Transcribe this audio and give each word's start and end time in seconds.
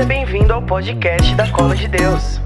Seja 0.00 0.08
bem-vindo 0.08 0.50
ao 0.50 0.62
podcast 0.62 1.34
da 1.34 1.52
Cola 1.52 1.76
de 1.76 1.86
Deus. 1.86 2.40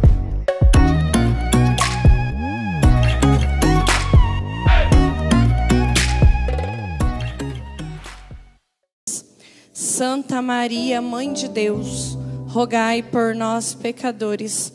Santa 9.73 10.43
Maria, 10.43 11.01
Mãe 11.01 11.33
de 11.33 11.47
Deus, 11.47 12.19
rogai 12.49 13.05
por 13.05 13.37
nós, 13.37 13.73
pecadores, 13.73 14.73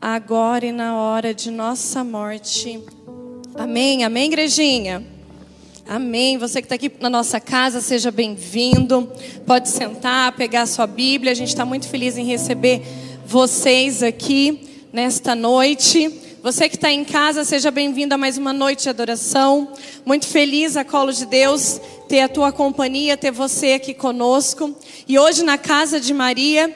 agora 0.00 0.64
e 0.64 0.72
na 0.72 0.96
hora 0.96 1.34
de 1.34 1.50
nossa 1.50 2.02
morte. 2.02 2.82
Amém, 3.54 4.04
amém, 4.04 4.28
igrejinha? 4.28 5.11
Amém. 5.86 6.38
Você 6.38 6.62
que 6.62 6.66
está 6.66 6.76
aqui 6.76 6.90
na 7.00 7.10
nossa 7.10 7.40
casa, 7.40 7.80
seja 7.80 8.12
bem-vindo. 8.12 9.10
Pode 9.44 9.68
sentar, 9.68 10.30
pegar 10.32 10.64
sua 10.66 10.86
Bíblia. 10.86 11.32
A 11.32 11.34
gente 11.34 11.48
está 11.48 11.64
muito 11.64 11.88
feliz 11.88 12.16
em 12.16 12.24
receber 12.24 12.82
vocês 13.26 14.00
aqui 14.00 14.60
nesta 14.92 15.34
noite. 15.34 16.08
Você 16.40 16.68
que 16.68 16.76
está 16.76 16.90
em 16.90 17.04
casa, 17.04 17.44
seja 17.44 17.70
bem-vindo 17.72 18.14
a 18.14 18.18
mais 18.18 18.38
uma 18.38 18.52
noite 18.52 18.84
de 18.84 18.90
adoração. 18.90 19.72
Muito 20.06 20.26
feliz, 20.28 20.76
a 20.76 20.84
colo 20.84 21.12
de 21.12 21.26
Deus, 21.26 21.80
ter 22.08 22.20
a 22.20 22.28
tua 22.28 22.52
companhia, 22.52 23.16
ter 23.16 23.32
você 23.32 23.72
aqui 23.72 23.92
conosco. 23.92 24.74
E 25.08 25.18
hoje 25.18 25.42
na 25.42 25.58
casa 25.58 26.00
de 26.00 26.14
Maria, 26.14 26.72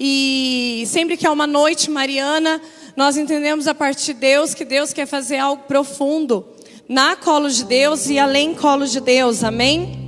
e 0.00 0.82
sempre 0.86 1.18
que 1.18 1.26
é 1.26 1.30
uma 1.30 1.46
noite 1.46 1.90
mariana, 1.90 2.60
nós 2.96 3.18
entendemos 3.18 3.68
a 3.68 3.74
partir 3.74 4.14
de 4.14 4.20
Deus 4.20 4.54
que 4.54 4.64
Deus 4.64 4.94
quer 4.94 5.06
fazer 5.06 5.36
algo 5.36 5.64
profundo 5.64 6.55
na 6.88 7.16
colo 7.16 7.48
de 7.48 7.64
Deus 7.64 8.06
e 8.06 8.18
além 8.18 8.54
colo 8.54 8.86
de 8.86 9.00
Deus, 9.00 9.42
amém? 9.42 9.98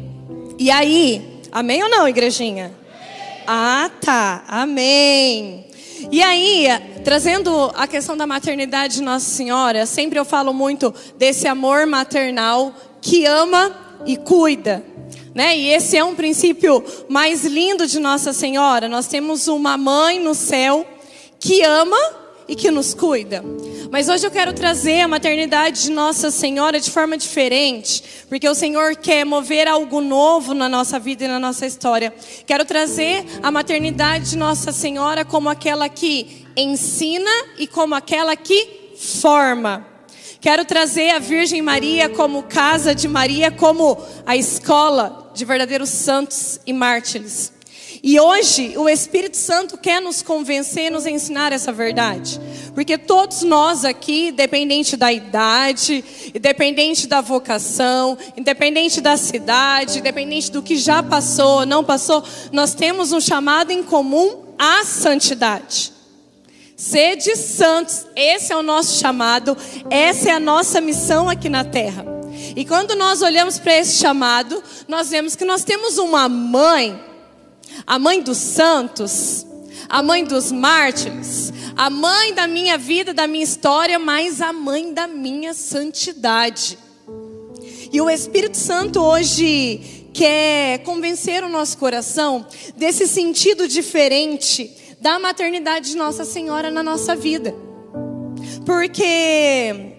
E 0.59 0.71
aí, 0.71 1.43
amém 1.51 1.83
ou 1.83 1.91
não, 1.91 2.09
igrejinha? 2.09 2.73
Ah, 3.47 3.91
tá, 4.01 4.45
amém. 4.47 5.67
E 6.11 6.23
aí, 6.23 6.69
trazendo 7.03 7.73
a 7.75 7.87
questão 7.87 8.17
da 8.17 8.27
maternidade 8.27 8.95
de 8.95 9.03
Nossa 9.03 9.29
Senhora, 9.29 9.87
sempre 9.87 10.19
eu 10.19 10.25
falo 10.25 10.53
muito 10.53 10.95
desse 11.17 11.49
amor 11.49 11.87
maternal 11.87 12.73
que 13.01 13.27
ama 13.27 13.75
e 14.07 14.17
cuida. 14.17 14.85
Né? 15.35 15.57
E 15.57 15.69
esse 15.71 15.97
é 15.97 16.05
um 16.05 16.15
princípio 16.15 16.85
mais 17.09 17.45
lindo 17.45 17.87
de 17.87 17.99
Nossa 17.99 18.33
Senhora. 18.33 18.89
Nós 18.89 19.07
temos 19.07 19.49
uma 19.49 19.77
mãe 19.77 20.19
no 20.21 20.35
céu 20.35 20.87
que 21.41 21.63
ama 21.63 21.99
e 22.49 22.57
que 22.57 22.71
nos 22.71 22.95
cuida. 22.95 23.45
Mas 23.91 24.09
hoje 24.09 24.27
eu 24.27 24.31
quero 24.31 24.53
trazer 24.53 25.03
a 25.03 25.09
maternidade 25.09 25.83
de 25.83 25.91
Nossa 25.91 26.31
Senhora 26.31 26.81
de 26.81 26.91
forma 26.91 27.17
diferente, 27.17 28.03
porque 28.29 28.49
o 28.49 28.55
Senhor 28.55 28.97
quer 28.97 29.25
mover 29.25 29.69
algo 29.69 30.01
novo 30.01 30.55
na 30.55 30.69
nossa 30.69 30.99
vida 30.99 31.25
e 31.25 31.29
na 31.29 31.39
nossa 31.39 31.67
história. 31.67 32.13
Quero 32.47 32.65
trazer 32.65 33.25
a 33.43 33.51
maternidade 33.51 34.31
de 34.31 34.37
Nossa 34.37 34.73
Senhora 34.73 35.25
como 35.25 35.49
aquela 35.49 35.89
que 35.89 36.47
ensina 36.57 37.31
e 37.59 37.67
como 37.67 37.95
aquela 37.95 38.35
que 38.35 38.95
forma. 38.97 39.87
Quero 40.41 40.65
trazer 40.65 41.11
a 41.11 41.19
Virgem 41.19 41.61
Maria 41.61 42.09
como 42.09 42.45
casa 42.45 42.95
de 42.95 43.09
Maria, 43.09 43.51
como 43.51 43.99
a 44.25 44.37
escola 44.37 45.31
de 45.35 45.45
verdadeiros 45.45 45.89
santos 45.89 46.61
e 46.65 46.73
mártires. 46.73 47.58
E 48.03 48.21
hoje 48.21 48.75
o 48.77 48.89
Espírito 48.89 49.37
Santo 49.37 49.77
quer 49.77 50.01
nos 50.01 50.23
convencer, 50.23 50.91
nos 50.91 51.05
ensinar 51.05 51.53
essa 51.53 51.73
verdade. 51.73 52.41
Porque 52.75 52.97
todos 52.97 53.43
nós 53.43 53.85
aqui, 53.85 54.29
independente 54.29 54.97
da 54.97 55.13
idade, 55.13 56.05
independente 56.35 57.07
da 57.09 57.21
vocação, 57.21 58.17
independente 58.37 59.01
da 59.01 59.17
cidade, 59.17 59.99
independente 59.99 60.51
do 60.51 60.63
que 60.63 60.77
já 60.77 61.03
passou, 61.03 61.67
não 61.67 61.83
passou, 61.83 62.23
nós 62.53 62.75
temos 62.75 63.13
um 63.13 63.21
chamado 63.21 63.73
em 63.73 63.83
comum 63.83 64.45
à 64.57 64.85
santidade. 64.85 65.93
Sede 66.77 67.35
santos, 67.35 68.07
esse 68.15 68.53
é 68.53 68.57
o 68.57 68.63
nosso 68.63 69.01
chamado, 69.01 69.57
essa 69.91 70.29
é 70.29 70.33
a 70.33 70.39
nossa 70.39 70.81
missão 70.81 71.29
aqui 71.29 71.49
na 71.49 71.65
terra. 71.65 72.05
E 72.55 72.65
quando 72.65 72.95
nós 72.95 73.21
olhamos 73.21 73.59
para 73.59 73.77
esse 73.77 73.97
chamado, 73.97 74.63
nós 74.87 75.11
vemos 75.11 75.35
que 75.35 75.45
nós 75.45 75.65
temos 75.65 75.99
uma 75.99 76.29
mãe 76.29 77.08
a 77.87 77.99
mãe 77.99 78.23
dos 78.23 78.39
santos, 78.39 79.47
a 79.89 80.03
mãe 80.03 80.25
dos 80.25 80.53
mártires, 80.53 81.53
a 81.77 81.89
mãe 81.89 82.35
da 82.35 82.47
minha 82.47 82.77
vida, 82.77 83.15
da 83.15 83.27
minha 83.27 83.45
história, 83.45 83.99
mas 83.99 84.41
a 84.41 84.53
mãe 84.53 84.93
da 84.93 85.07
minha 85.07 85.55
santidade. 85.55 86.79
E 87.93 88.01
o 88.01 88.11
Espírito 88.11 88.57
Santo 88.57 89.01
hoje 89.01 90.11
quer 90.13 90.79
convencer 90.81 91.45
o 91.45 91.49
nosso 91.49 91.79
coração 91.79 92.47
desse 92.77 93.07
sentido 93.07 93.67
diferente 93.67 94.71
da 95.01 95.19
maternidade 95.19 95.91
de 95.91 95.97
Nossa 95.97 96.25
Senhora 96.25 96.71
na 96.71 96.83
nossa 96.83 97.15
vida. 97.15 97.55
Porque 98.67 99.95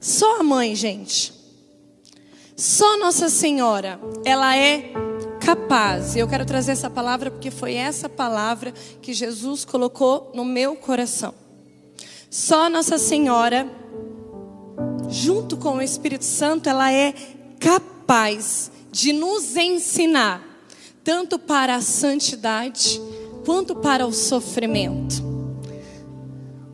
só 0.00 0.40
a 0.40 0.42
mãe, 0.42 0.74
gente, 0.74 1.32
só 2.56 2.96
Nossa 2.98 3.28
Senhora, 3.28 4.00
ela 4.24 4.56
é 4.56 4.92
capaz. 5.48 6.14
E 6.14 6.18
eu 6.18 6.28
quero 6.28 6.44
trazer 6.44 6.72
essa 6.72 6.90
palavra 6.90 7.30
porque 7.30 7.50
foi 7.50 7.72
essa 7.72 8.06
palavra 8.06 8.70
que 9.00 9.14
Jesus 9.14 9.64
colocou 9.64 10.30
no 10.34 10.44
meu 10.44 10.76
coração. 10.76 11.32
Só 12.30 12.68
Nossa 12.68 12.98
Senhora, 12.98 13.66
junto 15.08 15.56
com 15.56 15.76
o 15.76 15.82
Espírito 15.82 16.26
Santo, 16.26 16.68
ela 16.68 16.92
é 16.92 17.14
capaz 17.58 18.70
de 18.92 19.14
nos 19.14 19.56
ensinar, 19.56 20.46
tanto 21.02 21.38
para 21.38 21.76
a 21.76 21.80
santidade 21.80 23.00
quanto 23.46 23.74
para 23.74 24.06
o 24.06 24.12
sofrimento. 24.12 25.22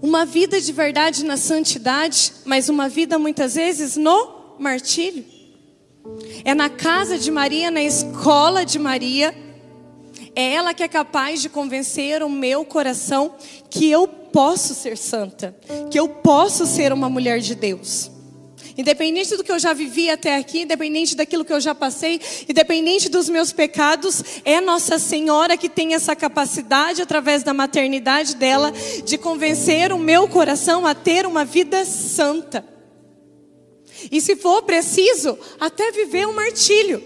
Uma 0.03 0.27
vida 0.27 0.61
de 0.61 0.73
verdade 0.73 1.25
na 1.25 1.37
santidade, 1.37 2.33
mas 2.45 2.69
uma 2.69 2.89
vida 2.89 3.21
muitas 3.21 3.55
vezes 3.55 3.97
no 3.97 4.57
martírio. 4.59 5.34
É 6.45 6.55
na 6.55 6.69
casa 6.69 7.19
de 7.19 7.31
Maria, 7.31 7.71
na 7.71 7.83
escola 7.83 8.65
de 8.65 8.79
Maria. 8.79 9.35
É 10.37 10.53
ela 10.53 10.75
que 10.75 10.83
é 10.83 10.89
capaz 10.89 11.41
de 11.41 11.49
convencer 11.49 12.23
o 12.23 12.29
meu 12.29 12.65
coração 12.65 13.35
que 13.71 13.91
eu 13.91 14.07
posso 14.07 14.75
ser 14.75 14.97
santa, 14.97 15.57
que 15.91 15.99
eu 15.99 16.09
posso 16.09 16.67
ser 16.67 16.93
uma 16.93 17.09
mulher 17.09 17.39
de 17.39 17.55
Deus. 17.55 18.11
Independente 18.77 19.37
do 19.37 19.45
que 19.45 19.53
eu 19.53 19.59
já 19.59 19.73
vivi 19.73 20.11
até 20.11 20.37
aqui, 20.37 20.63
independente 20.63 21.15
daquilo 21.15 21.45
que 21.45 21.53
eu 21.53 21.61
já 21.61 21.75
passei, 21.75 22.21
independente 22.49 23.09
dos 23.09 23.29
meus 23.29 23.53
pecados, 23.53 24.23
é 24.45 24.61
Nossa 24.61 24.99
Senhora 24.99 25.57
que 25.57 25.69
tem 25.69 25.95
essa 25.95 26.17
capacidade, 26.17 27.01
através 27.01 27.45
da 27.45 27.55
maternidade 27.55 28.35
dela, 28.35 28.73
de 29.05 29.17
convencer 29.17 29.93
o 29.93 29.99
meu 29.99 30.27
coração 30.27 30.85
a 30.85 30.95
ter 30.95 31.25
uma 31.25 31.45
vida 31.45 31.85
santa. 31.85 32.74
E 34.11 34.21
se 34.21 34.37
for 34.37 34.63
preciso, 34.63 35.39
até 35.59 35.91
viver 35.93 36.27
um 36.27 36.33
martírio. 36.33 37.03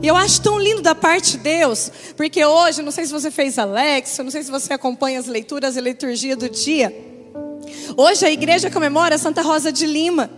E 0.00 0.06
eu 0.06 0.16
acho 0.16 0.40
tão 0.40 0.58
lindo 0.58 0.80
da 0.80 0.94
parte 0.94 1.32
de 1.32 1.38
Deus, 1.38 1.90
porque 2.16 2.44
hoje, 2.44 2.82
não 2.82 2.90
sei 2.90 3.04
se 3.04 3.12
você 3.12 3.30
fez 3.30 3.58
Alex, 3.58 4.18
não 4.18 4.30
sei 4.30 4.42
se 4.42 4.50
você 4.50 4.72
acompanha 4.72 5.18
as 5.18 5.26
leituras 5.26 5.76
e 5.76 5.80
liturgia 5.80 6.36
do 6.36 6.48
dia. 6.48 6.94
Hoje 7.96 8.24
a 8.24 8.30
igreja 8.30 8.70
comemora 8.70 9.18
Santa 9.18 9.42
Rosa 9.42 9.72
de 9.72 9.86
Lima. 9.86 10.30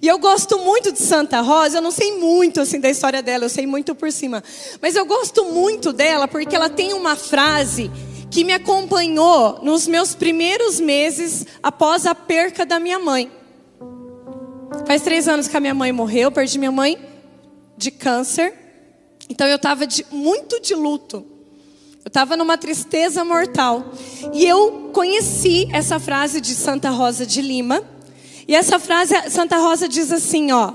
E 0.00 0.06
eu 0.06 0.18
gosto 0.18 0.58
muito 0.58 0.92
de 0.92 1.00
Santa 1.00 1.40
Rosa, 1.40 1.78
eu 1.78 1.82
não 1.82 1.90
sei 1.90 2.18
muito 2.18 2.60
assim 2.60 2.78
da 2.78 2.88
história 2.88 3.20
dela, 3.20 3.44
eu 3.44 3.48
sei 3.48 3.66
muito 3.66 3.94
por 3.94 4.12
cima. 4.12 4.42
Mas 4.80 4.94
eu 4.94 5.04
gosto 5.04 5.44
muito 5.46 5.92
dela 5.92 6.28
porque 6.28 6.54
ela 6.54 6.70
tem 6.70 6.92
uma 6.92 7.16
frase 7.16 7.90
que 8.30 8.44
me 8.44 8.52
acompanhou 8.52 9.58
nos 9.62 9.86
meus 9.86 10.14
primeiros 10.14 10.78
meses 10.78 11.46
após 11.62 12.06
a 12.06 12.14
perca 12.14 12.64
da 12.64 12.78
minha 12.78 12.98
mãe. 12.98 13.30
Faz 14.88 15.02
três 15.02 15.28
anos 15.28 15.46
que 15.46 15.54
a 15.54 15.60
minha 15.60 15.74
mãe 15.74 15.92
morreu, 15.92 16.32
perdi 16.32 16.58
minha 16.58 16.72
mãe 16.72 16.98
de 17.76 17.90
câncer. 17.90 18.54
Então 19.28 19.46
eu 19.46 19.56
estava 19.56 19.86
muito 20.10 20.58
de 20.62 20.74
luto. 20.74 21.26
Eu 22.02 22.08
estava 22.08 22.38
numa 22.38 22.56
tristeza 22.56 23.22
mortal. 23.22 23.92
E 24.32 24.46
eu 24.46 24.90
conheci 24.94 25.68
essa 25.74 26.00
frase 26.00 26.40
de 26.40 26.54
Santa 26.54 26.88
Rosa 26.88 27.26
de 27.26 27.42
Lima. 27.42 27.82
E 28.48 28.54
essa 28.56 28.78
frase, 28.78 29.12
Santa 29.28 29.58
Rosa 29.58 29.86
diz 29.86 30.10
assim, 30.10 30.52
ó. 30.52 30.72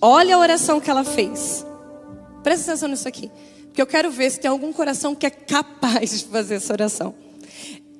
Olha 0.00 0.36
a 0.36 0.38
oração 0.38 0.78
que 0.78 0.88
ela 0.88 1.02
fez. 1.02 1.66
Presta 2.44 2.70
atenção 2.70 2.88
nisso 2.88 3.08
aqui. 3.08 3.28
Porque 3.64 3.82
eu 3.82 3.88
quero 3.88 4.08
ver 4.08 4.30
se 4.30 4.38
tem 4.38 4.48
algum 4.48 4.72
coração 4.72 5.16
que 5.16 5.26
é 5.26 5.30
capaz 5.30 6.20
de 6.20 6.26
fazer 6.26 6.54
essa 6.54 6.72
oração. 6.72 7.12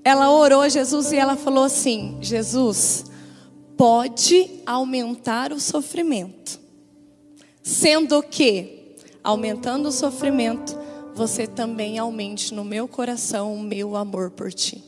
Ela 0.05 0.31
orou 0.31 0.69
Jesus 0.69 1.11
e 1.11 1.17
ela 1.17 1.35
falou 1.35 1.65
assim: 1.65 2.17
Jesus, 2.21 3.07
pode 3.77 4.61
aumentar 4.65 5.53
o 5.53 5.61
sofrimento. 5.61 6.59
Sendo 7.63 8.23
que, 8.23 8.95
aumentando 9.23 9.89
o 9.89 9.93
sofrimento, 9.93 10.79
você 11.15 11.47
também 11.47 11.99
aumente 11.99 12.55
no 12.55 12.65
meu 12.65 12.87
coração 12.87 13.55
o 13.55 13.61
meu 13.61 13.97
amor 13.97 14.31
por 14.31 14.53
ti. 14.53 14.83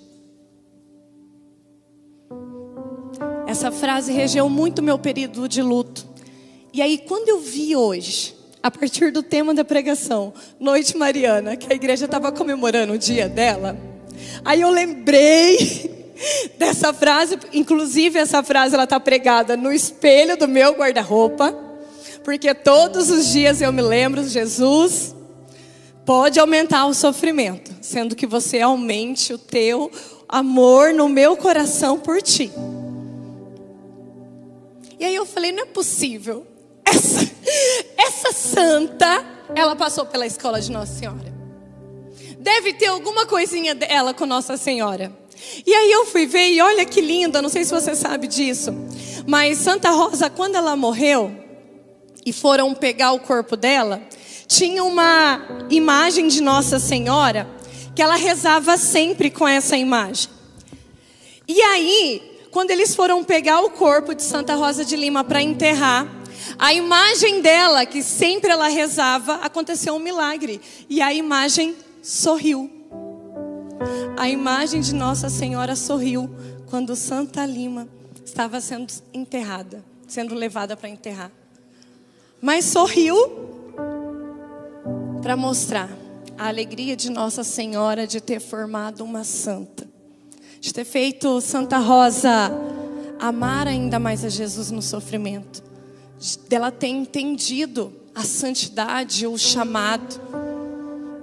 Essa 3.47 3.73
frase 3.73 4.13
regeu 4.13 4.49
muito 4.49 4.83
meu 4.83 4.99
período 4.99 5.49
de 5.49 5.63
luto. 5.63 6.07
E 6.73 6.83
aí, 6.83 6.99
quando 6.99 7.29
eu 7.29 7.41
vi 7.41 7.75
hoje 7.75 8.37
a 8.63 8.71
partir 8.71 9.11
do 9.11 9.23
tema 9.23 9.55
da 9.55 9.65
pregação, 9.65 10.35
Noite 10.61 10.97
Mariana, 10.97 11.57
que 11.57 11.73
a 11.73 11.75
igreja 11.75 12.05
estava 12.05 12.31
comemorando 12.31 12.93
o 12.93 12.99
dia 12.99 13.29
dela. 13.29 13.77
Aí 14.45 14.61
eu 14.61 14.71
lembrei 14.71 15.98
dessa 16.59 16.93
frase, 16.93 17.39
inclusive 17.53 18.19
essa 18.19 18.43
frase 18.43 18.75
ela 18.75 18.85
está 18.85 18.99
pregada 18.99 19.57
no 19.57 19.73
espelho 19.73 20.37
do 20.37 20.49
meu 20.49 20.73
guarda-roupa, 20.73 21.53
porque 22.25 22.53
todos 22.55 23.11
os 23.11 23.27
dias 23.29 23.61
eu 23.61 23.73
me 23.73 23.83
lembro, 23.83 24.27
Jesus 24.27 25.15
pode 26.05 26.41
aumentar 26.41 26.87
o 26.87 26.95
sofrimento, 26.95 27.71
sendo 27.81 28.17
que 28.17 28.27
você 28.27 28.61
aumente 28.61 29.33
o 29.33 29.39
teu 29.39 29.91
amor 30.29 30.93
no 30.93 31.09
meu 31.09 31.37
coração 31.37 31.99
por 31.99 32.21
ti. 32.21 32.51
E 34.99 35.05
aí 35.05 35.15
eu 35.15 35.25
falei, 35.25 35.53
não 35.53 35.63
é 35.63 35.67
possível. 35.67 36.47
Essa, 36.85 37.31
essa 37.97 38.33
santa, 38.33 39.25
ela 39.55 39.77
passou 39.77 40.05
pela 40.05 40.27
escola 40.27 40.61
de 40.61 40.73
Nossa 40.73 40.93
Senhora. 40.93 41.33
Deve 42.39 42.73
ter 42.75 42.87
alguma 42.87 43.27
coisinha 43.27 43.75
dela 43.75 44.13
com 44.13 44.27
Nossa 44.27 44.57
Senhora. 44.57 45.13
E 45.67 45.75
aí 45.75 45.91
eu 45.91 46.07
fui 46.07 46.27
ver 46.27 46.49
e 46.49 46.61
olha 46.61 46.85
que 46.85 47.01
linda, 47.01 47.43
não 47.43 47.49
sei 47.49 47.65
se 47.65 47.71
você 47.71 47.95
sabe 47.95 48.27
disso, 48.27 48.73
mas 49.27 49.59
Santa 49.59 49.91
Rosa, 49.91 50.31
quando 50.31 50.57
ela 50.57 50.77
morreu 50.77 51.33
e 52.25 52.33
foram 52.33 52.75
pegar 52.75 53.13
o 53.13 53.21
corpo 53.21 53.57
dela, 53.57 54.03
tinha 54.47 54.83
uma 54.83 55.67
imagem 55.71 56.29
de 56.29 56.41
Nossa 56.41 56.79
Senhora 56.79 57.49
que 57.95 58.03
ela 58.03 58.17
rezava 58.17 58.77
sempre 58.77 59.31
com 59.31 59.47
essa 59.47 59.77
imagem. 59.77 60.31
E 61.47 61.61
aí, 61.63 62.23
quando 62.51 62.71
eles 62.71 62.95
foram 62.95 63.25
pegar 63.25 63.61
o 63.61 63.71
corpo 63.71 64.15
de 64.15 64.23
Santa 64.23 64.55
Rosa 64.55 64.85
de 64.85 64.97
Lima 64.97 65.25
para 65.25 65.43
enterrar, 65.43 66.07
a 66.59 66.73
imagem 66.73 67.41
dela, 67.41 67.85
que 67.85 68.03
sempre 68.03 68.51
ela 68.51 68.69
rezava, 68.69 69.35
aconteceu 69.37 69.95
um 69.95 69.99
milagre. 69.99 70.61
E 70.89 71.01
a 71.01 71.13
imagem 71.13 71.75
sorriu. 72.03 72.78
A 74.17 74.29
imagem 74.29 74.81
de 74.81 74.95
Nossa 74.95 75.29
Senhora 75.29 75.77
sorriu 75.77 76.29
quando 76.67 76.97
Santa 76.97 77.47
Lima 77.47 77.89
estava 78.25 78.61
sendo 78.61 78.93
enterrada, 79.13 79.83
sendo 80.07 80.35
levada 80.35 80.77
para 80.77 80.89
enterrar. 80.89 81.31
Mas 82.41 82.65
sorriu 82.67 83.17
para 85.23 85.37
mostrar 85.37 85.89
a 86.37 86.49
alegria 86.49 86.97
de 86.97 87.11
Nossa 87.11 87.43
Senhora 87.43 88.07
de 88.07 88.21
ter 88.21 88.41
formado 88.41 89.03
uma 89.05 89.25
santa, 89.25 89.89
de 90.61 90.73
ter 90.73 90.85
feito 90.85 91.41
Santa 91.41 91.79
Rosa 91.79 92.51
amar 93.19 93.67
ainda 93.67 93.99
mais 93.99 94.25
a 94.25 94.29
Jesus 94.29 94.71
no 94.71 94.81
sofrimento, 94.81 95.63
dela 96.49 96.71
ter 96.71 96.89
entendido 96.89 97.93
a 98.15 98.23
santidade, 98.23 99.27
o 99.27 99.37
chamado, 99.37 100.21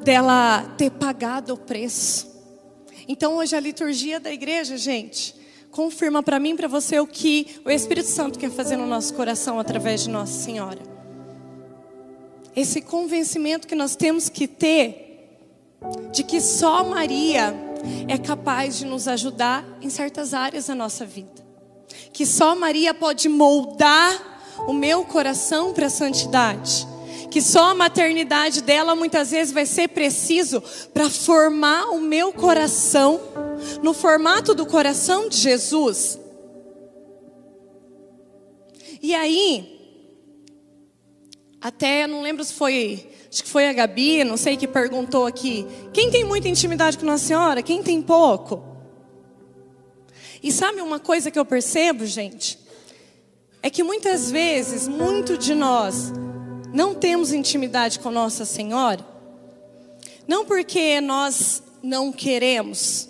dela 0.04 0.64
ter 0.78 0.92
pagado 0.92 1.54
o 1.54 1.58
preço. 1.58 2.35
Então 3.08 3.38
hoje 3.38 3.56
a 3.56 3.60
liturgia 3.60 4.20
da 4.20 4.32
igreja, 4.32 4.78
gente, 4.78 5.36
confirma 5.72 6.24
para 6.24 6.40
mim 6.40 6.56
para 6.56 6.68
você 6.68 7.00
o 7.00 7.08
que 7.08 7.60
o 7.66 7.70
Espírito 7.70 8.08
Santo 8.08 8.40
quer 8.40 8.50
fazer 8.50 8.78
no 8.78 8.88
nosso 8.88 9.14
coração 9.14 9.60
através 9.60 10.04
de 10.04 10.10
Nossa 10.10 10.34
Senhora. 10.34 10.80
Esse 12.56 12.82
convencimento 12.82 13.68
que 13.68 13.76
nós 13.76 13.96
temos 13.96 14.30
que 14.30 14.48
ter 14.48 15.06
de 16.12 16.24
que 16.24 16.40
só 16.40 16.84
Maria 16.84 17.54
é 18.08 18.18
capaz 18.18 18.78
de 18.78 18.86
nos 18.86 19.08
ajudar 19.08 19.66
em 19.82 19.90
certas 19.90 20.34
áreas 20.34 20.68
da 20.68 20.76
nossa 20.76 21.06
vida. 21.06 21.46
Que 22.12 22.26
só 22.26 22.56
Maria 22.56 22.94
pode 22.94 23.28
moldar 23.30 24.36
o 24.68 24.74
meu 24.74 25.04
coração 25.06 25.74
para 25.74 25.88
a 25.88 25.90
santidade. 25.90 26.88
Que 27.36 27.42
só 27.42 27.72
a 27.72 27.76
maternidade 27.76 28.62
dela 28.62 28.96
muitas 28.96 29.32
vezes 29.32 29.54
vai 29.54 29.66
ser 29.66 29.90
preciso 29.90 30.64
para 30.94 31.10
formar 31.10 31.90
o 31.90 32.00
meu 32.00 32.32
coração 32.32 33.20
no 33.84 33.94
formato 33.94 34.56
do 34.56 34.66
coração 34.66 35.28
de 35.28 35.36
Jesus. 35.36 36.18
E 39.02 39.14
aí, 39.14 40.00
até 41.60 42.08
não 42.08 42.22
lembro 42.22 42.42
se 42.42 42.54
foi, 42.54 43.06
acho 43.30 43.44
que 43.44 43.50
foi 43.50 43.68
a 43.68 43.74
Gabi, 43.74 44.24
não 44.24 44.38
sei 44.38 44.56
que 44.56 44.66
perguntou 44.66 45.26
aqui, 45.26 45.68
quem 45.92 46.10
tem 46.10 46.24
muita 46.24 46.48
intimidade 46.48 46.98
com 46.98 47.06
Nossa 47.06 47.26
Senhora, 47.26 47.62
quem 47.62 47.84
tem 47.84 48.02
pouco? 48.02 48.64
E 50.42 50.54
sabe 50.54 50.80
uma 50.80 51.02
coisa 51.02 51.30
que 51.30 51.38
eu 51.38 51.44
percebo, 51.44 52.06
gente? 52.06 52.64
é 53.66 53.70
que 53.72 53.82
muitas 53.82 54.30
vezes, 54.30 54.88
muito 54.88 55.36
de 55.40 55.56
nós, 55.56 56.14
não 56.76 56.94
temos 56.94 57.32
intimidade 57.32 58.00
com 58.00 58.12
Nossa 58.12 58.44
Senhora, 58.44 59.00
não 60.28 60.46
porque 60.46 61.00
nós 61.00 61.64
não 61.82 62.12
queremos, 62.12 63.08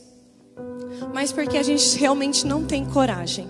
mas 1.12 1.32
porque 1.32 1.58
a 1.58 1.64
gente 1.64 1.98
realmente 1.98 2.46
não 2.46 2.64
tem 2.64 2.86
coragem. 2.86 3.50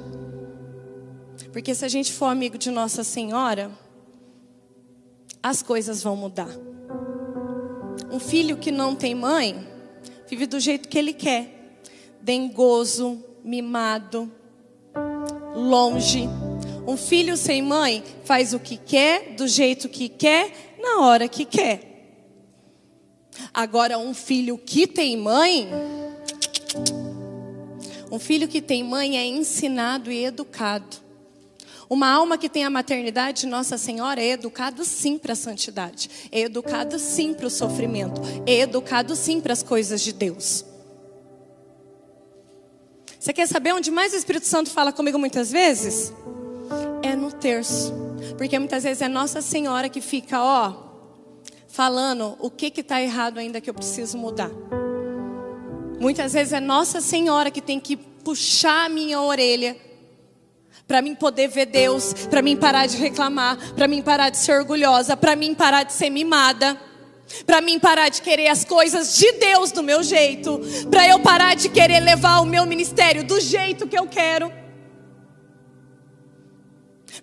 Porque 1.52 1.76
se 1.76 1.84
a 1.84 1.90
gente 1.90 2.14
for 2.14 2.28
amigo 2.28 2.58
de 2.58 2.72
Nossa 2.72 3.04
Senhora, 3.04 3.70
as 5.44 5.62
coisas 5.62 6.02
vão 6.02 6.16
mudar. 6.16 6.56
Um 8.10 8.18
filho 8.18 8.56
que 8.56 8.72
não 8.72 8.96
tem 8.96 9.14
mãe, 9.14 9.68
vive 10.30 10.46
do 10.46 10.62
jeito 10.62 10.88
que 10.88 10.98
ele 10.98 11.12
quer, 11.12 11.78
dengoso, 12.22 13.22
mimado, 13.44 14.32
longe 15.54 16.30
um 16.88 16.98
filho 16.98 17.36
sem 17.36 17.62
mãe 17.62 18.04
faz 18.24 18.54
o 18.54 18.60
que 18.60 18.78
quer, 18.78 19.36
do 19.36 19.48
jeito 19.48 19.90
que 19.90 20.08
quer, 20.08 20.76
na 20.80 21.02
hora 21.02 21.28
que 21.28 21.46
quer. 21.46 21.96
Agora, 23.54 23.98
um 23.98 24.14
filho 24.14 24.58
que 24.58 24.88
tem 24.88 25.18
mãe, 25.18 25.70
um 28.12 28.20
filho 28.20 28.48
que 28.48 28.62
tem 28.62 28.84
mãe 28.84 29.18
é 29.18 29.26
ensinado 29.26 30.12
e 30.12 30.26
educado. 30.26 31.04
Uma 31.90 32.10
alma 32.10 32.38
que 32.38 32.50
tem 32.50 32.64
a 32.64 32.70
maternidade 32.70 33.42
de 33.42 33.48
Nossa 33.48 33.78
Senhora 33.78 34.22
é 34.22 34.30
educado 34.30 34.84
sim 34.84 35.18
para 35.18 35.34
a 35.34 35.36
santidade, 35.36 36.10
é 36.32 36.42
educado 36.42 36.98
sim 36.98 37.34
para 37.34 37.46
o 37.46 37.50
sofrimento, 37.50 38.22
é 38.46 38.62
educado 38.62 39.16
sim 39.16 39.40
para 39.40 39.54
as 39.54 39.62
coisas 39.62 40.02
de 40.02 40.12
Deus. 40.12 40.66
Você 43.20 43.34
quer 43.34 43.48
saber 43.48 43.74
onde 43.74 43.92
mais 43.92 44.14
o 44.14 44.16
Espírito 44.16 44.46
Santo 44.46 44.70
fala 44.70 44.92
comigo 44.92 45.18
muitas 45.18 45.52
vezes? 45.52 46.14
Terço. 47.46 47.94
Porque 48.40 48.58
muitas 48.58 48.84
vezes 48.84 49.04
é 49.04 49.08
Nossa 49.08 49.40
Senhora 49.40 49.88
que 49.88 50.02
fica, 50.02 50.42
ó, 50.42 50.74
falando 51.68 52.36
o 52.40 52.50
que 52.50 52.74
está 52.82 53.00
errado 53.00 53.38
ainda 53.38 53.62
que 53.62 53.70
eu 53.70 53.74
preciso 53.74 54.18
mudar. 54.18 54.50
Muitas 56.00 56.34
vezes 56.34 56.54
é 56.54 56.60
Nossa 56.60 57.00
Senhora 57.00 57.52
que 57.52 57.62
tem 57.62 57.80
que 57.80 57.96
puxar 57.96 58.88
a 58.88 58.90
minha 58.90 59.22
orelha 59.22 59.78
para 60.88 61.04
mim 61.04 61.14
poder 61.14 61.48
ver 61.48 61.68
Deus, 61.68 62.14
para 62.30 62.42
mim 62.42 62.58
parar 62.58 62.88
de 62.88 62.98
reclamar, 62.98 63.58
para 63.74 63.88
mim 63.88 64.02
parar 64.02 64.30
de 64.32 64.38
ser 64.38 64.54
orgulhosa, 64.54 65.16
para 65.16 65.36
mim 65.36 65.54
parar 65.54 65.84
de 65.84 65.94
ser 65.94 66.10
mimada. 66.10 66.80
Para 67.44 67.60
mim 67.60 67.80
parar 67.80 68.10
de 68.10 68.22
querer 68.22 68.50
as 68.50 68.64
coisas 68.64 69.18
de 69.18 69.32
Deus 69.32 69.72
do 69.72 69.82
meu 69.82 70.04
jeito, 70.04 70.62
para 70.92 71.08
eu 71.08 71.20
parar 71.20 71.56
de 71.56 71.70
querer 71.70 72.00
levar 72.00 72.40
o 72.40 72.46
meu 72.46 72.68
ministério 72.68 73.24
do 73.24 73.40
jeito 73.40 73.88
que 73.88 73.98
eu 73.98 74.06
quero. 74.06 74.65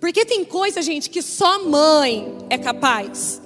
Porque 0.03 0.25
tem 0.25 0.45
coisa, 0.45 0.83
gente, 0.83 1.09
que 1.09 1.23
só 1.23 1.63
mãe 1.63 2.37
é 2.51 2.59
capaz 2.59 3.41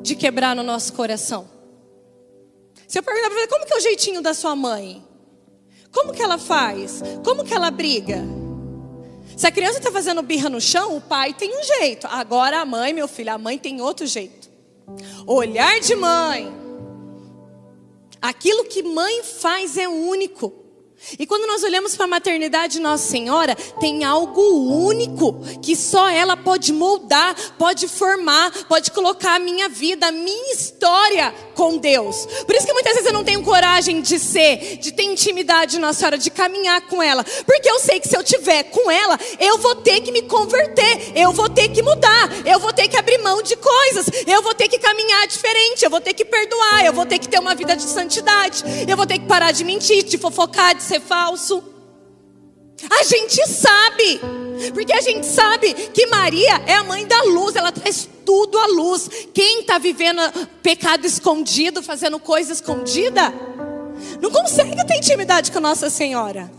de 0.00 0.16
quebrar 0.16 0.56
no 0.56 0.62
nosso 0.62 0.94
coração. 0.94 1.46
Se 2.86 2.98
eu 2.98 3.02
perguntar 3.02 3.28
para 3.28 3.38
você, 3.38 3.46
como 3.46 3.66
que 3.66 3.74
é 3.74 3.76
o 3.76 3.80
jeitinho 3.80 4.22
da 4.22 4.32
sua 4.32 4.56
mãe? 4.56 5.04
Como 5.92 6.14
que 6.14 6.22
ela 6.22 6.38
faz? 6.38 7.02
Como 7.22 7.44
que 7.44 7.52
ela 7.52 7.70
briga? 7.70 8.24
Se 9.36 9.46
a 9.46 9.52
criança 9.52 9.80
está 9.80 9.92
fazendo 9.92 10.22
birra 10.22 10.48
no 10.48 10.62
chão, 10.62 10.96
o 10.96 11.00
pai 11.02 11.34
tem 11.34 11.54
um 11.54 11.62
jeito. 11.62 12.06
Agora 12.06 12.62
a 12.62 12.64
mãe, 12.64 12.94
meu 12.94 13.06
filho, 13.06 13.34
a 13.34 13.36
mãe 13.36 13.58
tem 13.58 13.82
outro 13.82 14.06
jeito. 14.06 14.48
Olhar 15.26 15.78
de 15.78 15.94
mãe. 15.94 16.50
Aquilo 18.22 18.64
que 18.64 18.82
mãe 18.82 19.22
faz 19.22 19.76
é 19.76 19.86
único. 19.86 20.57
E 21.18 21.26
quando 21.26 21.46
nós 21.46 21.62
olhamos 21.62 21.94
para 21.94 22.04
a 22.04 22.08
maternidade 22.08 22.74
de 22.74 22.80
Nossa 22.80 23.08
Senhora, 23.08 23.54
tem 23.80 24.04
algo 24.04 24.40
único 24.40 25.40
que 25.62 25.74
só 25.76 26.08
ela 26.08 26.36
pode 26.36 26.72
moldar, 26.72 27.34
pode 27.56 27.88
formar, 27.88 28.50
pode 28.64 28.90
colocar 28.90 29.36
a 29.36 29.38
minha 29.38 29.68
vida, 29.68 30.08
a 30.08 30.12
minha 30.12 30.52
história 30.52 31.32
com 31.54 31.78
Deus. 31.78 32.26
Por 32.44 32.54
isso 32.54 32.66
que 32.66 32.72
muitas 32.72 32.92
vezes 32.92 33.06
eu 33.06 33.12
não 33.12 33.24
tenho 33.24 33.42
coragem 33.42 34.00
de 34.00 34.18
ser, 34.18 34.78
de 34.78 34.92
ter 34.92 35.04
intimidade 35.04 35.72
de 35.72 35.78
Nossa 35.78 35.98
Senhora, 35.98 36.18
de 36.18 36.30
caminhar 36.30 36.80
com 36.82 37.02
ela, 37.02 37.24
porque 37.46 37.70
eu 37.70 37.78
sei 37.78 38.00
que 38.00 38.08
se 38.08 38.16
eu 38.16 38.22
tiver 38.22 38.64
com 38.64 38.90
ela, 38.90 39.18
eu 39.38 39.58
vou 39.58 39.76
ter 39.76 40.00
que 40.00 40.12
me 40.12 40.22
converter, 40.22 41.12
eu 41.16 41.32
vou 41.32 41.48
ter 41.48 41.68
que 41.68 41.82
mudar, 41.82 42.28
eu 42.46 42.58
vou 42.58 42.72
ter 42.72 42.88
que 42.88 42.96
abrir 42.96 43.18
mão 43.18 43.42
de 43.42 43.56
coisas, 43.56 44.06
eu 44.26 44.42
vou 44.42 44.54
ter 44.54 44.68
que 44.68 44.78
caminhar 44.78 45.26
diferente, 45.26 45.84
eu 45.84 45.90
vou 45.90 46.00
ter 46.00 46.12
que 46.12 46.24
perdoar, 46.24 46.84
eu 46.84 46.92
vou 46.92 47.06
ter 47.06 47.18
que 47.18 47.28
ter 47.28 47.38
uma 47.38 47.54
vida 47.54 47.74
de 47.76 47.82
santidade, 47.84 48.62
eu 48.86 48.96
vou 48.96 49.06
ter 49.06 49.18
que 49.18 49.26
parar 49.26 49.52
de 49.52 49.64
mentir, 49.64 50.04
de 50.04 50.18
fofocar, 50.18 50.74
de 50.74 50.82
ser 50.88 51.00
falso. 51.00 51.62
A 52.90 53.02
gente 53.02 53.44
sabe, 53.48 54.20
porque 54.72 54.92
a 54.92 55.00
gente 55.00 55.26
sabe 55.26 55.74
que 55.74 56.06
Maria 56.06 56.62
é 56.66 56.74
a 56.74 56.84
mãe 56.84 57.06
da 57.06 57.20
luz, 57.24 57.56
ela 57.56 57.72
traz 57.72 58.08
tudo 58.24 58.56
à 58.58 58.66
luz. 58.66 59.08
Quem 59.34 59.60
está 59.60 59.78
vivendo 59.78 60.20
pecado 60.62 61.04
escondido, 61.04 61.82
fazendo 61.82 62.18
coisa 62.18 62.52
escondida, 62.52 63.32
não 64.20 64.30
consegue 64.30 64.76
ter 64.86 64.96
intimidade 64.96 65.50
com 65.50 65.60
Nossa 65.60 65.90
Senhora. 65.90 66.50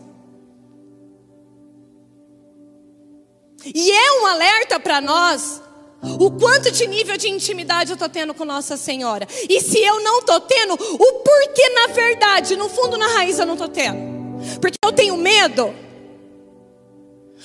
E 3.66 3.92
é 3.92 4.22
um 4.22 4.28
alerta 4.28 4.80
para 4.80 5.02
nós 5.02 5.62
o 6.02 6.32
quanto 6.32 6.72
de 6.72 6.88
nível 6.88 7.18
de 7.18 7.30
intimidade 7.30 7.92
eu 7.92 7.96
estou 7.96 8.10
tendo 8.10 8.34
com 8.34 8.44
Nossa 8.46 8.76
Senhora. 8.76 9.28
E 9.50 9.62
se 9.62 9.80
eu 9.80 10.02
não 10.02 10.20
estou 10.20 10.40
tendo, 10.42 10.74
o 10.74 11.14
porquê 11.24 11.70
na 11.70 11.88
verdade, 11.88 12.56
no 12.56 12.70
fundo, 12.70 12.98
na 12.98 13.08
raiz, 13.08 13.40
eu 13.40 13.46
não 13.46 13.54
estou 13.54 13.70
tendo. 13.70 14.19
Porque 14.62 14.78
eu 14.84 14.92
tenho 14.92 15.18
medo. 15.18 15.74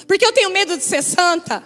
Porque 0.07 0.25
eu 0.25 0.33
tenho 0.33 0.51
medo 0.51 0.77
de 0.77 0.85
ser 0.85 1.03
santa. 1.03 1.63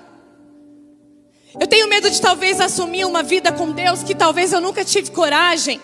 Eu 1.58 1.66
tenho 1.66 1.88
medo 1.88 2.10
de 2.10 2.20
talvez 2.20 2.60
assumir 2.60 3.04
uma 3.04 3.22
vida 3.22 3.50
com 3.52 3.72
Deus 3.72 4.02
que 4.02 4.14
talvez 4.14 4.52
eu 4.52 4.60
nunca 4.60 4.84
tive 4.84 5.10
coragem. 5.10 5.80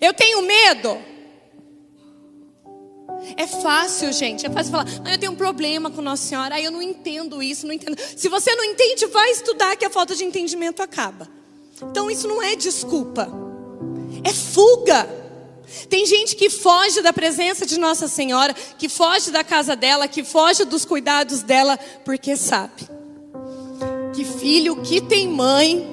Eu 0.00 0.14
tenho 0.14 0.42
medo. 0.42 0.98
É 3.36 3.46
fácil, 3.46 4.12
gente. 4.12 4.46
É 4.46 4.50
fácil 4.50 4.72
falar, 4.72 4.86
ah, 5.04 5.12
eu 5.12 5.18
tenho 5.18 5.32
um 5.32 5.36
problema 5.36 5.90
com 5.90 6.02
Nossa 6.02 6.24
Senhora, 6.24 6.56
ah, 6.56 6.60
eu 6.60 6.70
não 6.70 6.82
entendo 6.82 7.42
isso, 7.42 7.66
não 7.66 7.74
entendo. 7.74 7.96
Se 8.16 8.28
você 8.28 8.54
não 8.54 8.64
entende, 8.64 9.06
vai 9.06 9.30
estudar 9.30 9.76
que 9.76 9.84
a 9.84 9.90
falta 9.90 10.14
de 10.14 10.24
entendimento 10.24 10.82
acaba. 10.82 11.28
Então 11.82 12.10
isso 12.10 12.26
não 12.28 12.42
é 12.42 12.56
desculpa, 12.56 13.28
é 14.24 14.32
fuga. 14.32 15.21
Tem 15.88 16.06
gente 16.06 16.36
que 16.36 16.50
foge 16.50 17.00
da 17.02 17.12
presença 17.12 17.64
de 17.64 17.78
Nossa 17.78 18.08
Senhora, 18.08 18.54
que 18.54 18.88
foge 18.88 19.30
da 19.30 19.42
casa 19.42 19.74
dela, 19.74 20.08
que 20.08 20.24
foge 20.24 20.64
dos 20.64 20.84
cuidados 20.84 21.42
dela, 21.42 21.78
porque 22.04 22.36
sabe 22.36 22.88
que 24.14 24.24
filho 24.24 24.82
que 24.82 25.00
tem 25.00 25.26
mãe 25.26 25.88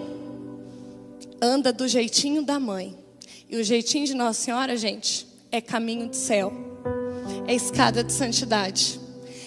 anda 1.42 1.72
do 1.72 1.88
jeitinho 1.88 2.44
da 2.44 2.60
mãe. 2.60 2.98
E 3.50 3.56
o 3.58 3.64
jeitinho 3.64 4.06
de 4.06 4.14
Nossa 4.14 4.42
Senhora, 4.42 4.76
gente, 4.78 5.26
é 5.52 5.62
caminho 5.62 6.08
de 6.08 6.18
céu 6.18 6.70
é 7.50 7.56
escada 7.56 8.04
de 8.04 8.14
santidade. 8.14 9.00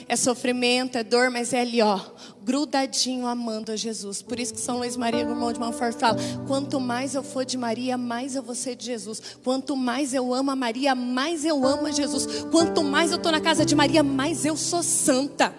É 0.08 0.16
sofrimento, 0.16 0.96
é 0.96 1.04
dor, 1.04 1.30
mas 1.30 1.52
é 1.52 1.60
ali, 1.60 1.80
ó, 1.80 1.98
grudadinho 2.42 3.26
amando 3.26 3.72
a 3.72 3.76
Jesus. 3.76 4.20
Por 4.20 4.38
isso 4.38 4.54
que 4.54 4.60
São 4.60 4.78
Luís 4.78 4.96
Maria, 4.96 5.20
irmão 5.20 5.52
de 5.52 5.60
Montfort, 5.60 5.98
fala: 5.98 6.16
quanto 6.46 6.80
mais 6.80 7.14
eu 7.14 7.22
for 7.22 7.44
de 7.44 7.56
Maria, 7.56 7.96
mais 7.96 8.34
eu 8.34 8.42
vou 8.42 8.54
ser 8.54 8.76
de 8.76 8.86
Jesus. 8.86 9.36
Quanto 9.42 9.76
mais 9.76 10.12
eu 10.12 10.34
amo 10.34 10.50
a 10.50 10.56
Maria, 10.56 10.94
mais 10.94 11.44
eu 11.44 11.64
amo 11.64 11.86
a 11.86 11.90
Jesus. 11.90 12.44
Quanto 12.50 12.82
mais 12.82 13.10
eu 13.10 13.16
estou 13.16 13.32
na 13.32 13.40
casa 13.40 13.64
de 13.64 13.74
Maria, 13.74 14.02
mais 14.02 14.44
eu 14.44 14.56
sou 14.56 14.82
santa. 14.82 15.54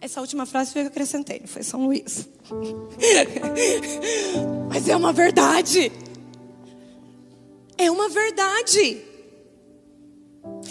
Essa 0.00 0.20
última 0.20 0.44
frase 0.44 0.72
foi 0.72 0.82
que 0.82 0.88
eu 0.88 0.90
acrescentei, 0.90 1.38
não 1.38 1.46
foi 1.46 1.62
São 1.62 1.84
Luís. 1.84 2.28
Mas 4.68 4.88
é 4.88 4.96
uma 4.96 5.12
verdade. 5.12 5.92
É 7.78 7.88
uma 7.88 8.08
verdade. 8.08 9.11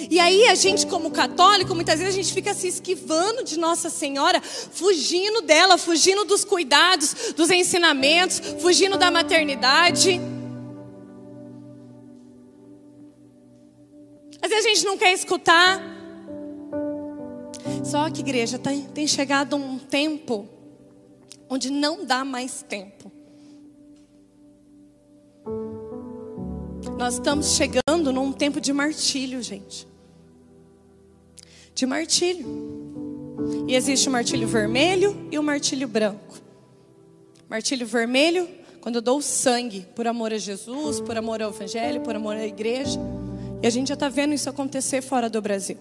E 0.10 0.20
aí 0.20 0.48
a 0.48 0.56
gente, 0.56 0.88
como 0.88 1.12
católico, 1.12 1.76
muitas 1.76 2.00
vezes 2.00 2.14
a 2.14 2.18
gente 2.18 2.34
fica 2.34 2.54
se 2.54 2.68
esquivando 2.68 3.44
de 3.44 3.58
Nossa 3.60 3.90
Senhora, 3.90 4.42
fugindo 4.42 5.42
dela, 5.42 5.78
fugindo 5.78 6.26
dos 6.26 6.44
cuidados, 6.44 7.34
dos 7.36 7.50
ensinamentos, 7.50 8.40
fugindo 8.60 8.98
da 8.98 9.12
maternidade. 9.12 10.20
Às 14.42 14.50
vezes 14.50 14.66
a 14.66 14.70
gente 14.70 14.86
não 14.86 14.98
quer 14.98 15.14
escutar. 15.14 15.80
Só 17.84 18.10
que, 18.10 18.22
igreja, 18.22 18.58
tem, 18.58 18.84
tem 18.84 19.08
chegado 19.08 19.56
um 19.56 19.78
tempo 19.78 20.48
onde 21.50 21.70
não 21.70 22.06
dá 22.06 22.24
mais 22.24 22.64
tempo. 22.64 23.12
Nós 26.98 27.16
estamos 27.16 27.56
chegando 27.56 28.14
num 28.14 28.32
tempo 28.32 28.62
de 28.62 28.72
martírio, 28.72 29.42
gente. 29.42 29.91
De 31.74 31.86
martírio. 31.86 32.46
E 33.68 33.76
existe 33.76 34.08
o 34.08 34.12
martírio 34.12 34.48
vermelho 34.48 35.28
e 35.32 35.40
o 35.40 35.44
martírio 35.44 35.88
branco. 35.88 36.40
Martírio 37.50 37.86
vermelho, 37.86 38.48
quando 38.80 38.96
eu 38.96 39.02
dou 39.02 39.22
sangue 39.22 39.86
por 39.96 40.08
amor 40.08 40.34
a 40.34 40.38
Jesus, 40.38 41.00
por 41.00 41.18
amor 41.18 41.42
ao 41.42 41.52
Evangelho, 41.52 42.02
por 42.02 42.16
amor 42.16 42.36
à 42.36 42.46
igreja. 42.46 43.00
E 43.62 43.68
a 43.68 43.70
gente 43.70 43.90
já 43.90 43.94
está 43.94 44.10
vendo 44.10 44.34
isso 44.34 44.50
acontecer 44.50 45.02
fora 45.02 45.30
do 45.30 45.42
Brasil. 45.42 45.78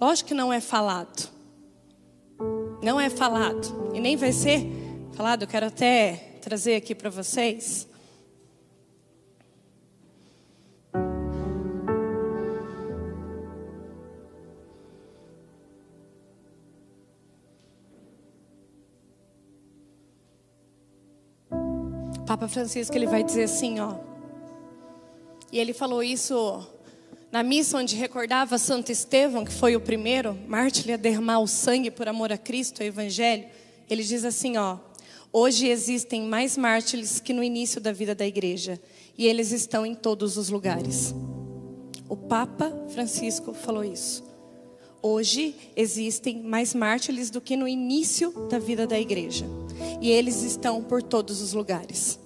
Lógico 0.00 0.28
que 0.28 0.34
não 0.34 0.52
é 0.52 0.60
falado. 0.60 1.28
Não 2.82 2.98
é 2.98 3.10
falado. 3.10 3.92
E 3.94 4.00
nem 4.00 4.16
vai 4.16 4.32
ser 4.32 4.66
falado. 5.12 5.42
Eu 5.42 5.48
quero 5.48 5.66
até 5.66 6.38
trazer 6.40 6.74
aqui 6.74 6.94
para 6.94 7.10
vocês 7.10 7.86
Papa 22.30 22.46
Francisco 22.46 22.94
ele 22.96 23.08
vai 23.08 23.24
dizer 23.24 23.42
assim, 23.42 23.80
ó. 23.80 23.96
E 25.50 25.58
ele 25.58 25.72
falou 25.72 26.00
isso 26.00 26.64
na 27.32 27.42
missa 27.42 27.76
onde 27.76 27.96
recordava 27.96 28.56
Santo 28.56 28.92
Estevão, 28.92 29.44
que 29.44 29.52
foi 29.52 29.74
o 29.74 29.80
primeiro 29.80 30.38
mártir 30.46 30.94
a 30.94 30.96
derramar 30.96 31.40
o 31.40 31.48
sangue 31.48 31.90
por 31.90 32.06
amor 32.06 32.30
a 32.30 32.38
Cristo, 32.38 32.82
o 32.82 32.84
Evangelho. 32.84 33.46
Ele 33.90 34.04
diz 34.04 34.24
assim, 34.24 34.56
ó: 34.56 34.78
Hoje 35.32 35.66
existem 35.66 36.22
mais 36.22 36.56
mártires 36.56 37.18
que 37.18 37.32
no 37.32 37.42
início 37.42 37.80
da 37.80 37.90
vida 37.90 38.14
da 38.14 38.24
igreja, 38.24 38.80
e 39.18 39.26
eles 39.26 39.50
estão 39.50 39.84
em 39.84 39.96
todos 39.96 40.36
os 40.36 40.50
lugares. 40.50 41.12
O 42.08 42.16
Papa 42.16 42.72
Francisco 42.90 43.52
falou 43.52 43.82
isso. 43.82 44.22
Hoje 45.02 45.56
existem 45.74 46.40
mais 46.44 46.74
mártires 46.74 47.28
do 47.28 47.40
que 47.40 47.56
no 47.56 47.66
início 47.66 48.30
da 48.48 48.60
vida 48.60 48.86
da 48.86 49.00
igreja. 49.00 49.46
E 50.00 50.10
eles 50.10 50.42
estão 50.42 50.80
por 50.80 51.02
todos 51.02 51.40
os 51.40 51.52
lugares. 51.54 52.19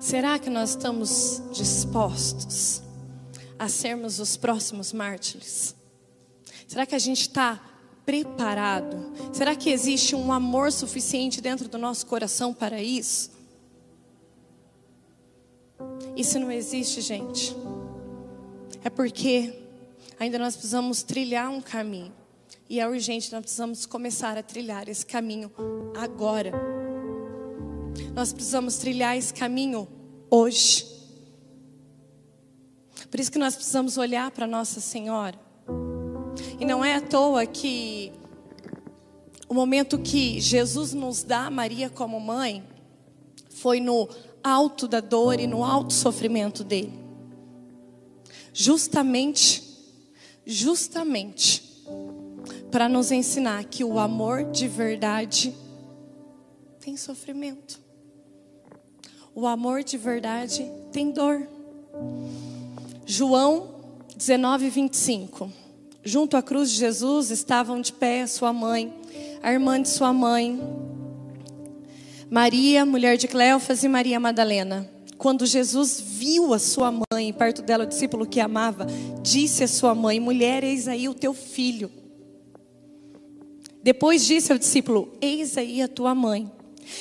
Será 0.00 0.38
que 0.38 0.48
nós 0.48 0.70
estamos 0.70 1.42
dispostos 1.52 2.82
a 3.58 3.68
sermos 3.68 4.18
os 4.18 4.34
próximos 4.34 4.94
mártires? 4.94 5.76
Será 6.66 6.86
que 6.86 6.94
a 6.94 6.98
gente 6.98 7.20
está 7.20 7.60
preparado? 8.06 8.96
Será 9.30 9.54
que 9.54 9.68
existe 9.68 10.16
um 10.16 10.32
amor 10.32 10.72
suficiente 10.72 11.42
dentro 11.42 11.68
do 11.68 11.76
nosso 11.76 12.06
coração 12.06 12.54
para 12.54 12.82
isso? 12.82 13.30
Se 16.22 16.38
não 16.38 16.50
existe, 16.50 17.02
gente, 17.02 17.54
é 18.82 18.88
porque 18.88 19.52
ainda 20.18 20.38
nós 20.38 20.54
precisamos 20.54 21.02
trilhar 21.02 21.50
um 21.50 21.60
caminho. 21.60 22.12
E 22.70 22.80
é 22.80 22.88
urgente, 22.88 23.32
nós 23.32 23.42
precisamos 23.42 23.84
começar 23.84 24.38
a 24.38 24.42
trilhar 24.42 24.88
esse 24.88 25.04
caminho 25.04 25.50
agora. 25.94 26.52
Nós 28.14 28.32
precisamos 28.32 28.76
trilhar 28.76 29.16
esse 29.16 29.32
caminho 29.32 29.88
hoje. 30.30 30.86
Por 33.10 33.18
isso 33.18 33.32
que 33.32 33.38
nós 33.38 33.54
precisamos 33.54 33.98
olhar 33.98 34.30
para 34.30 34.46
Nossa 34.46 34.80
Senhora. 34.80 35.38
E 36.58 36.64
não 36.64 36.84
é 36.84 36.94
à 36.94 37.00
toa 37.00 37.44
que 37.46 38.12
o 39.48 39.54
momento 39.54 39.98
que 39.98 40.40
Jesus 40.40 40.94
nos 40.94 41.24
dá 41.24 41.50
Maria 41.50 41.90
como 41.90 42.20
mãe 42.20 42.62
foi 43.50 43.80
no 43.80 44.08
alto 44.42 44.86
da 44.86 45.00
dor 45.00 45.40
e 45.40 45.46
no 45.46 45.64
alto 45.64 45.92
sofrimento 45.92 46.62
dele. 46.62 46.98
Justamente, 48.52 49.62
justamente 50.46 51.70
para 52.70 52.88
nos 52.88 53.10
ensinar 53.10 53.64
que 53.64 53.82
o 53.82 53.98
amor 53.98 54.44
de 54.44 54.68
verdade 54.68 55.54
tem 56.80 56.96
sofrimento. 56.96 57.80
O 59.40 59.46
amor 59.46 59.82
de 59.82 59.96
verdade 59.96 60.70
tem 60.92 61.10
dor. 61.10 61.48
João 63.06 63.68
19, 64.14 64.68
25. 64.68 65.50
Junto 66.04 66.36
à 66.36 66.42
cruz 66.42 66.70
de 66.70 66.76
Jesus 66.76 67.30
estavam 67.30 67.80
de 67.80 67.90
pé 67.90 68.26
sua 68.26 68.52
mãe, 68.52 68.92
a 69.42 69.50
irmã 69.50 69.80
de 69.80 69.88
sua 69.88 70.12
mãe, 70.12 70.60
Maria, 72.28 72.84
mulher 72.84 73.16
de 73.16 73.26
Cleofas, 73.26 73.82
e 73.82 73.88
Maria 73.88 74.20
Madalena. 74.20 74.86
Quando 75.16 75.46
Jesus 75.46 75.98
viu 75.98 76.52
a 76.52 76.58
sua 76.58 76.92
mãe, 76.92 77.32
perto 77.32 77.62
dela 77.62 77.84
o 77.84 77.86
discípulo 77.86 78.26
que 78.26 78.40
amava, 78.40 78.86
disse 79.22 79.64
à 79.64 79.68
sua 79.68 79.94
mãe: 79.94 80.20
Mulher, 80.20 80.62
eis 80.62 80.86
aí 80.86 81.08
o 81.08 81.14
teu 81.14 81.32
filho. 81.32 81.90
Depois 83.82 84.26
disse 84.26 84.52
ao 84.52 84.58
discípulo: 84.58 85.10
Eis 85.18 85.56
aí 85.56 85.80
a 85.80 85.88
tua 85.88 86.14
mãe. 86.14 86.59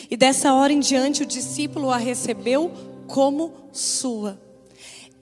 E 0.09 0.17
dessa 0.17 0.53
hora 0.53 0.74
em 0.74 0.79
diante 0.79 1.24
o 1.24 1.25
discípulo 1.25 1.89
a 1.89 1.98
recebeu 1.98 2.71
como 3.07 3.53
sua. 3.71 4.39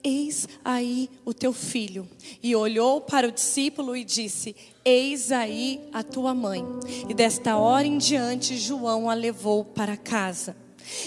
Eis 0.02 0.48
aí 0.64 1.10
o 1.24 1.34
teu 1.34 1.52
filho. 1.52 2.08
E 2.42 2.54
olhou 2.54 3.00
para 3.00 3.28
o 3.28 3.32
discípulo 3.32 3.96
e 3.96 4.04
disse: 4.04 4.54
Eis 4.84 5.32
aí 5.32 5.80
a 5.92 6.02
tua 6.02 6.34
mãe. 6.34 6.64
E 7.08 7.14
desta 7.14 7.56
hora 7.56 7.86
em 7.86 7.98
diante, 7.98 8.56
João 8.56 9.10
a 9.10 9.14
levou 9.14 9.64
para 9.64 9.96
casa. 9.96 10.56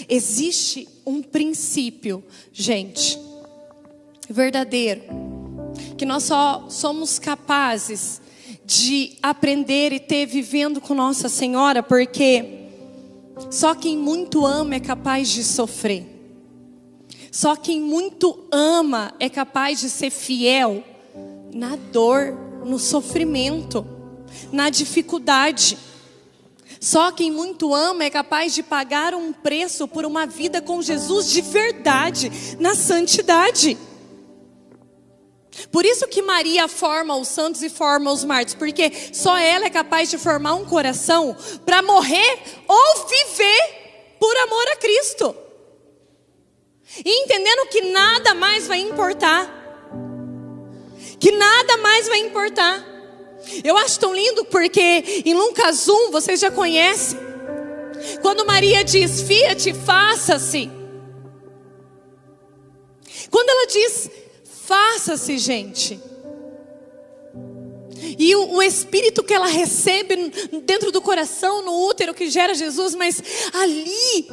Existe 0.08 0.88
um 1.04 1.22
princípio, 1.22 2.22
gente, 2.52 3.18
verdadeiro, 4.28 5.02
que 5.96 6.04
nós 6.04 6.22
só 6.24 6.66
somos 6.68 7.18
capazes 7.18 8.20
de 8.64 9.18
aprender 9.22 9.92
e 9.92 9.98
ter 9.98 10.26
vivendo 10.26 10.80
com 10.80 10.94
Nossa 10.94 11.28
Senhora, 11.28 11.82
porque 11.82 12.61
só 13.50 13.74
quem 13.74 13.96
muito 13.96 14.44
ama 14.44 14.74
é 14.76 14.80
capaz 14.80 15.28
de 15.28 15.42
sofrer. 15.42 16.06
Só 17.30 17.56
quem 17.56 17.80
muito 17.80 18.38
ama 18.50 19.14
é 19.18 19.28
capaz 19.28 19.80
de 19.80 19.88
ser 19.88 20.10
fiel 20.10 20.84
na 21.52 21.76
dor, 21.76 22.36
no 22.64 22.78
sofrimento, 22.78 23.86
na 24.52 24.68
dificuldade. 24.68 25.78
Só 26.80 27.10
quem 27.12 27.30
muito 27.30 27.74
ama 27.74 28.04
é 28.04 28.10
capaz 28.10 28.54
de 28.54 28.62
pagar 28.62 29.14
um 29.14 29.32
preço 29.32 29.88
por 29.88 30.04
uma 30.04 30.26
vida 30.26 30.60
com 30.60 30.82
Jesus 30.82 31.30
de 31.30 31.40
verdade, 31.40 32.30
na 32.58 32.74
santidade. 32.74 33.78
Por 35.70 35.84
isso 35.84 36.08
que 36.08 36.22
Maria 36.22 36.66
forma 36.66 37.16
os 37.16 37.28
santos 37.28 37.62
e 37.62 37.68
forma 37.68 38.10
os 38.10 38.24
mártires, 38.24 38.54
porque 38.54 38.90
só 39.12 39.36
ela 39.36 39.66
é 39.66 39.70
capaz 39.70 40.10
de 40.10 40.16
formar 40.16 40.54
um 40.54 40.64
coração 40.64 41.36
para 41.64 41.82
morrer 41.82 42.38
ou 42.66 43.06
viver 43.06 44.16
por 44.18 44.34
amor 44.38 44.66
a 44.72 44.76
Cristo. 44.76 45.36
E 47.04 47.22
entendendo 47.22 47.68
que 47.68 47.82
nada 47.82 48.34
mais 48.34 48.66
vai 48.66 48.80
importar. 48.80 49.60
Que 51.18 51.30
nada 51.32 51.76
mais 51.78 52.08
vai 52.08 52.18
importar. 52.18 52.84
Eu 53.62 53.76
acho 53.76 53.98
tão 53.98 54.14
lindo 54.14 54.44
porque 54.46 55.22
em 55.24 55.34
Lucas 55.34 55.88
1, 55.88 56.10
vocês 56.10 56.40
já 56.40 56.50
conhecem. 56.50 57.18
Quando 58.20 58.46
Maria 58.46 58.82
diz, 58.84 59.22
Fiat, 59.22 59.72
faça-se. 59.74 60.70
Quando 63.30 63.48
ela 63.48 63.66
diz, 63.66 64.10
faça-se, 64.66 65.38
gente. 65.38 66.00
E 68.18 68.34
o, 68.34 68.56
o, 68.56 68.62
espírito 68.62 69.22
que 69.22 69.32
ela 69.32 69.46
recebe 69.46 70.16
dentro 70.64 70.90
do 70.90 71.00
coração, 71.00 71.62
no 71.62 71.86
útero 71.86 72.14
que 72.14 72.30
gera 72.30 72.54
Jesus, 72.54 72.94
mas 72.94 73.22
ali 73.52 74.28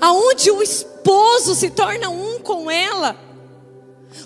aonde 0.00 0.50
o 0.50 0.62
esposo 0.62 1.54
se 1.54 1.70
torna 1.70 2.08
um 2.08 2.40
com 2.40 2.70
ela. 2.70 3.18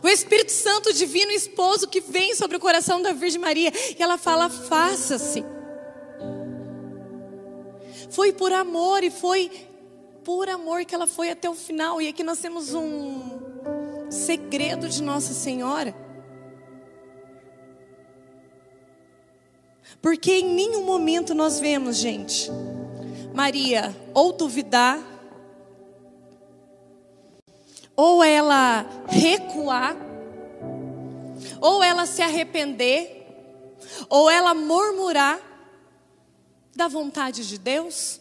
O 0.03 0.09
Espírito 0.09 0.51
Santo, 0.51 0.93
divino 0.93 1.31
esposo 1.33 1.87
que 1.87 2.01
vem 2.01 2.35
sobre 2.35 2.57
o 2.57 2.61
coração 2.61 3.03
da 3.03 3.13
Virgem 3.13 3.41
Maria, 3.41 3.73
e 3.99 4.03
ela 4.03 4.17
fala: 4.17 4.49
faça-se. 4.49 5.45
Foi 8.11 8.33
por 8.33 8.53
amor 8.53 9.03
e 9.03 9.11
foi 9.11 9.51
por 10.23 10.49
amor 10.49 10.85
que 10.85 10.95
ela 10.95 11.07
foi 11.07 11.31
até 11.31 11.51
o 11.51 11.55
final. 11.55 12.01
E 12.01 12.09
aqui 12.09 12.23
nós 12.23 12.39
temos 12.39 12.73
um 12.73 13.45
segredo 14.15 14.89
de 14.89 15.03
Nossa 15.03 15.35
Senhora. 15.35 15.95
Porque 20.01 20.33
em 20.33 20.55
nenhum 20.55 20.85
momento 20.85 21.35
nós 21.35 21.61
vemos, 21.61 21.97
gente, 21.97 22.51
Maria 23.35 23.95
ou 24.15 24.33
duvidar 24.33 25.15
ou 27.97 28.25
ela 28.25 28.85
recuar, 29.09 29.97
ou 31.61 31.83
ela 31.83 32.07
se 32.07 32.23
arrepender, 32.23 33.27
ou 34.09 34.29
ela 34.29 34.55
murmurar 34.55 35.39
da 36.75 36.89
vontade 36.89 37.47
de 37.47 37.59
Deus. 37.59 38.21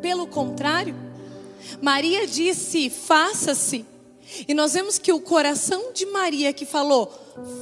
Pelo 0.00 0.26
contrário, 0.26 0.94
Maria 1.80 2.26
disse: 2.26 2.90
faça-se. 2.90 3.84
E 4.48 4.54
nós 4.54 4.72
vemos 4.72 4.98
que 4.98 5.12
o 5.12 5.20
coração 5.20 5.92
de 5.92 6.06
Maria 6.06 6.52
que 6.52 6.66
falou: 6.66 7.12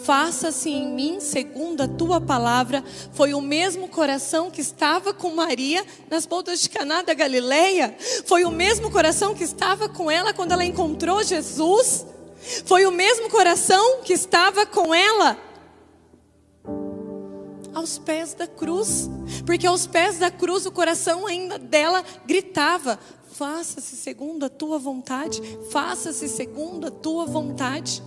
faça-se 0.05 0.71
em 0.71 0.87
mim 0.87 1.21
segundo 1.21 1.83
a 1.83 1.89
tua 1.89 2.21
palavra, 2.21 2.85
foi 3.13 3.35
o 3.35 3.41
mesmo 3.41 3.89
coração 3.89 4.51
que 4.51 4.61
estava 4.61 5.13
com 5.13 5.35
Maria 5.35 5.85
nas 6.11 6.27
bodas 6.27 6.61
de 6.61 6.71
Caná 6.71 7.03
da 7.03 7.15
Galileia, 7.15 7.97
foi 8.25 8.45
o 8.45 8.51
mesmo 8.51 8.91
coração 8.91 9.35
que 9.35 9.45
estava 9.45 9.89
com 9.89 10.11
ela 10.11 10.33
quando 10.33 10.53
ela 10.53 10.65
encontrou 10.65 11.23
Jesus, 11.23 12.07
foi 12.65 12.87
o 12.87 12.93
mesmo 12.93 13.29
coração 13.29 14.01
que 14.03 14.13
estava 14.13 14.65
com 14.67 14.95
ela 14.95 15.39
aos 17.75 17.99
pés 17.99 18.35
da 18.35 18.47
cruz, 18.47 19.09
porque 19.47 19.67
aos 19.67 19.87
pés 19.87 20.19
da 20.19 20.31
cruz 20.31 20.67
o 20.67 20.71
coração 20.71 21.27
ainda 21.27 21.59
dela 21.59 22.05
gritava: 22.27 22.99
faça-se 23.33 23.97
segundo 23.97 24.45
a 24.45 24.49
tua 24.49 24.79
vontade, 24.79 25.41
faça-se 25.71 26.29
segundo 26.29 26.87
a 26.87 26.91
tua 26.91 27.25
vontade. 27.25 28.03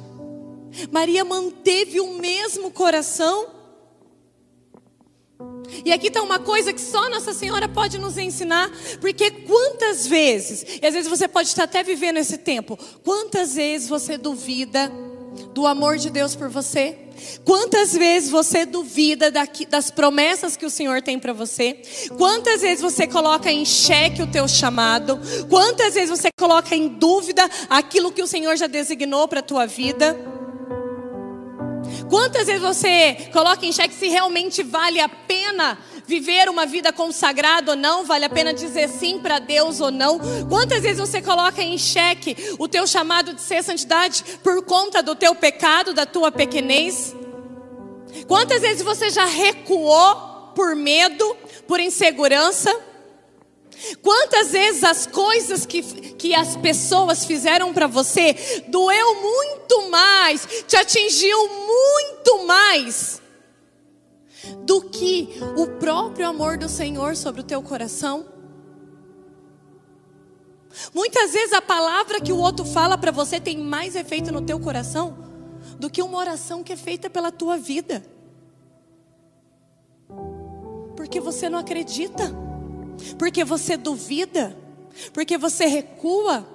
Maria 0.92 1.26
manteve 1.26 2.00
o 2.00 2.18
mesmo 2.18 2.72
coração. 2.72 3.48
E 5.84 5.92
aqui 5.92 6.08
está 6.08 6.22
uma 6.22 6.40
coisa 6.40 6.72
que 6.72 6.80
só 6.80 7.10
Nossa 7.10 7.34
Senhora 7.34 7.68
pode 7.68 7.98
nos 7.98 8.18
ensinar, 8.18 8.72
porque 9.02 9.32
quantas 9.32 10.06
vezes, 10.08 10.80
e 10.82 10.86
às 10.86 10.94
vezes 10.94 11.10
você 11.10 11.28
pode 11.28 11.50
estar 11.50 11.64
até 11.64 11.84
vivendo 11.84 12.18
esse 12.18 12.38
tempo, 12.38 12.78
quantas 13.04 13.56
vezes 13.56 13.90
você 13.90 14.18
duvida 14.18 14.92
do 15.54 15.66
amor 15.66 15.98
de 15.98 16.10
Deus 16.10 16.36
por 16.36 16.50
você? 16.50 16.98
Quantas 17.44 17.94
vezes 17.94 18.30
você 18.30 18.66
duvida 18.66 19.32
das 19.70 19.90
promessas 19.90 20.58
que 20.58 20.66
o 20.66 20.70
Senhor 20.70 21.02
tem 21.02 21.18
para 21.18 21.34
você? 21.34 21.82
Quantas 22.18 22.62
vezes 22.62 22.82
você 22.82 23.08
coloca 23.08 23.52
em 23.52 23.64
xeque 23.64 24.22
o 24.22 24.28
teu 24.28 24.48
chamado? 24.48 25.20
Quantas 25.50 25.94
vezes 25.94 26.10
você 26.10 26.30
coloca 26.38 26.76
em 26.76 26.88
dúvida 26.88 27.50
aquilo 27.70 28.12
que 28.12 28.22
o 28.22 28.28
Senhor 28.28 28.56
já 28.58 28.68
designou 28.68 29.28
para 29.28 29.40
a 29.40 29.44
tua 29.44 29.66
vida? 29.66 30.18
Quantas 32.10 32.48
vezes 32.48 32.62
você 32.62 33.30
coloca 33.32 33.66
em 33.66 33.72
xeque 33.72 33.94
se 33.94 34.08
realmente 34.08 34.62
vale 34.62 35.00
a 35.00 35.10
pena 35.10 35.78
viver 36.08 36.50
uma 36.50 36.66
vida 36.66 36.92
consagrada 36.94 37.72
ou 37.72 37.78
não? 37.78 38.06
Vale 38.06 38.26
a 38.26 38.30
pena 38.30 38.54
dizer 38.54 38.90
sim 38.90 39.20
para 39.20 39.40
Deus 39.40 39.80
ou 39.80 39.92
não? 39.92 40.20
Quantas 40.48 40.82
vezes 40.82 41.00
você 41.00 41.22
coloca 41.22 41.62
em 41.62 41.78
xeque 41.78 42.36
o 42.60 42.68
teu 42.68 42.86
chamado 42.88 43.34
de 43.34 43.42
ser 43.42 43.64
santidade 43.64 44.24
por 44.44 44.64
conta 44.64 45.02
do 45.02 45.16
teu 45.16 45.36
pecado, 45.36 45.94
da 45.94 46.06
tua 46.06 46.32
pequenez? 46.32 47.16
Quantas 48.28 48.62
vezes 48.62 48.82
você 48.82 49.10
já 49.10 49.26
recuou 49.26 50.52
por 50.56 50.76
medo, 50.76 51.36
por 51.68 51.80
insegurança? 51.80 52.74
Quantas 54.02 54.52
vezes 54.52 54.84
as 54.84 55.06
coisas 55.06 55.66
que, 55.66 55.82
que 56.14 56.34
as 56.34 56.56
pessoas 56.56 57.26
fizeram 57.26 57.74
para 57.74 57.88
você 57.88 58.64
doeu 58.68 59.16
muito 59.22 59.90
mais, 59.90 60.48
te 60.66 60.78
atingiu 60.78 61.38
muito 61.50 62.46
mais 62.46 63.22
do 64.64 64.82
que 64.82 65.30
o 65.56 65.68
próprio 65.80 66.28
amor 66.28 66.58
do 66.58 66.70
Senhor 66.70 67.16
sobre 67.16 67.42
o 67.42 67.44
teu 67.44 67.62
coração? 67.62 68.26
Muitas 70.94 71.32
vezes 71.32 71.54
a 71.54 71.62
palavra 71.62 72.20
que 72.20 72.34
o 72.34 72.38
outro 72.38 72.66
fala 72.66 72.98
para 72.98 73.12
você 73.12 73.40
tem 73.40 73.58
mais 73.58 73.96
efeito 73.96 74.32
no 74.32 74.42
teu 74.42 74.60
coração 74.60 75.18
do 75.80 75.90
que 75.90 76.02
uma 76.02 76.18
oração 76.18 76.64
que 76.64 76.74
é 76.74 76.78
feita 76.78 77.10
pela 77.10 77.32
tua 77.32 77.58
vida. 77.58 78.06
Porque 80.96 81.20
você 81.20 81.50
não 81.50 81.60
acredita 81.60 82.46
porque 83.18 83.44
você 83.44 83.78
duvida, 83.78 84.58
porque 85.14 85.38
você 85.38 85.66
recua. 85.66 86.48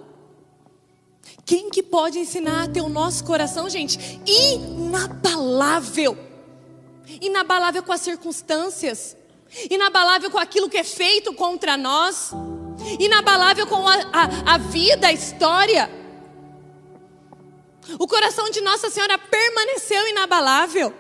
Quem 1.44 1.70
que 1.70 1.83
pode 1.83 2.18
ensinar 2.18 2.64
a 2.64 2.68
ter 2.68 2.81
o 2.81 2.88
nosso 2.88 3.24
coração, 3.24 3.68
gente, 3.68 4.20
inabalável? 4.26 6.16
Inabalável 7.20 7.83
com 7.83 7.92
as 7.92 8.01
circunstâncias, 8.01 9.16
inabalável 9.70 10.31
com 10.31 10.38
aquilo 10.38 10.68
que 10.68 10.77
é 10.77 10.85
feito 10.85 11.33
contra 11.33 11.77
nós, 11.77 12.33
inabalável 12.99 13.66
com 13.66 13.88
a, 13.88 13.94
a, 13.94 14.55
a 14.55 14.59
vida, 14.59 15.09
a 15.09 15.12
história. 15.12 15.90
O 17.99 18.07
coração 18.07 18.51
de 18.51 18.61
Nossa 18.61 18.90
Senhora 18.90 19.18
permaneceu 19.18 20.07
inabalável. 20.09 20.94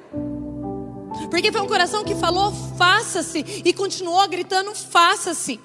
Porque 1.30 1.52
foi 1.52 1.60
um 1.60 1.66
coração 1.66 2.02
que 2.02 2.14
falou 2.14 2.52
faça-se 2.76 3.38
e 3.64 3.72
continuou 3.72 4.26
gritando 4.28 4.74
faça-se. 4.74 5.60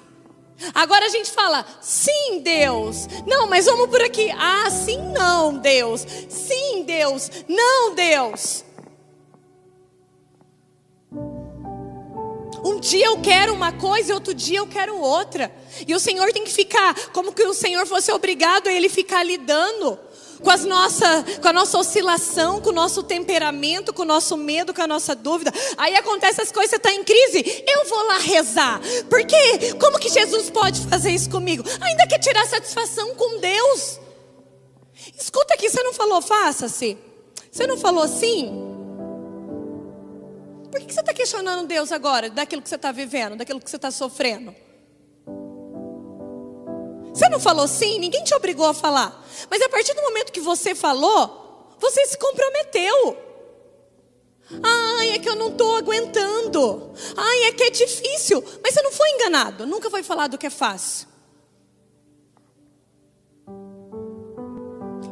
Agora 0.74 1.06
a 1.06 1.08
gente 1.08 1.30
fala, 1.30 1.66
sim, 1.80 2.40
Deus. 2.42 3.06
Não, 3.26 3.46
mas 3.46 3.66
vamos 3.66 3.88
por 3.88 4.00
aqui. 4.00 4.30
Ah, 4.30 4.70
sim, 4.70 4.98
não, 5.12 5.58
Deus. 5.58 6.06
Sim, 6.28 6.84
Deus. 6.84 7.30
Não, 7.48 7.94
Deus. 7.94 8.64
Dia 12.86 13.06
eu 13.06 13.18
quero 13.18 13.52
uma 13.52 13.72
coisa 13.72 14.10
e 14.10 14.14
outro 14.14 14.32
dia 14.32 14.58
eu 14.58 14.66
quero 14.66 14.98
outra. 14.98 15.52
E 15.86 15.94
o 15.94 16.00
Senhor 16.00 16.32
tem 16.32 16.44
que 16.44 16.52
ficar, 16.52 16.94
como 17.10 17.32
que 17.32 17.42
o 17.42 17.52
Senhor 17.52 17.86
fosse 17.86 18.12
obrigado 18.12 18.68
a 18.68 18.72
ele 18.72 18.88
ficar 18.88 19.22
lidando 19.24 19.98
com, 20.42 20.50
as 20.50 20.64
nossa, 20.64 21.24
com 21.42 21.48
a 21.48 21.52
nossa 21.52 21.78
oscilação, 21.78 22.60
com 22.60 22.70
o 22.70 22.72
nosso 22.72 23.02
temperamento, 23.02 23.92
com 23.92 24.02
o 24.02 24.06
nosso 24.06 24.36
medo, 24.36 24.72
com 24.72 24.82
a 24.82 24.86
nossa 24.86 25.14
dúvida. 25.14 25.52
Aí 25.76 25.96
acontece 25.96 26.40
as 26.40 26.52
coisas, 26.52 26.70
você 26.70 26.76
está 26.76 26.92
em 26.92 27.02
crise, 27.02 27.64
eu 27.66 27.86
vou 27.86 28.06
lá 28.06 28.18
rezar. 28.18 28.80
Porque 29.10 29.74
como 29.80 29.98
que 29.98 30.08
Jesus 30.08 30.48
pode 30.50 30.86
fazer 30.86 31.10
isso 31.10 31.28
comigo? 31.28 31.64
Ainda 31.80 32.06
que 32.06 32.18
tirar 32.18 32.46
satisfação 32.46 33.14
com 33.14 33.40
Deus. 33.40 33.98
Escuta 35.18 35.54
aqui, 35.54 35.68
você 35.68 35.82
não 35.82 35.92
falou 35.92 36.22
faça-se? 36.22 36.96
Você 37.50 37.66
não 37.66 37.78
falou 37.78 38.04
assim? 38.04 38.65
Por 40.76 40.84
que 40.84 40.92
você 40.92 41.00
está 41.00 41.14
questionando 41.14 41.66
Deus 41.66 41.90
agora, 41.90 42.28
daquilo 42.28 42.60
que 42.60 42.68
você 42.68 42.74
está 42.74 42.92
vivendo, 42.92 43.34
daquilo 43.34 43.58
que 43.58 43.70
você 43.70 43.76
está 43.76 43.90
sofrendo? 43.90 44.54
Você 47.14 47.30
não 47.30 47.40
falou 47.40 47.66
sim, 47.66 47.98
ninguém 47.98 48.22
te 48.22 48.34
obrigou 48.34 48.66
a 48.66 48.74
falar. 48.74 49.24
Mas 49.50 49.62
a 49.62 49.70
partir 49.70 49.94
do 49.94 50.02
momento 50.02 50.30
que 50.30 50.40
você 50.40 50.74
falou, 50.74 51.74
você 51.80 52.04
se 52.04 52.18
comprometeu. 52.18 53.16
Ai, 54.62 55.12
é 55.12 55.18
que 55.18 55.30
eu 55.30 55.34
não 55.34 55.48
estou 55.48 55.76
aguentando. 55.76 56.92
Ai, 57.16 57.44
é 57.44 57.52
que 57.52 57.62
é 57.62 57.70
difícil. 57.70 58.44
Mas 58.62 58.74
você 58.74 58.82
não 58.82 58.92
foi 58.92 59.08
enganado. 59.12 59.66
Nunca 59.66 59.88
foi 59.88 60.02
falado 60.02 60.36
que 60.36 60.46
é 60.46 60.50
fácil. 60.50 61.08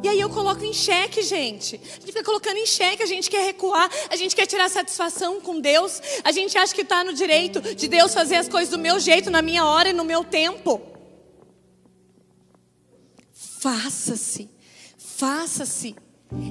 E 0.05 0.07
aí 0.07 0.19
eu 0.19 0.29
coloco 0.29 0.63
em 0.63 0.71
xeque, 0.71 1.23
gente. 1.23 1.81
A 1.83 1.93
gente 1.95 2.05
fica 2.05 2.23
colocando 2.23 2.57
em 2.57 2.65
xeque, 2.67 3.01
a 3.01 3.07
gente 3.07 3.27
quer 3.27 3.43
recuar, 3.43 3.89
a 4.07 4.15
gente 4.15 4.35
quer 4.35 4.45
tirar 4.45 4.69
satisfação 4.69 5.41
com 5.41 5.59
Deus. 5.59 5.99
A 6.23 6.31
gente 6.31 6.55
acha 6.59 6.75
que 6.75 6.83
está 6.83 7.03
no 7.03 7.11
direito 7.11 7.59
de 7.73 7.87
Deus 7.87 8.13
fazer 8.13 8.35
as 8.35 8.47
coisas 8.47 8.69
do 8.69 8.77
meu 8.77 8.99
jeito, 8.99 9.31
na 9.31 9.41
minha 9.41 9.65
hora 9.65 9.89
e 9.89 9.93
no 9.93 10.03
meu 10.05 10.23
tempo. 10.23 10.79
Faça-se, 13.33 14.47
faça-se. 14.95 15.95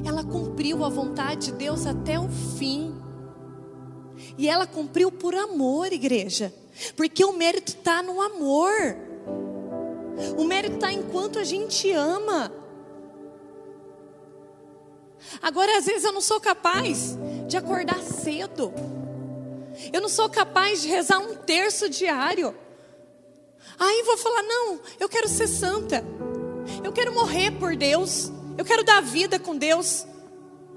Ela 0.04 0.24
cumpriu 0.24 0.84
a 0.84 0.88
vontade 0.88 1.46
de 1.46 1.52
Deus 1.52 1.86
até 1.86 2.18
o 2.18 2.28
fim. 2.58 2.92
E 4.36 4.48
ela 4.48 4.66
cumpriu 4.66 5.12
por 5.12 5.32
amor, 5.32 5.92
igreja. 5.92 6.52
Porque 6.96 7.24
o 7.24 7.32
mérito 7.32 7.70
está 7.70 8.02
no 8.02 8.20
amor. 8.20 8.72
O 10.36 10.42
mérito 10.42 10.74
está 10.74 10.92
enquanto 10.92 11.38
a 11.38 11.44
gente 11.44 11.88
ama. 11.92 12.63
Agora, 15.42 15.78
às 15.78 15.86
vezes, 15.86 16.04
eu 16.04 16.12
não 16.12 16.20
sou 16.20 16.40
capaz 16.40 17.16
de 17.46 17.56
acordar 17.56 18.00
cedo. 18.00 18.72
Eu 19.92 20.00
não 20.00 20.08
sou 20.08 20.28
capaz 20.28 20.82
de 20.82 20.88
rezar 20.88 21.18
um 21.18 21.34
terço 21.34 21.88
diário. 21.88 22.54
Aí 23.78 24.02
vou 24.04 24.16
falar: 24.16 24.42
não, 24.42 24.80
eu 25.00 25.08
quero 25.08 25.28
ser 25.28 25.48
santa. 25.48 26.04
Eu 26.82 26.92
quero 26.92 27.12
morrer 27.12 27.50
por 27.52 27.76
Deus. 27.76 28.30
Eu 28.56 28.64
quero 28.64 28.84
dar 28.84 29.02
vida 29.02 29.38
com 29.38 29.56
Deus. 29.56 30.06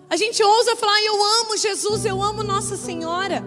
A 0.09 0.15
gente 0.15 0.41
ousa 0.41 0.75
falar, 0.75 1.01
eu 1.01 1.23
amo 1.41 1.57
Jesus, 1.57 2.05
eu 2.05 2.21
amo 2.21 2.41
Nossa 2.41 2.77
Senhora. 2.77 3.43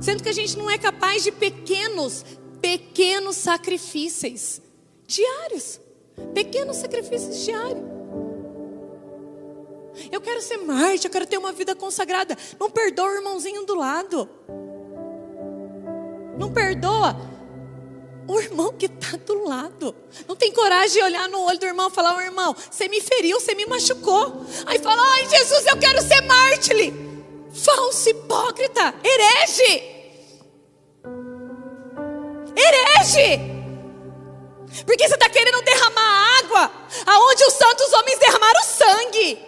Sendo 0.00 0.22
que 0.22 0.28
a 0.28 0.32
gente 0.32 0.56
não 0.56 0.70
é 0.70 0.78
capaz 0.78 1.24
de 1.24 1.32
pequenos, 1.32 2.24
pequenos 2.60 3.36
sacrifícios 3.36 4.60
diários. 5.06 5.80
Pequenos 6.34 6.76
sacrifícios 6.76 7.44
diários. 7.44 7.95
Eu 10.10 10.20
quero 10.20 10.40
ser 10.42 10.58
Marte, 10.58 11.06
eu 11.06 11.10
quero 11.10 11.26
ter 11.26 11.38
uma 11.38 11.52
vida 11.52 11.74
consagrada. 11.74 12.36
Não 12.58 12.70
perdoa 12.70 13.08
o 13.08 13.14
irmãozinho 13.16 13.64
do 13.64 13.74
lado. 13.74 14.28
Não 16.38 16.52
perdoa 16.52 17.16
o 18.28 18.40
irmão 18.40 18.72
que 18.72 18.86
está 18.86 19.16
do 19.16 19.44
lado. 19.44 19.94
Não 20.26 20.34
tem 20.34 20.52
coragem 20.52 20.98
de 20.98 21.02
olhar 21.02 21.28
no 21.28 21.40
olho 21.42 21.58
do 21.58 21.66
irmão 21.66 21.88
e 21.88 21.92
falar: 21.92 22.16
oh, 22.16 22.20
irmão, 22.20 22.54
você 22.70 22.88
me 22.88 23.00
feriu, 23.00 23.40
você 23.40 23.54
me 23.54 23.66
machucou. 23.66 24.44
Aí 24.66 24.78
fala: 24.78 25.02
ai, 25.14 25.28
Jesus, 25.28 25.66
eu 25.66 25.76
quero 25.78 26.02
ser 26.02 26.20
mártir. 26.22 26.92
Falso 27.52 28.08
hipócrita, 28.10 28.94
herege. 29.02 29.96
Herege. 32.56 33.56
Porque 34.84 35.08
você 35.08 35.14
está 35.14 35.28
querendo 35.30 35.62
derramar 35.62 36.38
água 36.40 36.70
aonde 37.06 37.44
os 37.44 37.54
santos 37.54 37.92
homens 37.92 38.18
derramaram 38.18 38.62
sangue. 38.64 39.45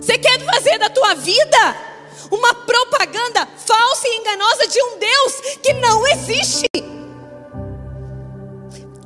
Você 0.00 0.16
quer 0.16 0.40
fazer 0.40 0.78
da 0.78 0.88
tua 0.88 1.14
vida 1.14 1.76
uma 2.30 2.54
propaganda 2.54 3.46
falsa 3.46 4.08
e 4.08 4.16
enganosa 4.16 4.66
de 4.66 4.82
um 4.82 4.98
Deus 4.98 5.40
que 5.62 5.72
não 5.74 6.06
existe. 6.06 6.66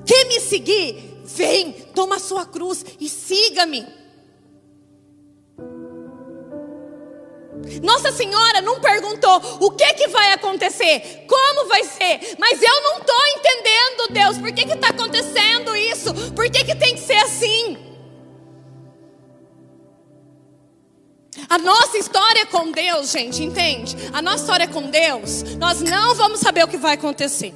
Quer 0.06 0.24
me 0.26 0.40
seguir? 0.40 1.22
Vem, 1.24 1.72
toma 1.94 2.16
a 2.16 2.20
sua 2.20 2.46
cruz 2.46 2.84
e 3.00 3.08
siga-me. 3.08 3.84
Nossa 7.82 8.12
Senhora 8.12 8.60
não 8.60 8.80
perguntou 8.80 9.36
o 9.60 9.70
que 9.70 9.94
que 9.94 10.08
vai 10.08 10.32
acontecer, 10.32 11.24
como 11.26 11.66
vai 11.66 11.82
ser, 11.82 12.36
mas 12.38 12.62
eu 12.62 12.82
não 12.82 12.98
estou 12.98 13.26
entendendo, 13.36 14.12
Deus, 14.12 14.38
por 14.38 14.52
que 14.52 14.70
está 14.70 14.88
acontecendo 14.88 15.74
isso? 15.74 16.12
Por 16.32 16.50
que, 16.50 16.62
que 16.62 16.74
tem 16.76 16.94
que 16.94 17.00
ser 17.00 17.16
assim? 17.16 17.93
A 21.48 21.58
nossa 21.58 21.98
história 21.98 22.46
com 22.46 22.70
Deus, 22.70 23.10
gente, 23.10 23.42
entende? 23.42 23.96
A 24.12 24.22
nossa 24.22 24.42
história 24.42 24.68
com 24.68 24.82
Deus, 24.82 25.42
nós 25.58 25.80
não 25.80 26.14
vamos 26.14 26.40
saber 26.40 26.64
o 26.64 26.68
que 26.68 26.76
vai 26.76 26.94
acontecer. 26.94 27.54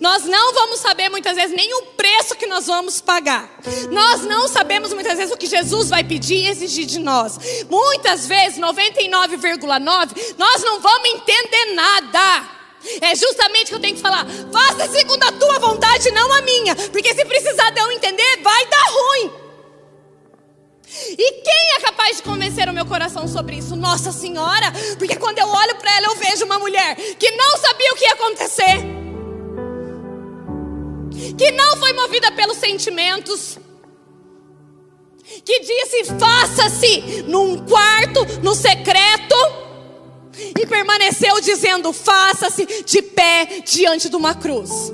Nós 0.00 0.24
não 0.24 0.52
vamos 0.52 0.80
saber 0.80 1.08
muitas 1.08 1.36
vezes 1.36 1.54
nem 1.54 1.72
o 1.74 1.82
preço 1.96 2.34
que 2.36 2.46
nós 2.46 2.66
vamos 2.66 3.00
pagar. 3.00 3.48
Nós 3.90 4.22
não 4.22 4.48
sabemos 4.48 4.92
muitas 4.92 5.16
vezes 5.16 5.32
o 5.32 5.38
que 5.38 5.46
Jesus 5.46 5.88
vai 5.88 6.04
pedir 6.04 6.44
e 6.44 6.48
exigir 6.48 6.86
de 6.86 6.98
nós. 6.98 7.38
Muitas 7.68 8.26
vezes, 8.26 8.58
99,9, 8.58 10.34
nós 10.36 10.62
não 10.62 10.80
vamos 10.80 11.08
entender 11.08 11.74
nada. 11.74 12.48
É 13.00 13.14
justamente 13.14 13.66
que 13.66 13.74
eu 13.74 13.80
tenho 13.80 13.94
que 13.94 14.02
falar. 14.02 14.26
Faça 14.52 14.88
segundo 14.90 15.22
a 15.22 15.32
tua 15.32 15.58
vontade, 15.58 16.10
não 16.10 16.32
a 16.32 16.42
minha. 16.42 16.74
Porque 16.74 17.14
se 17.14 17.24
precisar 17.24 17.70
de 17.70 17.80
eu 17.80 17.92
entender, 17.92 18.40
vai 18.42 18.66
dar 18.66 18.86
ruim. 18.90 19.39
E 20.92 21.32
quem 21.42 21.76
é 21.76 21.80
capaz 21.80 22.16
de 22.16 22.22
convencer 22.22 22.68
o 22.68 22.72
meu 22.72 22.84
coração 22.84 23.28
sobre 23.28 23.56
isso? 23.56 23.76
Nossa 23.76 24.10
Senhora, 24.10 24.72
porque 24.98 25.16
quando 25.16 25.38
eu 25.38 25.48
olho 25.48 25.76
para 25.76 25.96
ela, 25.96 26.06
eu 26.06 26.16
vejo 26.16 26.44
uma 26.44 26.58
mulher 26.58 26.96
que 26.96 27.30
não 27.30 27.56
sabia 27.58 27.92
o 27.92 27.96
que 27.96 28.04
ia 28.04 28.12
acontecer, 28.12 28.76
que 31.38 31.50
não 31.52 31.76
foi 31.76 31.92
movida 31.92 32.32
pelos 32.32 32.56
sentimentos, 32.56 33.56
que 35.44 35.60
disse: 35.60 36.12
faça-se 36.18 37.22
num 37.22 37.64
quarto, 37.64 38.26
no 38.42 38.54
secreto, 38.54 39.36
e 40.60 40.66
permaneceu 40.66 41.40
dizendo: 41.40 41.92
faça-se 41.92 42.66
de 42.84 43.00
pé 43.00 43.62
diante 43.64 44.08
de 44.08 44.16
uma 44.16 44.34
cruz. 44.34 44.92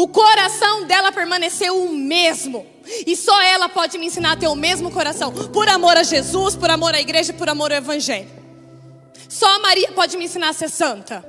O 0.00 0.08
coração 0.08 0.86
dela 0.86 1.12
permaneceu 1.12 1.76
o 1.76 1.92
mesmo. 1.92 2.66
E 3.06 3.14
só 3.14 3.38
ela 3.42 3.68
pode 3.68 3.98
me 3.98 4.06
ensinar 4.06 4.32
a 4.32 4.36
ter 4.36 4.48
o 4.48 4.54
mesmo 4.54 4.90
coração. 4.90 5.30
Por 5.30 5.68
amor 5.68 5.94
a 5.94 6.02
Jesus, 6.02 6.56
por 6.56 6.70
amor 6.70 6.94
à 6.94 7.00
igreja, 7.02 7.34
por 7.34 7.50
amor 7.50 7.70
ao 7.70 7.76
evangelho. 7.76 8.26
Só 9.28 9.46
a 9.46 9.58
Maria 9.58 9.92
pode 9.92 10.16
me 10.16 10.24
ensinar 10.24 10.48
a 10.48 10.52
ser 10.54 10.70
santa. 10.70 11.22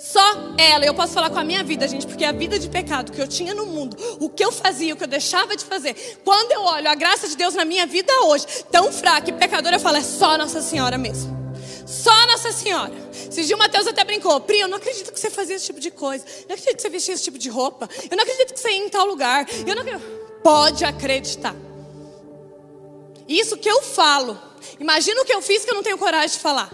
Só 0.00 0.20
ela, 0.58 0.84
eu 0.84 0.94
posso 0.94 1.12
falar 1.12 1.30
com 1.30 1.38
a 1.38 1.44
minha 1.44 1.62
vida, 1.62 1.86
gente, 1.86 2.08
porque 2.08 2.24
a 2.24 2.32
vida 2.32 2.58
de 2.58 2.68
pecado 2.68 3.12
que 3.12 3.20
eu 3.20 3.28
tinha 3.28 3.54
no 3.54 3.66
mundo, 3.66 3.96
o 4.18 4.28
que 4.28 4.44
eu 4.44 4.50
fazia, 4.50 4.92
o 4.92 4.96
que 4.96 5.04
eu 5.04 5.08
deixava 5.08 5.56
de 5.56 5.64
fazer, 5.64 6.18
quando 6.24 6.50
eu 6.50 6.62
olho 6.62 6.90
a 6.90 6.94
graça 6.96 7.28
de 7.28 7.36
Deus 7.36 7.54
na 7.54 7.64
minha 7.64 7.86
vida 7.86 8.12
hoje, 8.24 8.46
tão 8.68 8.90
fraca 8.90 9.30
e 9.30 9.32
pecadora, 9.32 9.76
eu 9.76 9.80
falo, 9.80 9.98
é 9.98 10.02
só 10.02 10.36
Nossa 10.36 10.60
Senhora 10.60 10.98
mesmo. 10.98 11.45
Só 11.86 12.26
Nossa 12.26 12.50
Senhora. 12.50 12.92
Esses 13.12 13.48
o 13.50 13.56
Mateus 13.56 13.86
até 13.86 14.02
brincou. 14.04 14.40
Pri, 14.40 14.60
eu 14.60 14.68
não 14.68 14.76
acredito 14.76 15.12
que 15.12 15.20
você 15.20 15.30
fazia 15.30 15.54
esse 15.54 15.66
tipo 15.66 15.78
de 15.78 15.90
coisa. 15.90 16.24
Eu 16.26 16.48
não 16.48 16.54
acredito 16.56 16.76
que 16.76 16.82
você 16.82 16.90
vestia 16.90 17.14
esse 17.14 17.22
tipo 17.22 17.38
de 17.38 17.48
roupa. 17.48 17.88
Eu 18.10 18.16
não 18.16 18.24
acredito 18.24 18.52
que 18.52 18.60
você 18.60 18.70
ia 18.70 18.84
em 18.84 18.88
tal 18.88 19.06
lugar. 19.06 19.46
Eu 19.64 19.74
não. 19.76 20.00
Pode 20.42 20.84
acreditar. 20.84 21.54
Isso 23.28 23.56
que 23.56 23.68
eu 23.68 23.82
falo. 23.82 24.36
Imagina 24.80 25.22
o 25.22 25.24
que 25.24 25.32
eu 25.32 25.40
fiz 25.40 25.64
que 25.64 25.70
eu 25.70 25.74
não 25.74 25.82
tenho 25.82 25.96
coragem 25.96 26.36
de 26.36 26.38
falar. 26.38 26.70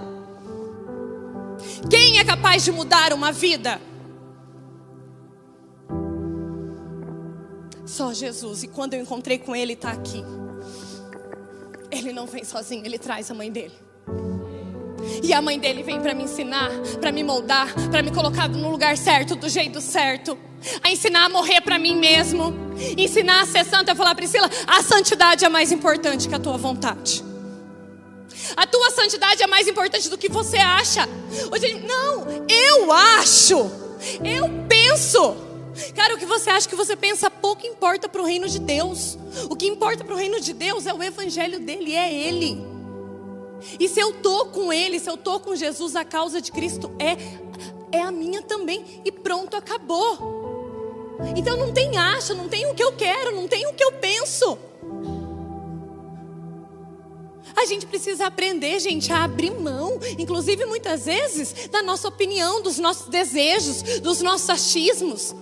Quem 1.91 2.19
é 2.19 2.25
capaz 2.25 2.65
de 2.65 2.73
mudar 2.73 3.13
uma 3.13 3.31
vida? 3.31 3.81
Só 7.87 8.15
Jesus. 8.15 8.63
E 8.63 8.69
quando 8.69 8.95
eu 8.95 9.01
encontrei 9.01 9.39
com 9.39 9.55
Ele, 9.55 9.75
está 9.75 9.91
aqui. 9.91 10.25
Ele 11.91 12.13
não 12.13 12.27
vem 12.27 12.45
sozinho, 12.45 12.85
Ele 12.87 12.99
traz 12.99 13.31
a 13.31 13.35
mãe 13.35 13.53
dele. 13.53 13.75
E 15.23 15.33
a 15.33 15.41
mãe 15.43 15.59
dele 15.59 15.83
vem 15.83 16.01
para 16.01 16.15
me 16.15 16.25
ensinar, 16.25 16.71
para 17.01 17.13
me 17.13 17.23
moldar, 17.23 17.73
para 17.91 18.03
me 18.03 18.11
colocar 18.11 18.49
no 18.49 18.71
lugar 18.71 18.97
certo, 18.97 19.35
do 19.37 19.49
jeito 19.49 19.81
certo. 19.81 20.39
A 20.83 20.91
ensinar 20.91 21.25
a 21.25 21.29
morrer 21.29 21.61
para 21.61 21.79
mim 21.79 21.97
mesmo. 21.97 22.55
Ensinar 22.97 23.43
a 23.43 23.47
ser 23.47 23.65
santa. 23.65 23.93
Eu 23.93 23.97
falar, 23.97 24.15
Priscila, 24.15 24.49
a 24.67 24.83
santidade 24.83 25.45
é 25.45 25.49
mais 25.49 25.73
importante 25.73 26.29
que 26.29 26.35
a 26.35 26.39
tua 26.39 26.57
vontade. 26.57 27.25
A 28.57 28.67
tua 28.67 28.91
santidade 28.91 29.43
é 29.43 29.47
mais 29.47 29.67
importante 29.69 30.09
do 30.09 30.19
que 30.19 30.29
você 30.29 30.59
acha. 30.59 31.09
Hoje, 31.51 31.75
não, 31.87 32.27
eu 32.49 32.93
acho, 32.93 33.71
eu 34.25 34.49
penso. 34.69 35.37
Cara, 35.95 36.15
o 36.15 36.19
que 36.19 36.27
você 36.27 36.51
acha 36.51 36.69
que 36.69 36.77
você 36.77 36.95
pensa 36.95 37.31
pouco 37.31 37.67
importa 37.67 38.09
para 38.09 38.21
o 38.21 38.25
reino 38.25 38.49
de 38.49 38.59
Deus. 38.59 39.19
O 39.49 39.57
que 39.57 39.67
importa 39.67 40.05
para 40.05 40.15
o 40.15 40.19
reino 40.19 40.41
de 40.41 40.53
Deus 40.53 40.87
é 40.87 40.93
o 40.93 41.03
evangelho 41.03 41.61
dele, 41.61 41.95
é 41.95 42.13
ele. 42.13 42.72
E 43.79 43.89
se 43.89 44.01
eu 44.01 44.13
tô 44.15 44.47
com 44.47 44.73
ele, 44.73 44.99
se 44.99 45.09
eu 45.09 45.17
tô 45.17 45.41
com 45.41 45.55
Jesus, 45.55 45.97
a 45.97 46.05
causa 46.05 46.41
de 46.41 46.51
Cristo 46.53 46.91
é 46.99 47.17
é 47.93 48.01
a 48.01 48.11
minha 48.11 48.41
também 48.41 49.03
e 49.05 49.13
pronto, 49.13 49.55
acabou. 49.55 50.41
Então 51.37 51.57
não 51.57 51.73
tem 51.73 51.97
acha, 51.97 52.35
não 52.35 52.49
tem 52.49 52.67
o 52.67 52.75
que 52.75 52.83
eu 52.83 52.93
quero, 52.97 53.37
não 53.37 53.47
tem 53.47 53.67
o 53.67 53.75
que 53.75 53.85
eu 53.85 53.93
penso. 53.93 54.59
A 57.55 57.67
gente 57.67 57.87
precisa 57.87 58.27
aprender, 58.27 58.81
gente, 58.81 59.13
a 59.13 59.25
abrir 59.25 59.51
mão, 59.51 60.01
inclusive 60.19 60.65
muitas 60.65 61.05
vezes, 61.05 61.69
da 61.69 61.83
nossa 61.83 62.09
opinião, 62.09 62.63
dos 62.63 62.79
nossos 62.79 63.09
desejos, 63.09 64.01
dos 64.01 64.23
nossos 64.23 64.49
achismos. 64.49 65.35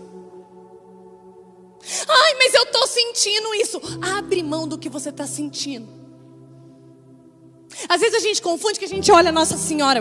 Ai, 2.09 2.35
mas 2.35 2.53
eu 2.53 2.65
estou 2.65 2.87
sentindo 2.87 3.55
isso. 3.55 3.81
Abre 4.03 4.43
mão 4.43 4.67
do 4.67 4.77
que 4.77 4.89
você 4.89 5.11
está 5.11 5.27
sentindo. 5.27 6.00
Às 7.89 8.01
vezes 8.01 8.17
a 8.17 8.21
gente 8.21 8.43
confunde 8.43 8.79
que 8.79 8.85
a 8.85 8.89
gente 8.89 9.11
olha 9.11 9.33
Nossa 9.33 9.57
Senhora. 9.57 10.01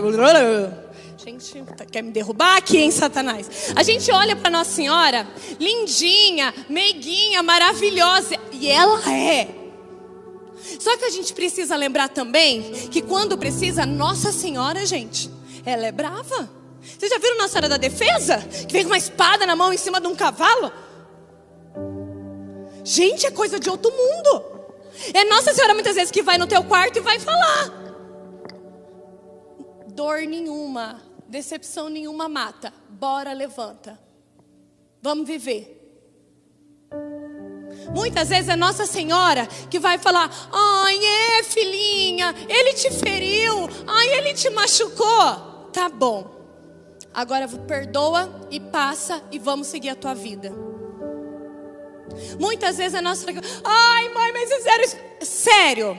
Gente, 1.16 1.62
quer 1.90 2.02
me 2.02 2.10
derrubar 2.10 2.56
aqui, 2.56 2.78
hein, 2.78 2.90
Satanás? 2.90 3.72
A 3.76 3.82
gente 3.82 4.10
olha 4.10 4.34
para 4.34 4.48
Nossa 4.48 4.70
Senhora, 4.70 5.28
lindinha, 5.58 6.54
meiguinha, 6.68 7.42
maravilhosa, 7.42 8.36
e 8.52 8.68
ela 8.68 9.12
é. 9.12 9.48
Só 10.78 10.96
que 10.96 11.04
a 11.04 11.10
gente 11.10 11.34
precisa 11.34 11.76
lembrar 11.76 12.08
também 12.08 12.72
que 12.90 13.02
quando 13.02 13.36
precisa, 13.36 13.84
Nossa 13.84 14.32
Senhora, 14.32 14.86
gente, 14.86 15.30
ela 15.64 15.86
é 15.86 15.92
brava. 15.92 16.50
Vocês 16.98 17.10
já 17.10 17.18
viram 17.18 17.36
Nossa 17.36 17.50
Senhora 17.50 17.68
da 17.68 17.76
Defesa? 17.76 18.38
Que 18.66 18.72
vem 18.72 18.84
com 18.84 18.90
uma 18.90 18.98
espada 18.98 19.44
na 19.44 19.54
mão 19.54 19.72
em 19.72 19.76
cima 19.76 20.00
de 20.00 20.06
um 20.06 20.14
cavalo? 20.14 20.72
Gente, 22.82 23.26
é 23.26 23.30
coisa 23.30 23.60
de 23.60 23.68
outro 23.68 23.90
mundo. 23.90 24.59
É 25.14 25.24
Nossa 25.24 25.54
Senhora 25.54 25.74
muitas 25.74 25.94
vezes 25.94 26.10
que 26.10 26.22
vai 26.22 26.36
no 26.38 26.46
teu 26.46 26.62
quarto 26.64 26.98
e 26.98 27.00
vai 27.00 27.18
falar. 27.18 27.70
Dor 29.88 30.20
nenhuma, 30.20 31.02
decepção 31.28 31.88
nenhuma 31.88 32.28
mata. 32.28 32.72
Bora, 32.88 33.32
levanta. 33.32 33.98
Vamos 35.02 35.26
viver. 35.26 35.78
Muitas 37.94 38.28
vezes 38.28 38.48
é 38.48 38.56
Nossa 38.56 38.86
Senhora 38.86 39.46
que 39.68 39.78
vai 39.78 39.98
falar: 39.98 40.30
Ai, 40.52 40.98
é 41.04 41.42
filhinha, 41.42 42.34
ele 42.48 42.74
te 42.74 42.90
feriu, 42.90 43.68
ai, 43.86 44.08
ele 44.18 44.34
te 44.34 44.50
machucou. 44.50 45.68
Tá 45.72 45.88
bom, 45.88 46.30
agora 47.14 47.48
perdoa 47.48 48.46
e 48.50 48.60
passa 48.60 49.22
e 49.30 49.38
vamos 49.38 49.68
seguir 49.68 49.90
a 49.90 49.96
tua 49.96 50.14
vida. 50.14 50.69
Muitas 52.38 52.76
vezes 52.76 52.94
é 52.94 53.00
nossa. 53.00 53.26
Ai, 53.64 54.08
mãe, 54.10 54.32
mas 54.32 54.50
é 54.50 54.60
sério. 54.60 55.10
Sério, 55.22 55.98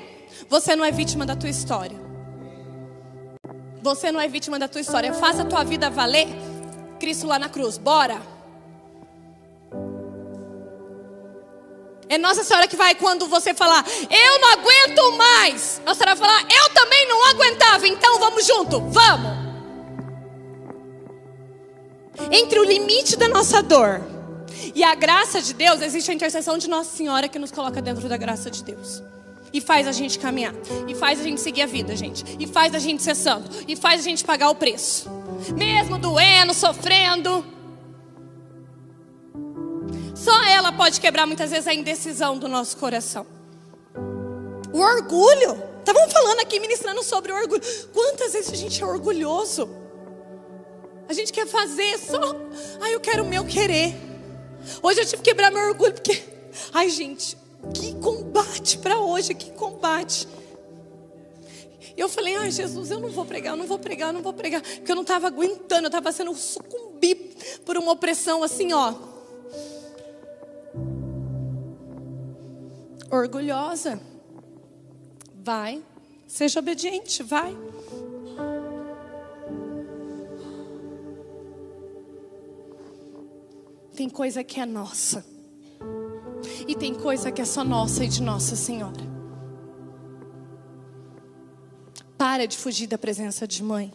você 0.50 0.76
não 0.76 0.84
é 0.84 0.92
vítima 0.92 1.26
da 1.26 1.36
tua 1.36 1.50
história. 1.50 2.00
Você 3.82 4.12
não 4.12 4.20
é 4.20 4.28
vítima 4.28 4.60
da 4.60 4.68
tua 4.68 4.82
história. 4.82 5.14
Faça 5.14 5.42
a 5.42 5.46
tua 5.46 5.64
vida 5.64 5.90
valer. 5.90 6.28
Cristo 7.00 7.28
lá 7.28 7.40
na 7.40 7.50
cruz. 7.50 7.78
Bora. 7.78 8.22
É 12.12 12.18
Nossa 12.18 12.44
Senhora 12.44 12.68
que 12.68 12.76
vai 12.76 12.94
quando 12.94 13.26
você 13.26 13.54
falar, 13.54 13.86
eu 14.10 14.40
não 14.42 14.52
aguento 14.52 15.18
mais. 15.18 15.82
Nossa 15.86 16.04
Senhora 16.04 16.16
vai 16.20 16.28
falar, 16.28 16.42
eu 16.42 16.70
também 16.74 17.08
não 17.08 17.30
aguentava, 17.30 17.88
então 17.88 18.20
vamos 18.20 18.46
junto, 18.46 18.82
vamos. 18.82 19.32
Entre 22.30 22.60
o 22.60 22.66
limite 22.66 23.16
da 23.16 23.30
nossa 23.30 23.64
dor 23.64 24.11
e 24.74 24.84
a 24.84 24.96
graça 24.96 25.42
de 25.42 25.54
Deus, 25.54 25.82
existe 25.82 26.12
a 26.12 26.14
intercessão 26.14 26.58
de 26.58 26.70
Nossa 26.70 26.96
Senhora 26.96 27.28
que 27.28 27.40
nos 27.40 27.52
coloca 27.52 27.82
dentro 27.82 28.08
da 28.08 28.18
graça 28.18 28.50
de 28.50 28.64
Deus. 28.64 29.02
E 29.54 29.60
faz 29.60 29.88
a 29.88 29.92
gente 29.92 30.18
caminhar. 30.18 30.54
E 30.88 30.96
faz 30.96 31.20
a 31.20 31.24
gente 31.24 31.42
seguir 31.42 31.64
a 31.64 31.66
vida, 31.66 31.96
gente. 31.96 32.24
E 32.40 32.48
faz 32.48 32.74
a 32.74 32.80
gente 32.80 33.04
ser 33.04 33.16
santo. 33.16 33.50
E 33.68 33.76
faz 33.76 34.00
a 34.00 34.04
gente 34.04 34.24
pagar 34.24 34.50
o 34.50 34.56
preço. 34.56 35.10
Mesmo 35.58 35.98
doendo, 35.98 36.54
sofrendo. 36.54 37.46
Só 40.16 40.44
ela 40.44 40.72
pode 40.72 41.02
quebrar 41.02 41.26
muitas 41.26 41.52
vezes 41.52 41.68
a 41.68 41.74
indecisão 41.74 42.38
do 42.38 42.48
nosso 42.48 42.78
coração. 42.78 43.26
O 44.72 44.80
orgulho. 44.80 45.62
Estavam 45.80 46.10
falando 46.10 46.40
aqui, 46.40 46.60
ministrando 46.60 47.04
sobre 47.04 47.32
o 47.32 47.36
orgulho. 47.36 47.62
Quantas 47.92 48.34
vezes 48.34 48.54
a 48.54 48.56
gente 48.56 48.82
é 48.82 48.86
orgulhoso? 48.86 49.68
A 51.10 51.14
gente 51.14 51.34
quer 51.34 51.46
fazer 51.46 51.98
só. 51.98 52.36
Ai, 52.80 52.96
eu 52.96 53.00
quero 53.02 53.24
o 53.24 53.28
meu 53.28 53.44
querer. 53.44 54.11
Hoje 54.82 55.02
eu 55.02 55.06
tive 55.06 55.18
que 55.18 55.30
quebrar 55.30 55.52
meu 55.52 55.62
orgulho, 55.70 55.94
porque. 55.94 56.24
Ai, 56.74 56.90
gente, 56.90 57.38
que 57.74 57.94
combate 57.96 58.78
para 58.78 59.00
hoje, 59.00 59.34
que 59.34 59.52
combate. 59.52 60.28
Eu 61.96 62.10
falei, 62.10 62.36
ai 62.36 62.50
Jesus, 62.50 62.90
eu 62.90 63.00
não 63.00 63.10
vou 63.10 63.26
pregar, 63.26 63.54
eu 63.54 63.58
não 63.58 63.68
vou 63.68 63.78
pregar, 63.78 64.10
eu 64.10 64.14
não 64.14 64.22
vou 64.22 64.34
pregar. 64.34 64.62
Porque 64.62 64.92
eu 64.92 64.96
não 64.96 65.04
estava 65.04 65.28
aguentando, 65.28 65.84
eu 65.84 65.88
estava 65.88 66.12
sendo 66.12 66.34
sucumbir 66.34 67.18
por 67.66 67.78
uma 67.78 67.92
opressão 67.92 68.44
assim, 68.44 68.74
ó. 68.74 68.94
Orgulhosa. 73.12 74.02
Vai, 75.44 75.84
seja 76.28 76.60
obediente, 76.60 77.22
vai. 77.24 77.56
Tem 84.02 84.10
coisa 84.10 84.44
que 84.44 84.60
é 84.60 84.66
nossa. 84.66 85.24
E 86.68 86.74
tem 86.74 86.92
coisa 86.92 87.32
que 87.32 87.40
é 87.40 87.46
só 87.46 87.64
nossa 87.64 88.04
e 88.04 88.08
de 88.08 88.20
Nossa 88.20 88.56
Senhora. 88.56 89.00
Para 92.18 92.48
de 92.48 92.58
fugir 92.58 92.88
da 92.88 92.98
presença 92.98 93.48
de 93.48 93.62
mãe. 93.62 93.94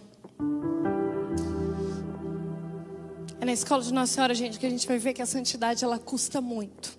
É 3.41 3.45
na 3.45 3.53
escola 3.53 3.83
de 3.83 3.93
Nossa 3.93 4.13
Senhora, 4.13 4.33
gente, 4.33 4.61
que 4.61 4.67
a 4.67 4.71
gente 4.71 4.87
vai 4.87 4.97
ver 4.97 5.13
que 5.13 5.23
a 5.23 5.27
santidade 5.27 5.83
ela 5.83 5.99
custa 5.99 6.41
muito. 6.41 6.97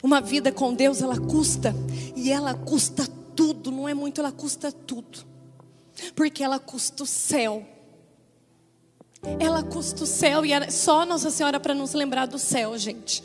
Uma 0.00 0.20
vida 0.20 0.52
com 0.52 0.72
Deus 0.72 1.02
ela 1.02 1.18
custa 1.18 1.74
e 2.14 2.30
ela 2.30 2.54
custa 2.54 3.08
tudo, 3.34 3.72
não 3.72 3.88
é 3.88 3.92
muito, 3.92 4.20
ela 4.20 4.30
custa 4.30 4.70
tudo. 4.70 5.26
Porque 6.14 6.44
ela 6.44 6.60
custa 6.60 7.02
o 7.02 7.06
céu. 7.06 7.66
Ela 9.38 9.62
custa 9.62 10.04
o 10.04 10.06
céu 10.06 10.44
e 10.44 10.70
só 10.70 11.04
Nossa 11.04 11.30
Senhora 11.30 11.60
para 11.60 11.74
nos 11.74 11.92
lembrar 11.92 12.26
do 12.26 12.38
céu, 12.38 12.76
gente. 12.78 13.22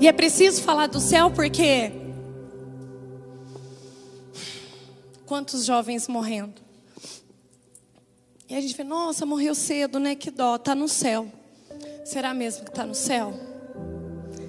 E 0.00 0.06
é 0.06 0.12
preciso 0.12 0.62
falar 0.62 0.86
do 0.86 1.00
céu 1.00 1.30
porque 1.30 1.92
quantos 5.26 5.64
jovens 5.64 6.06
morrendo. 6.06 6.62
E 8.48 8.54
a 8.54 8.60
gente 8.60 8.76
vê, 8.76 8.84
nossa, 8.84 9.24
morreu 9.24 9.54
cedo, 9.54 9.98
né? 9.98 10.14
Que 10.14 10.30
dó, 10.30 10.58
tá 10.58 10.74
no 10.74 10.86
céu. 10.86 11.26
Será 12.04 12.34
mesmo 12.34 12.64
que 12.64 12.70
está 12.70 12.84
no 12.84 12.94
céu? 12.94 13.32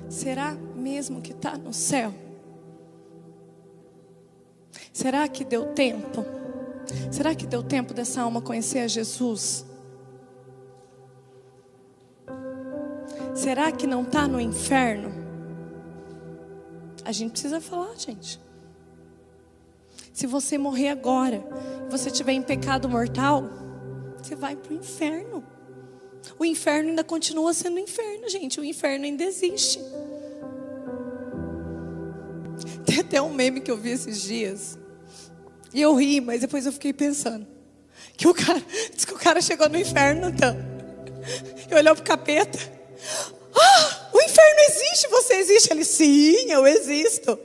Será 0.10 0.52
mesmo 0.76 1.22
que 1.22 1.32
está 1.32 1.58
no 1.58 1.74
céu? 1.74 2.14
Será 4.92 5.28
que 5.28 5.44
deu 5.44 5.74
tempo? 5.74 6.26
Será 7.12 7.34
que 7.34 7.48
deu 7.48 7.64
tempo 7.64 7.94
dessa 7.94 8.22
alma 8.22 8.42
conhecer 8.42 8.80
a 8.80 8.88
Jesus? 8.88 9.66
Será 13.34 13.72
que 13.72 13.86
não 13.86 14.04
está 14.04 14.28
no 14.28 14.40
inferno? 14.40 15.12
A 17.04 17.12
gente 17.12 17.32
precisa 17.32 17.62
falar, 17.62 17.96
gente. 17.98 18.40
Se 20.14 20.26
você 20.26 20.58
morrer 20.58 20.90
agora, 20.90 21.44
você 21.90 22.10
estiver 22.10 22.32
em 22.32 22.42
pecado 22.42 22.88
mortal, 22.88 23.44
você 24.18 24.36
vai 24.36 24.56
para 24.56 24.74
o 24.74 24.76
inferno. 24.76 25.44
O 26.40 26.46
inferno 26.46 26.90
ainda 26.90 27.04
continua 27.04 27.54
sendo 27.54 27.78
inferno, 27.80 28.30
gente. 28.30 28.60
O 28.60 28.64
inferno 28.64 29.06
ainda 29.06 29.24
existe. 29.24 29.80
Tem 32.86 33.02
até 33.02 33.22
um 33.22 33.34
meme 33.34 33.62
que 33.62 33.70
eu 33.70 33.78
vi 33.78 33.92
esses 33.92 34.22
dias. 34.22 34.80
E 35.76 35.82
eu 35.82 35.94
ri, 35.94 36.22
mas 36.22 36.40
depois 36.40 36.66
eu 36.66 36.72
fiquei 36.72 36.94
pensando. 36.94 37.46
Que 38.16 38.30
o 38.30 38.34
cara, 38.34 38.64
diz 38.96 39.04
que 39.04 39.14
o 39.14 39.18
cara 39.18 39.42
chegou 39.42 39.68
no 39.68 39.78
inferno, 39.78 40.30
então. 40.30 40.56
E 41.70 41.74
olhou 41.74 41.96
pro 41.96 42.04
capeta. 42.04 42.60
Ah, 43.60 44.10
o 44.14 44.22
inferno 44.22 44.60
existe, 44.70 45.08
você 45.10 45.34
existe. 45.34 45.74
Ele, 45.74 45.84
sim, 45.84 46.52
eu 46.52 46.66
existo. 46.68 47.38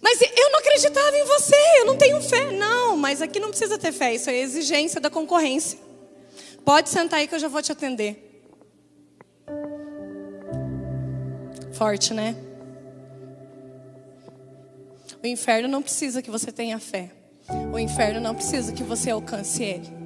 Mas 0.00 0.20
eu 0.22 0.50
não 0.50 0.58
acreditava 0.58 1.16
em 1.16 1.24
você, 1.24 1.54
eu 1.78 1.84
não 1.84 1.96
tenho 1.96 2.20
fé. 2.22 2.50
Não, 2.50 2.96
mas 2.96 3.20
aqui 3.20 3.38
não 3.38 3.50
precisa 3.50 3.78
ter 3.78 3.92
fé, 3.92 4.14
isso 4.14 4.30
é 4.30 4.38
exigência 4.38 5.00
da 5.00 5.10
concorrência. 5.10 5.78
Pode 6.64 6.88
sentar 6.88 7.20
aí 7.20 7.28
que 7.28 7.34
eu 7.34 7.38
já 7.38 7.48
vou 7.48 7.60
te 7.60 7.70
atender. 7.70 8.42
Forte, 11.74 12.14
né? 12.14 12.34
O 15.22 15.26
inferno 15.26 15.68
não 15.68 15.82
precisa 15.82 16.22
que 16.22 16.30
você 16.30 16.50
tenha 16.50 16.78
fé. 16.78 17.21
O 17.72 17.78
inferno 17.78 18.20
não 18.20 18.34
precisa 18.34 18.72
que 18.72 18.82
você 18.82 19.10
alcance 19.10 19.62
ele. 19.62 20.02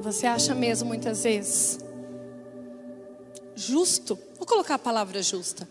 Você 0.00 0.26
acha 0.26 0.54
mesmo 0.54 0.88
muitas 0.88 1.24
vezes 1.24 1.78
justo? 3.58 4.18
Vou 4.38 4.46
colocar 4.46 4.76
a 4.76 4.78
palavra 4.78 5.20
justa. 5.20 5.68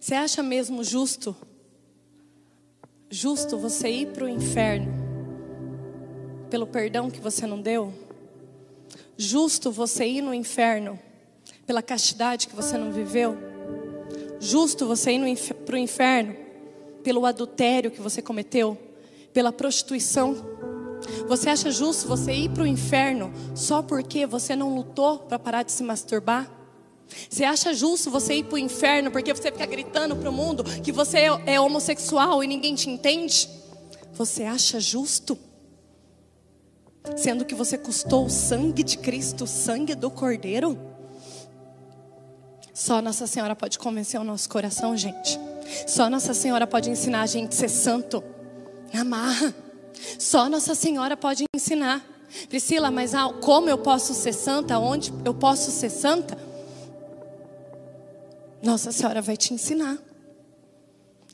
Você 0.00 0.14
acha 0.14 0.42
mesmo 0.42 0.82
justo? 0.82 1.36
Justo 3.10 3.58
você 3.58 3.88
ir 3.88 4.06
para 4.08 4.24
o 4.24 4.28
inferno 4.28 4.90
pelo 6.48 6.66
perdão 6.66 7.10
que 7.10 7.20
você 7.20 7.46
não 7.46 7.60
deu? 7.60 7.92
Justo 9.16 9.70
você 9.70 10.06
ir 10.06 10.22
no 10.22 10.32
inferno 10.32 10.98
pela 11.66 11.82
castidade 11.82 12.48
que 12.48 12.56
você 12.56 12.78
não 12.78 12.90
viveu? 12.90 13.49
Justo 14.40 14.86
você 14.86 15.12
ir 15.12 15.54
para 15.66 15.74
o 15.74 15.78
inferno 15.78 16.34
pelo 17.04 17.26
adultério 17.26 17.90
que 17.90 18.00
você 18.00 18.22
cometeu? 18.22 18.76
Pela 19.34 19.52
prostituição? 19.52 20.34
Você 21.28 21.50
acha 21.50 21.70
justo 21.70 22.08
você 22.08 22.32
ir 22.32 22.50
para 22.50 22.62
o 22.62 22.66
inferno 22.66 23.32
só 23.54 23.82
porque 23.82 24.26
você 24.26 24.56
não 24.56 24.74
lutou 24.74 25.18
para 25.18 25.38
parar 25.38 25.62
de 25.62 25.72
se 25.72 25.82
masturbar? 25.82 26.50
Você 27.28 27.44
acha 27.44 27.74
justo 27.74 28.10
você 28.10 28.34
ir 28.34 28.44
para 28.44 28.54
o 28.54 28.58
inferno 28.58 29.10
porque 29.10 29.32
você 29.34 29.52
fica 29.52 29.66
gritando 29.66 30.16
para 30.16 30.30
o 30.30 30.32
mundo 30.32 30.64
que 30.64 30.90
você 30.90 31.18
é, 31.18 31.54
é 31.54 31.60
homossexual 31.60 32.42
e 32.42 32.46
ninguém 32.46 32.74
te 32.74 32.88
entende? 32.88 33.48
Você 34.14 34.44
acha 34.44 34.80
justo? 34.80 35.36
Sendo 37.16 37.44
que 37.44 37.54
você 37.54 37.76
custou 37.76 38.26
o 38.26 38.30
sangue 38.30 38.82
de 38.82 38.96
Cristo, 38.98 39.44
o 39.44 39.46
sangue 39.46 39.94
do 39.94 40.10
Cordeiro? 40.10 40.89
Só 42.80 43.02
Nossa 43.02 43.26
Senhora 43.26 43.54
pode 43.54 43.78
convencer 43.78 44.18
o 44.18 44.24
nosso 44.24 44.48
coração, 44.48 44.96
gente. 44.96 45.38
Só 45.86 46.08
Nossa 46.08 46.32
Senhora 46.32 46.66
pode 46.66 46.88
ensinar 46.88 47.20
a 47.20 47.26
gente 47.26 47.52
a 47.52 47.52
ser 47.52 47.68
santo. 47.68 48.24
Amarra. 48.94 49.54
Só 50.18 50.48
Nossa 50.48 50.74
Senhora 50.74 51.14
pode 51.14 51.44
ensinar. 51.54 52.02
Priscila, 52.48 52.90
mas 52.90 53.14
ah, 53.14 53.30
como 53.42 53.68
eu 53.68 53.76
posso 53.76 54.14
ser 54.14 54.32
santa? 54.32 54.78
Onde 54.78 55.12
eu 55.26 55.34
posso 55.34 55.70
ser 55.70 55.90
santa? 55.90 56.38
Nossa 58.62 58.90
Senhora 58.92 59.20
vai 59.20 59.36
te 59.36 59.52
ensinar. 59.52 59.98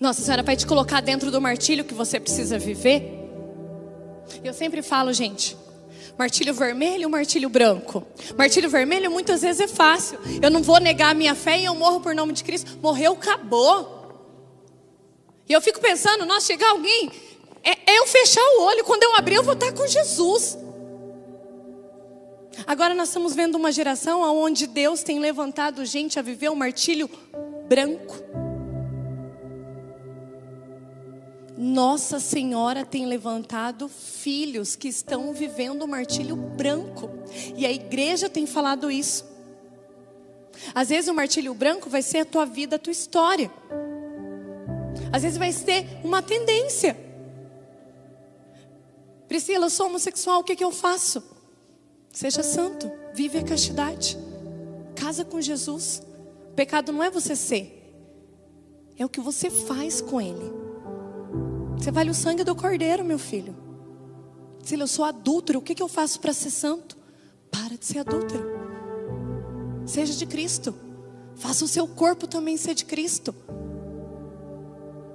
Nossa 0.01 0.23
Senhora 0.23 0.43
vai 0.43 0.57
te 0.57 0.67
colocar 0.67 1.01
dentro 1.01 1.31
do 1.31 1.41
martírio 1.41 1.85
que 1.85 1.95
você 1.95 2.19
precisa 2.19 2.59
viver. 2.59 3.25
Eu 4.43 4.53
sempre 4.53 4.83
falo, 4.83 5.13
gente, 5.13 5.57
martilho 6.19 6.55
vermelho 6.55 7.03
e 7.03 7.07
martilho 7.07 7.49
branco. 7.49 8.07
Martilho 8.37 8.69
vermelho 8.69 9.11
muitas 9.11 9.43
vezes 9.43 9.61
é 9.61 9.69
fácil. 9.69 10.19
Eu 10.43 10.51
não 10.51 10.63
vou 10.63 10.81
negar 10.81 11.11
a 11.11 11.15
minha 11.15 11.35
fé 11.35 11.59
e 11.59 11.65
eu 11.65 11.75
morro 11.75 12.01
por 12.01 12.15
nome 12.15 12.33
de 12.33 12.43
Cristo. 12.43 12.79
Morreu, 12.83 13.13
acabou. 13.13 13.95
E 15.49 15.53
eu 15.53 15.61
fico 15.61 15.81
pensando, 15.81 16.25
nossa, 16.25 16.47
chegar 16.47 16.71
alguém, 16.71 17.11
é, 17.63 17.93
é 17.93 17.99
eu 17.99 18.07
fechar 18.07 18.43
o 18.43 18.63
olho. 18.63 18.85
Quando 18.85 19.03
eu 19.03 19.15
abrir, 19.15 19.37
eu 19.37 19.43
vou 19.43 19.55
estar 19.55 19.73
com 19.73 19.87
Jesus. 19.87 20.59
Agora 22.67 22.95
nós 22.95 23.09
estamos 23.09 23.35
vendo 23.35 23.57
uma 23.57 23.71
geração 23.71 24.23
onde 24.23 24.67
Deus 24.67 25.03
tem 25.03 25.21
levantado 25.21 25.85
gente 25.85 26.19
a 26.19 26.23
viver 26.23 26.51
um 26.51 26.55
martírio 26.55 27.09
branco. 27.69 28.46
Nossa 31.57 32.21
Senhora 32.21 32.85
tem 32.85 33.07
levantado 33.07 33.89
filhos 33.89 34.77
que 34.77 34.89
estão 34.89 35.33
vivendo 35.33 35.83
o 35.83 35.89
martírio 35.89 36.37
branco. 36.37 37.09
E 37.57 37.65
a 37.65 37.73
igreja 37.73 38.29
tem 38.29 38.47
falado 38.47 38.91
isso. 38.91 39.25
Às 40.75 40.91
vezes 40.91 41.09
o 41.09 41.15
martírio 41.15 41.55
branco 41.55 41.89
vai 41.89 42.03
ser 42.03 42.19
a 42.19 42.25
tua 42.25 42.45
vida, 42.45 42.77
a 42.77 42.79
tua 42.79 42.91
história. 42.91 43.51
Às 45.13 45.23
vezes 45.23 45.39
vai 45.39 45.53
ser 45.53 45.87
uma 46.05 46.21
tendência. 46.21 46.97
Priscila, 49.27 49.67
eu 49.67 49.71
sou 49.71 49.87
homossexual, 49.87 50.41
o 50.41 50.45
que, 50.45 50.57
que 50.57 50.65
eu 50.65 50.71
faço? 50.71 51.23
Seja 52.13 52.43
santo, 52.43 52.91
vive 53.15 53.39
a 53.39 53.45
castidade. 53.45 54.17
Casa 54.95 55.25
com 55.25 55.41
Jesus. 55.41 56.03
O 56.51 56.55
pecado 56.55 56.93
não 56.93 57.03
é 57.03 57.11
você 57.11 57.37
ser, 57.37 57.93
é 58.99 59.05
o 59.05 59.09
que 59.09 59.21
você 59.21 59.51
faz 59.51 60.01
com 60.01 60.21
ele. 60.21 60.66
Você 61.87 61.93
vale 61.93 62.11
o 62.11 62.15
sangue 62.15 62.43
do 62.43 62.53
cordeiro, 62.57 63.05
meu 63.05 63.17
filho. 63.17 63.55
Se 64.65 64.75
eu 64.75 64.89
sou 64.89 65.05
adúltero, 65.05 65.61
o 65.61 65.63
que, 65.63 65.81
eu 65.81 65.87
faço 65.87 66.19
para 66.19 66.33
ser 66.33 66.51
santo? 66.51 66.99
Para 67.49 67.79
de 67.79 67.87
ser 67.87 68.01
adúltero. 68.01 68.45
Seja 69.87 70.13
de 70.13 70.27
Cristo. 70.27 70.75
Faça 71.37 71.65
o 71.65 71.69
seu 71.69 71.87
corpo 71.87 72.27
também 72.27 72.57
ser 72.57 72.75
de 72.75 72.85
Cristo. 72.85 73.33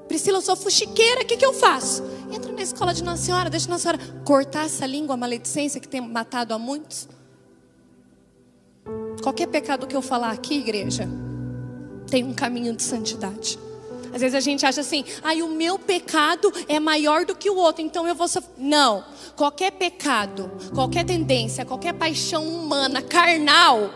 Priscila, 0.07 0.37
eu 0.37 0.41
sou 0.41 0.55
fuxiqueira, 0.55 1.23
o 1.23 1.25
que, 1.25 1.35
que 1.35 1.45
eu 1.45 1.51
faço? 1.51 2.03
Entra 2.31 2.53
na 2.53 2.61
escola 2.61 2.93
de 2.93 3.03
Nossa 3.03 3.23
Senhora, 3.23 3.49
deixa 3.49 3.67
Nossa 3.67 3.91
Senhora 3.91 4.23
cortar 4.23 4.65
essa 4.65 4.85
língua, 4.85 5.17
maledicência 5.17 5.81
que 5.81 5.89
tem 5.89 5.99
matado 5.99 6.53
a 6.53 6.57
muitos. 6.57 7.05
Qualquer 9.21 9.47
pecado 9.47 9.85
que 9.85 9.95
eu 9.97 10.01
falar 10.01 10.31
aqui, 10.31 10.59
igreja, 10.59 11.05
tem 12.09 12.23
um 12.23 12.33
caminho 12.33 12.73
de 12.73 12.81
santidade. 12.81 13.59
Às 14.13 14.21
vezes 14.21 14.35
a 14.35 14.39
gente 14.39 14.65
acha 14.65 14.81
assim, 14.81 15.03
ai, 15.23 15.41
o 15.41 15.47
meu 15.47 15.79
pecado 15.79 16.51
é 16.67 16.79
maior 16.79 17.25
do 17.25 17.35
que 17.35 17.49
o 17.49 17.55
outro, 17.55 17.81
então 17.81 18.07
eu 18.07 18.15
vou 18.15 18.27
sofrer. 18.27 18.51
Não. 18.57 19.03
Qualquer 19.35 19.71
pecado, 19.71 20.51
qualquer 20.73 21.05
tendência, 21.05 21.65
qualquer 21.65 21.93
paixão 21.93 22.47
humana, 22.47 23.01
carnal, 23.01 23.89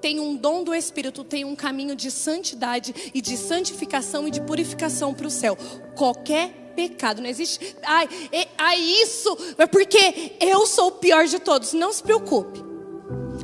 tem 0.00 0.18
um 0.20 0.36
dom 0.36 0.64
do 0.64 0.74
Espírito, 0.74 1.24
tem 1.24 1.44
um 1.44 1.54
caminho 1.54 1.94
de 1.94 2.10
santidade 2.10 2.94
e 3.14 3.20
de 3.20 3.36
santificação 3.36 4.26
e 4.26 4.30
de 4.30 4.40
purificação 4.40 5.12
para 5.12 5.26
o 5.26 5.30
céu. 5.30 5.56
Qualquer 5.94 6.72
pecado, 6.74 7.20
não 7.20 7.28
existe. 7.28 7.76
Ai, 7.82 8.08
é, 8.32 8.76
isso 8.76 9.36
é 9.58 9.66
porque 9.66 10.36
eu 10.40 10.66
sou 10.66 10.88
o 10.88 10.92
pior 10.92 11.26
de 11.26 11.38
todos. 11.38 11.72
Não 11.72 11.92
se 11.92 12.02
preocupe. 12.02 12.70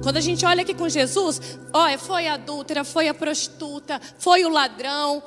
Quando 0.02 0.18
a 0.18 0.20
gente 0.20 0.46
olha 0.46 0.62
aqui 0.62 0.74
com 0.74 0.88
Jesus, 0.88 1.58
olha, 1.72 1.98
foi 1.98 2.26
a 2.28 2.34
adúltera, 2.34 2.84
foi 2.84 3.08
a 3.08 3.14
prostituta, 3.14 4.00
foi 4.18 4.44
o 4.44 4.48
ladrão, 4.48 5.22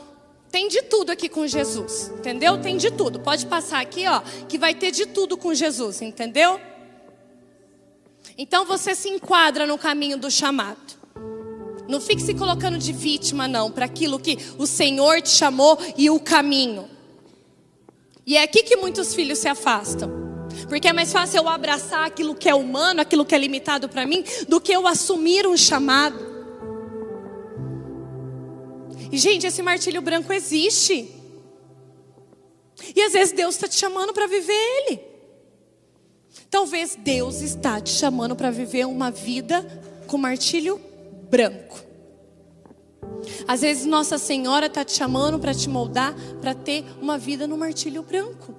tem 0.52 0.68
de 0.68 0.82
tudo 0.84 1.12
aqui 1.12 1.30
com 1.30 1.46
Jesus, 1.46 2.12
entendeu? 2.18 2.60
Tem 2.60 2.78
de 2.78 2.92
tudo. 2.92 3.20
Pode 3.20 3.46
passar 3.46 3.82
aqui, 3.82 4.08
ó, 4.08 4.22
que 4.48 4.58
vai 4.58 4.74
ter 4.74 4.92
de 4.92 5.06
tudo 5.06 5.38
com 5.38 5.54
Jesus, 5.54 6.02
entendeu? 6.02 6.60
Então 8.38 8.66
você 8.66 8.96
se 8.96 9.10
enquadra 9.10 9.68
no 9.68 9.78
caminho 9.78 10.18
do 10.18 10.32
chamado. 10.32 10.98
Não 11.88 12.00
fique 12.00 12.22
se 12.22 12.34
colocando 12.34 12.78
de 12.78 12.94
vítima, 12.94 13.48
não, 13.48 13.72
para 13.72 13.86
aquilo 13.86 14.20
que 14.20 14.38
o 14.58 14.66
Senhor 14.66 15.22
te 15.22 15.30
chamou 15.30 15.78
e 15.98 16.10
o 16.10 16.20
caminho. 16.20 16.90
E 18.26 18.38
é 18.38 18.44
aqui 18.44 18.62
que 18.64 18.76
muitos 18.76 19.14
filhos 19.14 19.40
se 19.40 19.48
afastam. 19.48 20.12
Porque 20.68 20.88
é 20.88 20.94
mais 20.94 21.12
fácil 21.12 21.38
eu 21.38 21.50
abraçar 21.50 22.06
aquilo 22.06 22.36
que 22.36 22.48
é 22.48 22.54
humano, 22.54 23.02
aquilo 23.02 23.26
que 23.26 23.34
é 23.34 23.38
limitado 23.38 23.90
para 23.90 24.06
mim, 24.06 24.24
do 24.48 24.62
que 24.62 24.72
eu 24.72 24.88
assumir 24.88 25.48
um 25.48 25.58
chamado. 25.58 26.29
E, 29.12 29.18
gente, 29.18 29.48
esse 29.48 29.62
martírio 29.62 30.02
branco 30.02 30.32
existe. 30.32 31.16
E 32.96 33.02
às 33.02 33.14
vezes 33.14 33.34
Deus 33.34 33.56
está 33.56 33.68
te 33.68 33.76
chamando 33.76 34.14
para 34.14 34.28
viver 34.28 34.54
ele. 34.54 35.00
Talvez 36.50 36.96
Deus 36.96 37.42
está 37.42 37.80
te 37.80 37.92
chamando 37.92 38.36
para 38.36 38.52
viver 38.52 38.86
uma 38.86 39.12
vida 39.12 39.66
com 40.08 40.18
martírio 40.18 40.80
branco. 41.30 41.84
Às 43.48 43.62
vezes 43.62 43.86
Nossa 43.86 44.18
Senhora 44.18 44.68
está 44.68 44.84
te 44.86 44.94
chamando 44.94 45.40
para 45.40 45.54
te 45.54 45.70
moldar 45.70 46.16
para 46.42 46.54
ter 46.54 46.86
uma 47.02 47.18
vida 47.18 47.48
no 47.48 47.58
martírio 47.58 48.04
branco. 48.04 48.56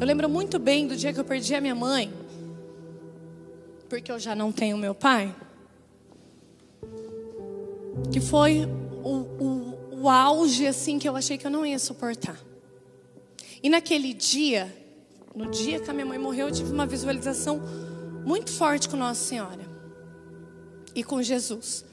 Eu 0.00 0.06
lembro 0.06 0.28
muito 0.28 0.58
bem 0.58 0.86
do 0.86 0.96
dia 0.96 1.12
que 1.12 1.20
eu 1.20 1.24
perdi 1.24 1.54
a 1.54 1.60
minha 1.60 1.74
mãe 1.74 2.19
porque 3.90 4.12
eu 4.12 4.20
já 4.20 4.36
não 4.36 4.52
tenho 4.52 4.78
meu 4.78 4.94
pai, 4.94 5.34
que 8.12 8.20
foi 8.20 8.64
o, 9.02 9.16
o, 9.44 10.02
o 10.02 10.08
auge 10.08 10.64
assim 10.64 10.96
que 10.96 11.08
eu 11.08 11.16
achei 11.16 11.36
que 11.36 11.44
eu 11.44 11.50
não 11.50 11.66
ia 11.66 11.78
suportar. 11.78 12.40
E 13.60 13.68
naquele 13.68 14.14
dia, 14.14 14.72
no 15.34 15.50
dia 15.50 15.80
que 15.80 15.90
a 15.90 15.92
minha 15.92 16.06
mãe 16.06 16.18
morreu, 16.18 16.46
eu 16.46 16.54
tive 16.54 16.72
uma 16.72 16.86
visualização 16.86 17.60
muito 18.24 18.52
forte 18.52 18.88
com 18.88 18.96
Nossa 18.96 19.24
Senhora 19.24 19.68
e 20.94 21.02
com 21.02 21.20
Jesus. 21.20 21.84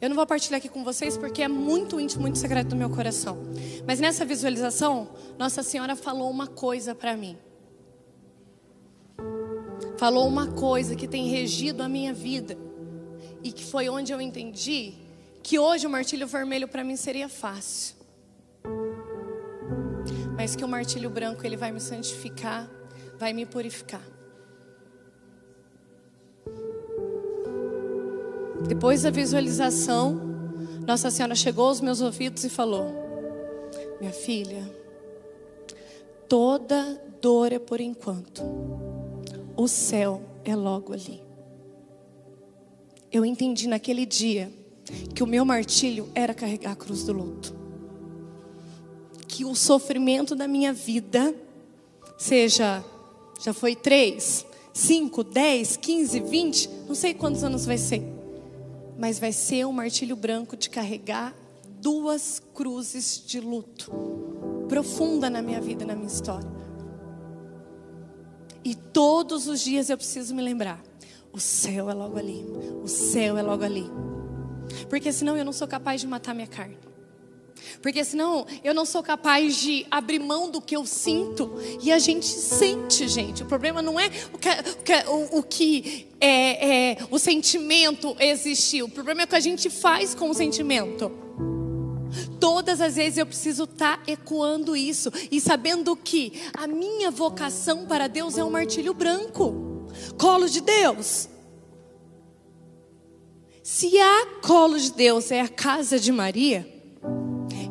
Eu 0.00 0.08
não 0.08 0.16
vou 0.16 0.26
partilhar 0.26 0.58
aqui 0.58 0.68
com 0.68 0.82
vocês 0.82 1.16
porque 1.16 1.42
é 1.42 1.48
muito 1.48 2.00
íntimo, 2.00 2.22
muito 2.22 2.38
secreto 2.38 2.70
do 2.70 2.76
meu 2.76 2.90
coração. 2.90 3.38
Mas 3.86 4.00
nessa 4.00 4.24
visualização, 4.24 5.10
Nossa 5.38 5.62
Senhora 5.62 5.94
falou 5.94 6.28
uma 6.28 6.48
coisa 6.48 6.92
para 6.92 7.16
mim 7.16 7.38
falou 9.98 10.26
uma 10.26 10.48
coisa 10.48 10.94
que 10.94 11.08
tem 11.08 11.28
regido 11.28 11.82
a 11.82 11.88
minha 11.88 12.12
vida 12.12 12.56
e 13.42 13.52
que 13.52 13.64
foi 13.64 13.88
onde 13.88 14.12
eu 14.12 14.20
entendi 14.20 14.94
que 15.42 15.58
hoje 15.58 15.86
o 15.86 15.90
martilho 15.90 16.26
vermelho 16.26 16.66
para 16.66 16.82
mim 16.82 16.96
seria 16.96 17.28
fácil. 17.28 17.94
Mas 20.36 20.56
que 20.56 20.64
o 20.64 20.68
martilho 20.68 21.08
branco 21.08 21.46
ele 21.46 21.56
vai 21.56 21.70
me 21.70 21.80
santificar, 21.80 22.68
vai 23.18 23.32
me 23.32 23.46
purificar. 23.46 24.02
Depois 28.66 29.02
da 29.02 29.10
visualização, 29.10 30.20
Nossa 30.86 31.10
Senhora 31.10 31.34
chegou 31.34 31.68
aos 31.68 31.80
meus 31.80 32.00
ouvidos 32.00 32.42
e 32.44 32.50
falou: 32.50 32.92
Minha 34.00 34.12
filha, 34.12 34.68
toda 36.28 37.00
dor 37.20 37.52
é 37.52 37.58
por 37.58 37.80
enquanto, 37.80 38.42
o 39.56 39.66
céu 39.66 40.22
é 40.44 40.54
logo 40.54 40.92
ali. 40.92 41.22
Eu 43.10 43.24
entendi 43.24 43.66
naquele 43.66 44.04
dia 44.04 44.52
que 45.14 45.22
o 45.22 45.26
meu 45.26 45.44
martírio 45.44 46.08
era 46.14 46.34
carregar 46.34 46.72
a 46.72 46.76
cruz 46.76 47.04
do 47.04 47.12
luto. 47.12 47.54
Que 49.26 49.44
o 49.44 49.54
sofrimento 49.54 50.34
da 50.34 50.46
minha 50.46 50.72
vida, 50.72 51.34
seja, 52.18 52.84
já 53.40 53.52
foi 53.52 53.74
três, 53.74 54.44
cinco, 54.72 55.24
dez, 55.24 55.76
quinze, 55.76 56.20
vinte, 56.20 56.68
não 56.86 56.94
sei 56.94 57.14
quantos 57.14 57.42
anos 57.42 57.64
vai 57.64 57.78
ser, 57.78 58.02
mas 58.98 59.18
vai 59.18 59.32
ser 59.32 59.66
um 59.66 59.72
martírio 59.72 60.16
branco 60.16 60.56
de 60.56 60.68
carregar 60.68 61.34
duas 61.80 62.40
cruzes 62.54 63.22
de 63.26 63.40
luto 63.40 63.90
profunda 64.68 65.30
na 65.30 65.40
minha 65.40 65.60
vida, 65.60 65.84
na 65.84 65.94
minha 65.94 66.08
história. 66.08 66.55
E 68.66 68.74
todos 68.74 69.46
os 69.46 69.60
dias 69.60 69.90
eu 69.90 69.96
preciso 69.96 70.34
me 70.34 70.42
lembrar: 70.42 70.82
o 71.32 71.38
céu 71.38 71.88
é 71.88 71.94
logo 71.94 72.18
ali, 72.18 72.44
o 72.82 72.88
céu 72.88 73.38
é 73.38 73.42
logo 73.42 73.62
ali. 73.62 73.88
Porque 74.90 75.12
senão 75.12 75.36
eu 75.36 75.44
não 75.44 75.52
sou 75.52 75.68
capaz 75.68 76.00
de 76.00 76.06
matar 76.08 76.34
minha 76.34 76.48
carne. 76.48 76.76
Porque 77.80 78.04
senão 78.04 78.44
eu 78.64 78.74
não 78.74 78.84
sou 78.84 79.04
capaz 79.04 79.54
de 79.54 79.86
abrir 79.88 80.18
mão 80.18 80.50
do 80.50 80.60
que 80.60 80.74
eu 80.74 80.84
sinto. 80.84 81.52
E 81.80 81.92
a 81.92 82.00
gente 82.00 82.26
sente, 82.26 83.06
gente. 83.06 83.44
O 83.44 83.46
problema 83.46 83.80
não 83.80 84.00
é 84.00 84.10
o 84.32 84.38
que, 84.38 84.92
o 85.08 85.38
o 85.38 85.42
que 85.44 86.08
é, 86.20 86.90
é, 86.90 86.98
o 87.08 87.20
sentimento 87.20 88.16
existiu. 88.18 88.86
O 88.86 88.90
problema 88.90 89.22
é 89.22 89.24
o 89.26 89.28
que 89.28 89.36
a 89.36 89.40
gente 89.40 89.70
faz 89.70 90.12
com 90.12 90.28
o 90.28 90.34
sentimento. 90.34 91.12
Todas 92.46 92.80
as 92.80 92.94
vezes 92.94 93.18
eu 93.18 93.26
preciso 93.26 93.64
estar 93.64 93.96
tá 93.96 94.02
ecoando 94.06 94.76
isso 94.76 95.10
e 95.32 95.40
sabendo 95.40 95.96
que 95.96 96.32
a 96.56 96.68
minha 96.68 97.10
vocação 97.10 97.86
para 97.86 98.06
Deus 98.06 98.38
é 98.38 98.44
um 98.44 98.50
martírio 98.50 98.94
branco 98.94 99.88
colo 100.16 100.48
de 100.48 100.60
Deus. 100.60 101.28
Se 103.64 103.98
a 103.98 104.26
colo 104.46 104.78
de 104.78 104.92
Deus 104.92 105.32
é 105.32 105.40
a 105.40 105.48
casa 105.48 105.98
de 105.98 106.12
Maria, 106.12 106.72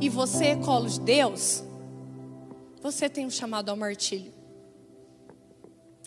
e 0.02 0.10
você 0.10 0.48
é 0.48 0.56
colo 0.58 0.90
de 0.90 1.00
Deus, 1.00 1.64
você 2.82 3.08
tem 3.08 3.26
um 3.26 3.32
chamado 3.32 3.70
ao 3.70 3.78
martírio. 3.78 4.34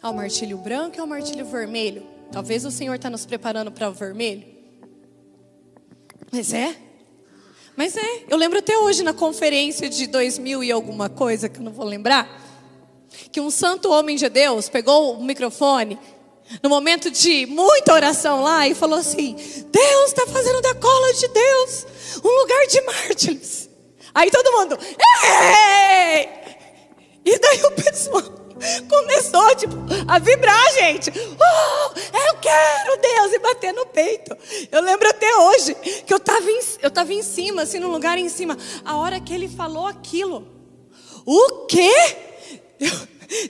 Ao 0.02 0.12
martírio 0.12 0.58
branco 0.58 0.98
e 0.98 1.00
ao 1.00 1.06
martírio 1.06 1.46
vermelho. 1.46 2.06
Talvez 2.30 2.66
o 2.66 2.70
Senhor 2.70 2.96
está 2.96 3.08
nos 3.08 3.24
preparando 3.24 3.72
para 3.72 3.88
o 3.88 3.94
vermelho. 3.94 4.46
Mas 6.30 6.52
é. 6.52 6.88
Mas 7.79 7.97
é. 7.97 8.24
Eu 8.29 8.37
lembro 8.37 8.59
até 8.59 8.76
hoje 8.76 9.05
na 9.05 9.12
conferência 9.12 9.89
de 9.89 10.09
2000 10.09 10.64
e 10.64 10.72
alguma 10.72 11.09
coisa, 11.09 11.49
que 11.49 11.61
eu 11.61 11.62
não 11.62 11.70
vou 11.70 11.87
lembrar, 11.87 12.29
que 13.31 13.41
um 13.41 13.53
santo 13.53 13.89
homem 13.89 14.16
de 14.16 14.29
Deus 14.29 14.68
pegou 14.68 15.14
o 15.14 15.22
microfone 15.22 15.97
no 16.61 16.68
momento 16.68 17.09
de 17.09 17.47
muita 17.47 17.95
oração 17.95 18.43
lá 18.43 18.66
e 18.66 18.74
falou 18.74 18.99
assim: 18.99 19.37
Deus 19.70 20.07
está 20.07 20.26
fazendo 20.26 20.61
da 20.61 20.74
cola 20.74 21.14
de 21.14 21.29
Deus 21.29 21.87
um 22.24 22.41
lugar 22.41 22.66
de 22.66 22.81
mártires. 22.81 23.70
Aí 24.12 24.29
todo 24.29 24.51
mundo, 24.59 24.76
Ei! 24.83 26.29
E 27.24 27.39
daí 27.39 27.62
o 27.62 27.70
pessoal 27.70 28.39
começou 28.91 29.55
tipo, 29.55 29.74
a 30.07 30.18
vibrar, 30.18 30.72
gente. 30.72 31.12
Oh, 31.16 31.99
eu 31.99 32.35
quero 32.41 33.01
Deus 33.01 33.33
e 33.33 33.39
bater 33.39 33.72
no 33.72 33.87
peito. 33.87 34.37
Eu 34.70 34.83
lembro 34.83 35.09
até 35.09 35.37
hoje 35.59 35.74
que 36.06 36.12
eu 36.12 36.18
estava 36.18 36.48
em, 36.50 36.61
eu 36.80 36.90
tava 36.90 37.12
em 37.12 37.22
cima, 37.22 37.62
assim, 37.62 37.78
num 37.80 37.90
lugar 37.90 38.16
em 38.16 38.28
cima. 38.28 38.56
A 38.84 38.96
hora 38.96 39.20
que 39.20 39.34
ele 39.34 39.48
falou 39.48 39.86
aquilo, 39.86 40.46
o 41.26 41.66
quê? 41.66 41.92
Eu, 42.78 42.92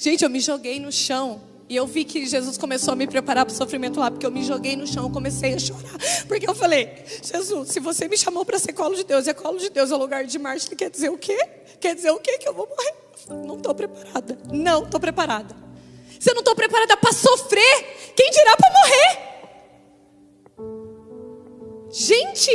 gente, 0.01 0.25
eu 0.25 0.31
me 0.31 0.41
joguei 0.41 0.81
no 0.81 0.91
chão. 0.91 1.47
E 1.69 1.77
eu 1.77 1.87
vi 1.87 2.03
que 2.03 2.25
Jesus 2.25 2.57
começou 2.57 2.93
a 2.95 2.97
me 2.97 3.07
preparar 3.07 3.45
para 3.45 3.53
o 3.53 3.57
sofrimento 3.57 4.01
lá, 4.01 4.11
porque 4.11 4.25
eu 4.25 4.31
me 4.31 4.43
joguei 4.43 4.75
no 4.75 4.87
chão, 4.87 5.11
comecei 5.13 5.53
a 5.53 5.59
chorar. 5.59 5.99
Porque 6.27 6.49
eu 6.49 6.55
falei, 6.55 7.05
Jesus, 7.23 7.69
se 7.69 7.79
você 7.79 8.09
me 8.09 8.17
chamou 8.17 8.43
para 8.43 8.59
ser 8.59 8.73
colo 8.73 8.95
de 8.95 9.05
Deus, 9.05 9.29
é 9.29 9.35
colo 9.35 9.59
de 9.59 9.69
Deus 9.69 9.91
é 9.91 9.95
lugar 9.95 10.25
de 10.25 10.39
mártir, 10.39 10.75
quer 10.75 10.89
dizer 10.89 11.11
o 11.11 11.19
quê? 11.19 11.37
Quer 11.79 11.95
dizer 11.95 12.11
o 12.11 12.19
quê? 12.19 12.39
Que 12.39 12.49
eu 12.49 12.55
vou 12.55 12.67
morrer. 12.67 13.47
não 13.47 13.57
estou 13.57 13.75
preparada. 13.75 14.39
Não 14.51 14.85
estou 14.85 14.99
preparada. 14.99 15.55
Se 16.19 16.31
eu 16.31 16.35
não 16.35 16.41
estou 16.41 16.55
preparada 16.55 16.97
para 16.97 17.13
sofrer, 17.13 18.13
quem 18.17 18.31
dirá 18.31 18.57
para 18.57 18.73
morrer? 18.73 19.38
Gente, 21.91 22.51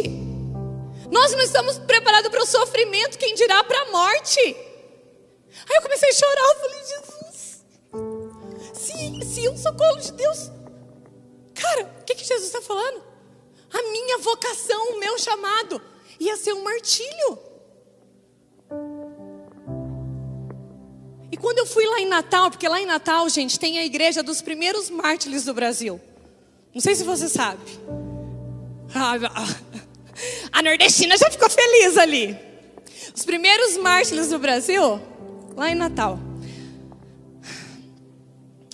nós 1.12 1.32
não 1.32 1.42
estamos 1.42 1.78
preparados 1.80 2.30
para 2.30 2.44
o 2.44 2.46
sofrimento, 2.46 3.18
quem 3.18 3.36
dirá 3.36 3.64
para 3.64 3.82
a 3.82 3.92
morte? 3.92 4.40
Aí 4.40 5.76
eu 5.78 5.82
comecei 5.82 6.10
a 6.10 6.14
chorar, 6.14 6.50
eu 6.50 6.60
falei, 6.60 6.80
Jesus 6.80 7.34
se, 8.84 9.26
se 9.26 9.58
sou 9.58 9.74
colo 9.74 9.98
de 9.98 10.12
Deus, 10.12 10.52
cara, 11.54 11.90
o 12.02 12.04
que, 12.04 12.16
que 12.16 12.26
Jesus 12.26 12.48
está 12.48 12.62
falando? 12.62 13.02
A 13.72 13.82
minha 13.92 14.18
vocação, 14.20 14.90
o 14.92 15.00
meu 15.00 15.18
chamado, 15.18 15.82
ia 16.20 16.36
ser 16.38 16.54
um 16.54 16.64
martírio. 16.64 17.40
E 21.32 21.38
quando 21.38 21.60
eu 21.60 21.66
fui 21.66 21.86
lá 21.88 22.00
em 22.00 22.06
Natal, 22.06 22.52
porque 22.52 22.68
lá 22.68 22.80
em 22.80 22.86
Natal, 22.86 23.28
gente, 23.30 23.60
tem 23.60 23.80
a 23.80 23.86
igreja 23.86 24.22
dos 24.22 24.42
primeiros 24.42 24.90
mártires 24.90 25.46
do 25.46 25.54
Brasil. 25.54 26.00
Não 26.74 26.82
sei 26.82 26.94
se 26.94 27.04
você 27.04 27.28
sabe. 27.28 27.64
A 30.52 30.62
nordestina 30.62 31.18
já 31.18 31.30
ficou 31.30 31.50
feliz 31.50 31.98
ali. 31.98 32.38
Os 33.14 33.26
primeiros 33.26 33.78
mártires 33.78 34.30
do 34.30 34.39
Brasil, 34.39 35.02
lá 35.56 35.70
em 35.70 35.76
Natal. 35.76 36.20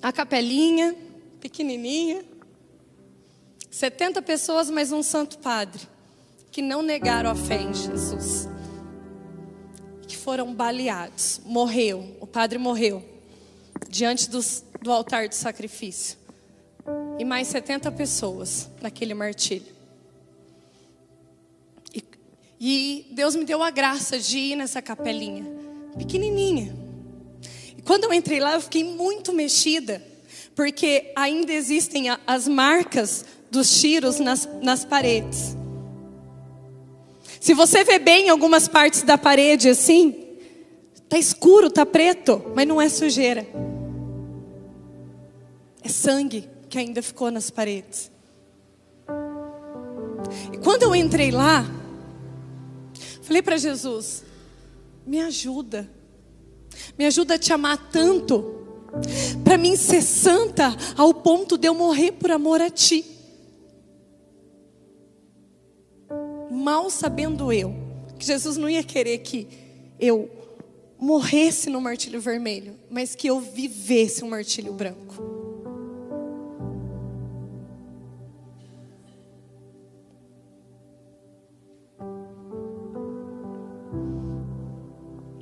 A 0.01 0.11
capelinha, 0.11 0.95
pequenininha. 1.39 2.23
70 3.69 4.21
pessoas, 4.21 4.69
mais 4.69 4.91
um 4.91 5.01
santo 5.01 5.37
padre, 5.39 5.81
que 6.51 6.61
não 6.61 6.81
negaram 6.81 7.29
a 7.29 7.35
fé 7.35 7.61
em 7.61 7.73
Jesus. 7.73 8.47
Que 10.07 10.17
foram 10.17 10.53
baleados. 10.53 11.41
Morreu, 11.45 12.17
o 12.19 12.27
padre 12.27 12.57
morreu, 12.57 13.03
diante 13.87 14.29
dos, 14.29 14.63
do 14.81 14.91
altar 14.91 15.29
do 15.29 15.35
sacrifício. 15.35 16.17
E 17.17 17.25
mais 17.25 17.47
70 17.47 17.91
pessoas 17.91 18.69
naquele 18.81 19.13
martírio. 19.13 19.78
E, 22.59 23.05
e 23.09 23.13
Deus 23.13 23.35
me 23.35 23.45
deu 23.45 23.63
a 23.63 23.69
graça 23.69 24.19
de 24.19 24.37
ir 24.37 24.55
nessa 24.55 24.81
capelinha, 24.81 25.45
pequenininha 25.97 26.79
quando 27.89 28.03
eu 28.03 28.13
entrei 28.13 28.39
lá, 28.39 28.53
eu 28.53 28.61
fiquei 28.61 28.83
muito 28.83 29.33
mexida, 29.33 29.99
porque 30.55 31.11
ainda 31.15 31.51
existem 31.51 32.05
as 32.27 32.47
marcas 32.47 33.25
dos 33.49 33.81
tiros 33.81 34.19
nas, 34.19 34.47
nas 34.61 34.85
paredes. 34.85 35.57
Se 37.41 37.55
você 37.55 37.83
vê 37.83 37.97
bem 37.97 38.29
algumas 38.29 38.67
partes 38.67 39.01
da 39.01 39.17
parede 39.17 39.69
assim, 39.69 40.37
tá 41.09 41.17
escuro, 41.17 41.71
tá 41.71 41.83
preto, 41.83 42.51
mas 42.55 42.67
não 42.67 42.79
é 42.79 42.87
sujeira. 42.89 43.47
É 45.83 45.89
sangue 45.89 46.47
que 46.69 46.77
ainda 46.77 47.01
ficou 47.01 47.31
nas 47.31 47.49
paredes. 47.49 48.11
E 50.53 50.57
quando 50.59 50.83
eu 50.83 50.95
entrei 50.95 51.31
lá, 51.31 51.65
falei 53.29 53.43
para 53.43 53.57
Jesus: 53.57 54.23
me 55.05 55.21
ajuda. 55.21 55.87
Me 56.97 57.05
ajuda 57.05 57.35
a 57.35 57.39
te 57.39 57.51
amar 57.53 57.89
tanto, 57.91 58.55
para 59.43 59.57
mim 59.57 59.75
ser 59.75 60.01
santa 60.01 60.75
ao 60.95 61.13
ponto 61.13 61.57
de 61.57 61.67
eu 61.67 61.73
morrer 61.73 62.13
por 62.13 62.31
amor 62.31 62.61
a 62.61 62.69
ti. 62.69 63.05
Mal 66.51 66.89
sabendo 66.89 67.51
eu 67.51 67.75
que 68.17 68.25
Jesus 68.25 68.57
não 68.57 68.69
ia 68.69 68.83
querer 68.83 69.19
que 69.19 69.47
eu 69.99 70.29
morresse 70.97 71.69
no 71.69 71.81
martírio 71.81 72.21
vermelho, 72.21 72.75
mas 72.89 73.15
que 73.15 73.27
eu 73.27 73.39
vivesse 73.39 74.23
um 74.23 74.29
martírio 74.29 74.73
branco. 74.73 75.48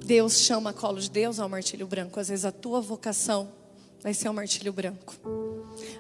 Deus 0.08 0.40
chama 0.40 0.72
colo 0.72 1.00
de 1.02 1.10
Deus 1.10 1.38
ao 1.38 1.50
martírio 1.50 1.86
branco. 1.86 2.18
Às 2.18 2.30
vezes 2.30 2.46
a 2.46 2.52
tua 2.52 2.80
vocação 2.80 3.50
vai 4.02 4.14
ser 4.14 4.30
o 4.30 4.32
um 4.32 4.36
martírio 4.36 4.72
branco. 4.72 5.14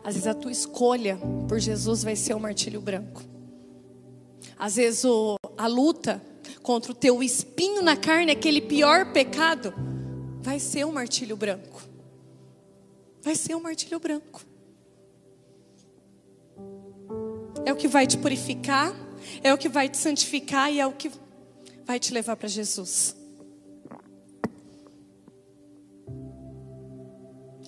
Às 0.01 0.13
vezes 0.13 0.27
a 0.27 0.33
tua 0.33 0.51
escolha 0.51 1.19
por 1.47 1.59
Jesus 1.59 2.03
vai 2.03 2.15
ser 2.15 2.33
o 2.33 2.37
um 2.37 2.39
martírio 2.39 2.79
branco. 2.79 3.21
Às 4.57 4.77
vezes 4.77 5.03
o, 5.03 5.35
a 5.57 5.67
luta 5.67 6.21
contra 6.63 6.93
o 6.93 6.95
teu 6.95 7.21
espinho 7.21 7.81
na 7.81 7.97
carne, 7.97 8.31
aquele 8.31 8.61
pior 8.61 9.11
pecado, 9.11 9.73
vai 10.39 10.57
ser 10.57 10.85
um 10.85 10.93
martírio 10.93 11.35
branco. 11.35 11.83
Vai 13.21 13.35
ser 13.35 13.55
um 13.55 13.61
martírio 13.61 13.99
branco. 13.99 14.41
é 17.65 17.73
o 17.73 17.75
que 17.75 17.89
vai 17.89 18.07
te 18.07 18.17
purificar, 18.17 18.95
é 19.43 19.53
o 19.53 19.57
que 19.57 19.67
vai 19.67 19.89
te 19.89 19.97
santificar 19.97 20.71
e 20.71 20.79
é 20.79 20.87
o 20.87 20.93
que 20.93 21.11
vai 21.85 21.99
te 21.99 22.13
levar 22.13 22.37
para 22.37 22.47
Jesus. 22.47 23.16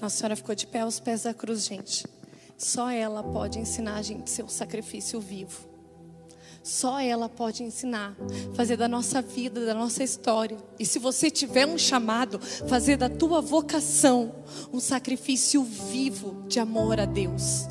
Nossa 0.02 0.16
Senhora 0.16 0.36
ficou 0.36 0.56
de 0.56 0.66
pé 0.66 0.80
aos 0.82 1.00
pés 1.00 1.24
da 1.24 1.34
cruz, 1.34 1.66
gente. 1.66 2.06
Só 2.58 2.90
ela 2.90 3.22
pode 3.22 3.60
ensinar 3.60 3.96
a 3.96 4.02
gente 4.02 4.30
seu 4.30 4.48
sacrifício 4.48 5.20
vivo. 5.20 5.68
Só 6.64 7.00
ela 7.00 7.28
pode 7.28 7.64
ensinar, 7.64 8.16
fazer 8.54 8.78
da 8.78 8.88
nossa 8.88 9.22
vida, 9.22 9.66
da 9.66 9.74
nossa 9.74 10.04
história. 10.04 10.58
E 10.78 10.86
se 10.86 11.00
você 11.00 11.30
tiver 11.30 11.66
um 11.66 11.78
chamado, 11.78 12.40
fazer 12.40 12.96
da 12.96 13.10
tua 13.10 13.42
vocação 13.42 14.36
um 14.72 14.80
sacrifício 14.80 15.64
vivo 15.64 16.44
de 16.48 16.60
amor 16.60 17.00
a 17.00 17.06
Deus. 17.06 17.68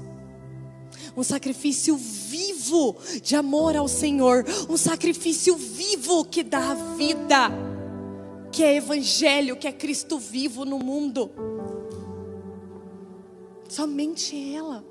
Um 1.17 1.23
sacrifício 1.23 1.97
vivo 1.97 2.97
de 3.23 3.37
amor 3.37 3.77
ao 3.77 3.89
Senhor, 3.89 4.45
um 4.69 4.77
sacrifício 4.77 5.57
vivo 5.57 6.25
que 6.25 6.43
dá 6.43 6.71
a 6.71 6.75
vida, 6.75 7.51
que 8.53 8.63
é 8.63 8.77
evangelho, 8.77 9.57
que 9.57 9.67
é 9.67 9.73
Cristo 9.73 10.19
vivo 10.19 10.65
no 10.65 10.79
mundo. 10.79 11.31
Somente 13.69 14.55
ela. 14.55 14.83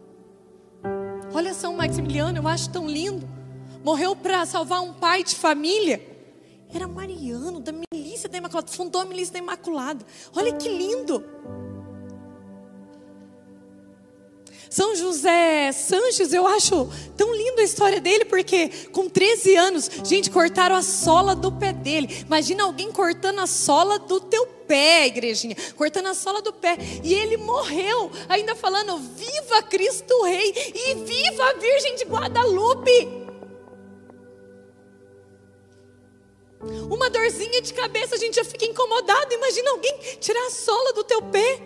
Olha 1.34 1.54
São 1.54 1.76
Maximiliano, 1.76 2.38
eu 2.38 2.48
acho 2.48 2.70
tão 2.70 2.88
lindo. 2.88 3.28
Morreu 3.84 4.16
para 4.16 4.46
salvar 4.46 4.82
um 4.82 4.94
pai 4.94 5.24
de 5.24 5.36
família. 5.36 6.02
Era 6.74 6.88
Mariano, 6.88 7.60
da 7.60 7.72
milícia 7.72 8.30
da 8.30 8.38
Imaculada. 8.38 8.72
Fundou 8.72 9.02
a 9.02 9.06
milícia 9.06 9.34
da 9.34 9.40
Imaculada. 9.40 10.06
Olha 10.36 10.54
que 10.54 10.70
lindo. 10.70 11.24
São 14.70 14.96
José 14.96 15.72
Sanches, 15.72 16.34
eu 16.34 16.46
acho 16.46 16.90
tão 17.16 17.34
linda 17.34 17.62
a 17.62 17.66
história 17.66 18.02
dele, 18.02 18.26
porque 18.26 18.68
com 18.92 19.10
13 19.10 19.56
anos, 19.56 19.90
gente, 20.04 20.30
cortaram 20.30 20.76
a 20.76 20.84
sola 20.84 21.36
do 21.36 21.52
pé 21.52 21.72
dele. 21.72 22.24
Imagina 22.26 22.64
alguém 22.64 22.92
cortando 22.92 23.40
a 23.40 23.48
sola 23.48 23.98
do 23.98 24.20
teu 24.20 24.57
pé, 24.68 25.08
igrejinha, 25.08 25.56
cortando 25.76 26.08
a 26.08 26.14
sola 26.14 26.42
do 26.42 26.54
pé. 26.54 26.78
E 27.04 27.14
ele 27.14 27.38
morreu, 27.38 28.12
ainda 28.28 28.56
falando: 28.56 28.98
Viva 28.98 29.64
Cristo 29.64 30.24
Rei 30.24 30.54
e 30.76 30.96
viva 30.96 31.44
a 31.50 31.54
Virgem 31.54 31.96
de 31.96 32.06
Guadalupe. 32.06 33.28
Uma 36.90 37.10
dorzinha 37.10 37.62
de 37.62 37.74
cabeça, 37.74 38.16
a 38.16 38.18
gente 38.18 38.36
já 38.36 38.44
fica 38.44 38.66
incomodado. 38.66 39.34
Imagina 39.34 39.72
alguém 39.72 39.98
tirar 40.20 40.46
a 40.48 40.52
sola 40.52 40.94
do 40.94 41.04
teu 41.04 41.22
pé. 41.22 41.62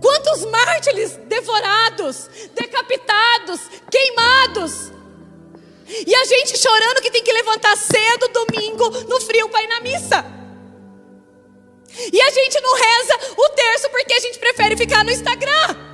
Quantos 0.00 0.44
mártires 0.44 1.16
devorados, 1.26 2.28
decapitados, 2.54 3.60
queimados. 3.90 4.92
E 6.06 6.14
a 6.14 6.24
gente 6.24 6.58
chorando 6.58 7.00
que 7.00 7.10
tem 7.10 7.22
que 7.22 7.32
levantar 7.32 7.76
cedo 7.76 8.28
domingo 8.28 8.90
no 9.08 9.20
frio 9.20 9.48
para 9.48 9.62
ir 9.62 9.68
na 9.68 9.80
missa. 9.80 10.37
E 12.12 12.20
a 12.20 12.30
gente 12.30 12.60
não 12.60 12.74
reza 12.74 13.18
o 13.36 13.48
terço 13.50 13.90
porque 13.90 14.14
a 14.14 14.20
gente 14.20 14.38
prefere 14.38 14.76
ficar 14.76 15.04
no 15.04 15.10
Instagram. 15.10 15.88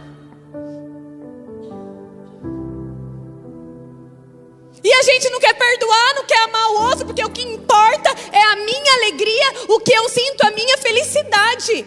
E 4.82 4.92
a 4.92 5.02
gente 5.02 5.30
não 5.30 5.40
quer 5.40 5.55
perdoar, 5.55 6.14
não 6.14 6.24
quer 6.26 6.38
amar 6.44 6.70
o 6.72 6.82
outro, 6.88 7.07
porque 7.07 7.24
o 7.24 7.30
que 7.30 7.40
importa 7.40 8.11
é 8.30 8.42
a 8.52 8.57
minha 8.57 8.94
alegria, 8.96 9.55
o 9.68 9.80
que 9.80 9.94
eu 9.94 10.07
sinto, 10.11 10.42
a 10.46 10.50
minha 10.50 10.76
felicidade. 10.76 11.86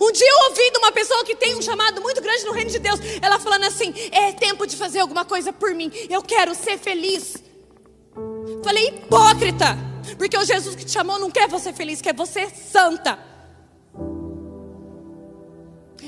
Um 0.00 0.10
dia 0.10 0.30
eu 0.30 0.48
ouvi 0.48 0.70
de 0.70 0.78
uma 0.78 0.90
pessoa 0.92 1.22
que 1.24 1.34
tem 1.34 1.54
um 1.54 1.60
chamado 1.60 2.00
muito 2.00 2.22
grande 2.22 2.44
no 2.46 2.52
reino 2.52 2.70
de 2.70 2.78
Deus, 2.78 2.98
ela 3.20 3.38
falando 3.38 3.64
assim: 3.64 3.92
é 4.10 4.32
tempo 4.32 4.66
de 4.66 4.76
fazer 4.76 5.00
alguma 5.00 5.26
coisa 5.26 5.52
por 5.52 5.74
mim, 5.74 5.92
eu 6.08 6.22
quero 6.22 6.54
ser 6.54 6.78
feliz. 6.78 7.36
Falei, 8.64 8.88
hipócrita, 8.88 9.76
porque 10.16 10.36
o 10.36 10.44
Jesus 10.44 10.74
que 10.74 10.84
te 10.84 10.92
chamou 10.92 11.18
não 11.18 11.30
quer 11.30 11.48
você 11.48 11.72
feliz, 11.72 12.00
quer 12.00 12.14
você 12.14 12.48
santa. 12.48 13.18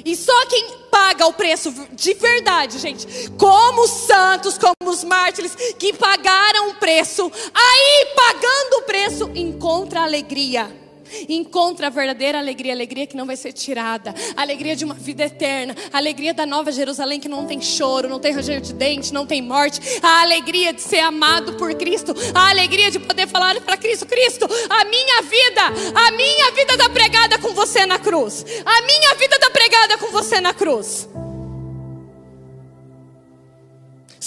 E 0.04 0.14
só 0.14 0.46
quem 0.46 0.78
paga 0.90 1.26
o 1.26 1.32
preço 1.32 1.72
de 1.92 2.14
verdade, 2.14 2.78
gente, 2.78 3.30
como 3.32 3.82
os 3.82 3.90
santos, 3.90 4.56
como 4.56 4.90
os 4.90 5.02
mártires 5.02 5.54
que 5.78 5.92
pagaram 5.94 6.70
o 6.70 6.74
preço, 6.74 7.30
aí 7.54 8.14
pagando 8.14 8.78
o 8.78 8.82
preço, 8.82 9.30
encontra 9.34 10.02
alegria. 10.02 10.85
Encontra 11.28 11.86
a 11.86 11.90
verdadeira 11.90 12.38
alegria, 12.38 12.72
alegria 12.72 13.06
que 13.06 13.16
não 13.16 13.26
vai 13.26 13.36
ser 13.36 13.52
tirada, 13.52 14.14
alegria 14.36 14.76
de 14.76 14.84
uma 14.84 14.94
vida 14.94 15.24
eterna, 15.24 15.74
alegria 15.92 16.32
da 16.32 16.46
nova 16.46 16.72
Jerusalém 16.72 17.20
que 17.20 17.28
não 17.28 17.46
tem 17.46 17.60
choro, 17.60 18.08
não 18.08 18.18
tem 18.18 18.32
ranger 18.32 18.60
de 18.60 18.72
dente, 18.72 19.12
não 19.12 19.26
tem 19.26 19.42
morte, 19.42 19.80
a 20.02 20.22
alegria 20.22 20.72
de 20.72 20.80
ser 20.80 21.00
amado 21.00 21.54
por 21.54 21.74
Cristo, 21.74 22.14
a 22.34 22.50
alegria 22.50 22.90
de 22.90 22.98
poder 22.98 23.26
falar 23.28 23.60
para 23.60 23.76
Cristo: 23.76 24.06
Cristo, 24.06 24.46
a 24.68 24.84
minha 24.84 25.22
vida, 25.22 25.62
a 25.94 26.10
minha 26.12 26.50
vida 26.52 26.74
está 26.74 26.88
pregada 26.88 27.38
com 27.38 27.54
você 27.54 27.86
na 27.86 27.98
cruz, 27.98 28.44
a 28.64 28.82
minha 28.82 29.14
vida 29.14 29.36
está 29.36 29.50
pregada 29.50 29.98
com 29.98 30.10
você 30.10 30.40
na 30.40 30.52
cruz. 30.54 31.08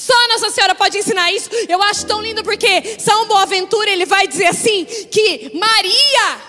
Só 0.10 0.28
Nossa 0.28 0.49
Senhora 0.49 0.74
pode 0.74 0.97
ensinar 0.97 1.32
isso. 1.32 1.51
Eu 1.68 1.80
acho 1.84 2.03
tão 2.07 2.20
lindo 2.20 2.43
porque 2.43 2.97
São 2.97 3.28
Boaventura 3.28 3.91
ele 3.91 4.07
vai 4.07 4.28
dizer 4.28 4.47
assim 4.47 4.84
que 4.86 5.51
Maria, 5.53 6.41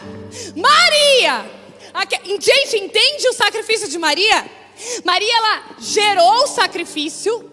Maria, 0.57 1.51
gente 2.41 2.79
entende 2.79 3.29
o 3.29 3.35
sacrifício 3.35 3.87
de 3.87 3.99
Maria? 3.99 4.51
Maria 5.05 5.37
ela 5.37 5.77
gerou 5.79 6.45
o 6.45 6.47
sacrifício, 6.47 7.53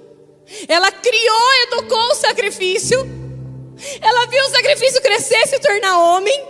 ela 0.65 0.89
criou, 0.93 1.53
educou 1.63 2.11
o 2.11 2.15
sacrifício, 2.15 2.97
ela 3.99 4.27
viu 4.27 4.45
o 4.45 4.49
sacrifício 4.49 5.01
crescer, 5.01 5.45
se 5.45 5.59
tornar 5.59 5.99
homem. 5.99 6.47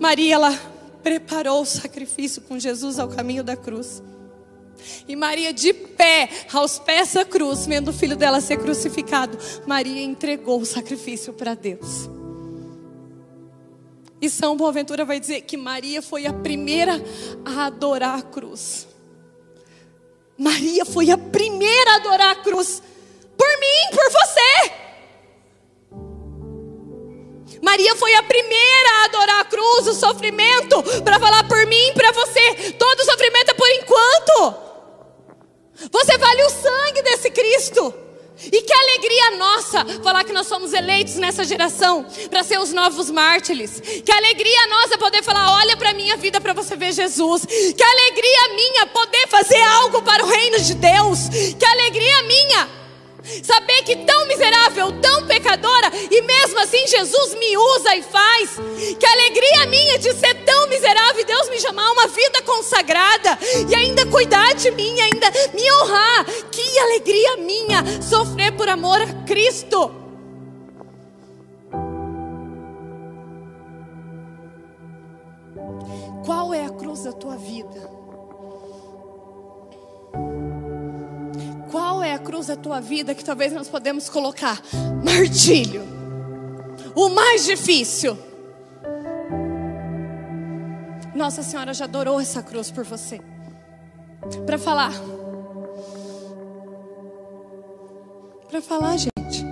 Maria 0.00 0.36
ela 0.36 0.58
preparou 1.02 1.60
o 1.60 1.66
sacrifício 1.66 2.40
com 2.40 2.58
Jesus 2.58 2.98
ao 2.98 3.08
caminho 3.08 3.44
da 3.44 3.56
cruz. 3.56 4.02
E 5.06 5.16
Maria, 5.16 5.52
de 5.52 5.72
pé, 5.72 6.28
aos 6.52 6.78
pés 6.78 7.14
da 7.14 7.24
cruz, 7.24 7.66
vendo 7.66 7.88
o 7.88 7.92
filho 7.92 8.16
dela 8.16 8.40
ser 8.40 8.58
crucificado, 8.58 9.38
Maria 9.66 10.02
entregou 10.02 10.60
o 10.60 10.66
sacrifício 10.66 11.32
para 11.32 11.54
Deus. 11.54 12.08
E 14.20 14.30
São 14.30 14.56
Boaventura 14.56 15.04
vai 15.04 15.18
dizer 15.18 15.40
que 15.40 15.56
Maria 15.56 16.00
foi 16.00 16.26
a 16.26 16.32
primeira 16.32 16.92
a 17.44 17.66
adorar 17.66 18.20
a 18.20 18.22
cruz. 18.22 18.86
Maria 20.38 20.84
foi 20.84 21.10
a 21.10 21.18
primeira 21.18 21.92
a 21.92 21.96
adorar 21.96 22.30
a 22.30 22.36
cruz. 22.36 22.80
Por 23.36 23.48
mim, 23.58 23.96
por 23.96 24.10
você. 24.12 24.82
Maria 27.60 27.96
foi 27.96 28.14
a 28.14 28.22
primeira 28.22 28.90
a 28.90 29.04
adorar 29.06 29.40
a 29.40 29.44
cruz, 29.44 29.86
o 29.88 29.94
sofrimento, 29.94 30.82
para 31.02 31.18
falar 31.18 31.46
por 31.48 31.66
mim, 31.66 31.92
para 31.94 32.12
você. 32.12 32.72
Todo 32.72 33.04
sofrimento 33.04 33.50
é 33.50 33.54
por 33.54 33.68
enquanto. 33.70 34.71
Você 35.90 36.18
vale 36.18 36.42
o 36.44 36.50
sangue 36.50 37.02
desse 37.02 37.30
Cristo. 37.30 37.94
E 38.44 38.62
que 38.62 38.72
alegria 38.72 39.30
nossa 39.36 39.84
falar 40.02 40.24
que 40.24 40.32
nós 40.32 40.46
somos 40.46 40.72
eleitos 40.72 41.14
nessa 41.14 41.44
geração 41.44 42.04
para 42.28 42.42
ser 42.42 42.58
os 42.58 42.72
novos 42.72 43.10
mártires. 43.10 43.80
Que 43.80 44.10
alegria 44.10 44.66
nossa 44.68 44.98
poder 44.98 45.22
falar: 45.22 45.54
olha 45.58 45.76
para 45.76 45.90
a 45.90 45.94
minha 45.94 46.16
vida 46.16 46.40
para 46.40 46.52
você 46.52 46.74
ver 46.74 46.92
Jesus. 46.92 47.44
Que 47.44 47.84
alegria 47.84 48.48
minha 48.56 48.86
poder 48.86 49.28
fazer 49.28 49.60
algo 49.60 50.02
para 50.02 50.24
o 50.24 50.28
reino 50.28 50.58
de 50.60 50.74
Deus. 50.74 51.28
Que 51.58 51.64
alegria 51.64 52.22
minha 52.22 52.81
Saber 53.42 53.82
que 53.84 53.96
tão 53.96 54.26
miserável, 54.26 54.92
tão 55.00 55.26
pecadora, 55.26 55.90
e 56.10 56.22
mesmo 56.22 56.58
assim 56.60 56.86
Jesus 56.86 57.34
me 57.34 57.56
usa 57.56 57.96
e 57.96 58.02
faz. 58.02 58.50
Que 58.98 59.06
alegria 59.06 59.66
minha 59.66 59.98
de 59.98 60.12
ser 60.14 60.34
tão 60.44 60.68
miserável 60.68 61.20
e 61.20 61.24
Deus 61.24 61.48
me 61.48 61.60
chamar 61.60 61.90
uma 61.92 62.06
vida 62.08 62.42
consagrada 62.42 63.38
e 63.68 63.74
ainda 63.74 64.06
cuidar 64.06 64.54
de 64.54 64.70
mim, 64.70 65.00
ainda 65.00 65.30
me 65.54 65.72
honrar. 65.72 66.24
Que 66.50 66.78
alegria 66.78 67.36
minha 67.36 67.82
sofrer 68.02 68.52
por 68.52 68.68
amor 68.68 69.00
a 69.00 69.06
Cristo. 69.24 70.02
Qual 76.24 76.54
é 76.54 76.64
a 76.64 76.70
cruz 76.70 77.02
da 77.02 77.12
tua 77.12 77.36
vida? 77.36 78.01
Qual 81.92 82.02
é 82.02 82.14
a 82.14 82.18
cruz 82.18 82.46
da 82.46 82.56
tua 82.56 82.80
vida 82.80 83.14
que 83.14 83.22
talvez 83.22 83.52
nós 83.52 83.68
podemos 83.68 84.08
colocar? 84.08 84.62
Martírio. 85.04 85.82
O 86.96 87.10
mais 87.10 87.44
difícil. 87.44 88.18
Nossa 91.14 91.42
Senhora 91.42 91.74
já 91.74 91.84
adorou 91.84 92.18
essa 92.18 92.42
cruz 92.42 92.70
por 92.70 92.82
você. 92.82 93.20
Para 94.46 94.58
falar. 94.58 94.90
Para 98.48 98.62
falar, 98.62 98.96
gente. 98.96 99.44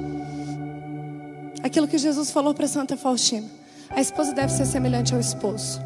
Aquilo 1.62 1.86
que 1.86 1.98
Jesus 1.98 2.30
falou 2.30 2.54
para 2.54 2.66
Santa 2.66 2.96
Faustina. 2.96 3.50
A 3.90 4.00
esposa 4.00 4.32
deve 4.32 4.50
ser 4.50 4.64
semelhante 4.64 5.12
ao 5.12 5.20
esposo. 5.20 5.78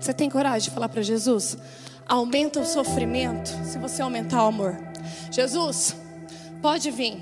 Você 0.00 0.14
tem 0.14 0.30
coragem 0.30 0.70
de 0.70 0.74
falar 0.74 0.88
para 0.88 1.02
Jesus? 1.02 1.58
Aumenta 2.08 2.60
o 2.60 2.64
sofrimento 2.64 3.50
se 3.66 3.78
você 3.78 4.00
aumentar 4.00 4.42
o 4.42 4.48
amor. 4.48 4.89
Jesus, 5.30 5.96
pode 6.60 6.90
vir. 6.90 7.20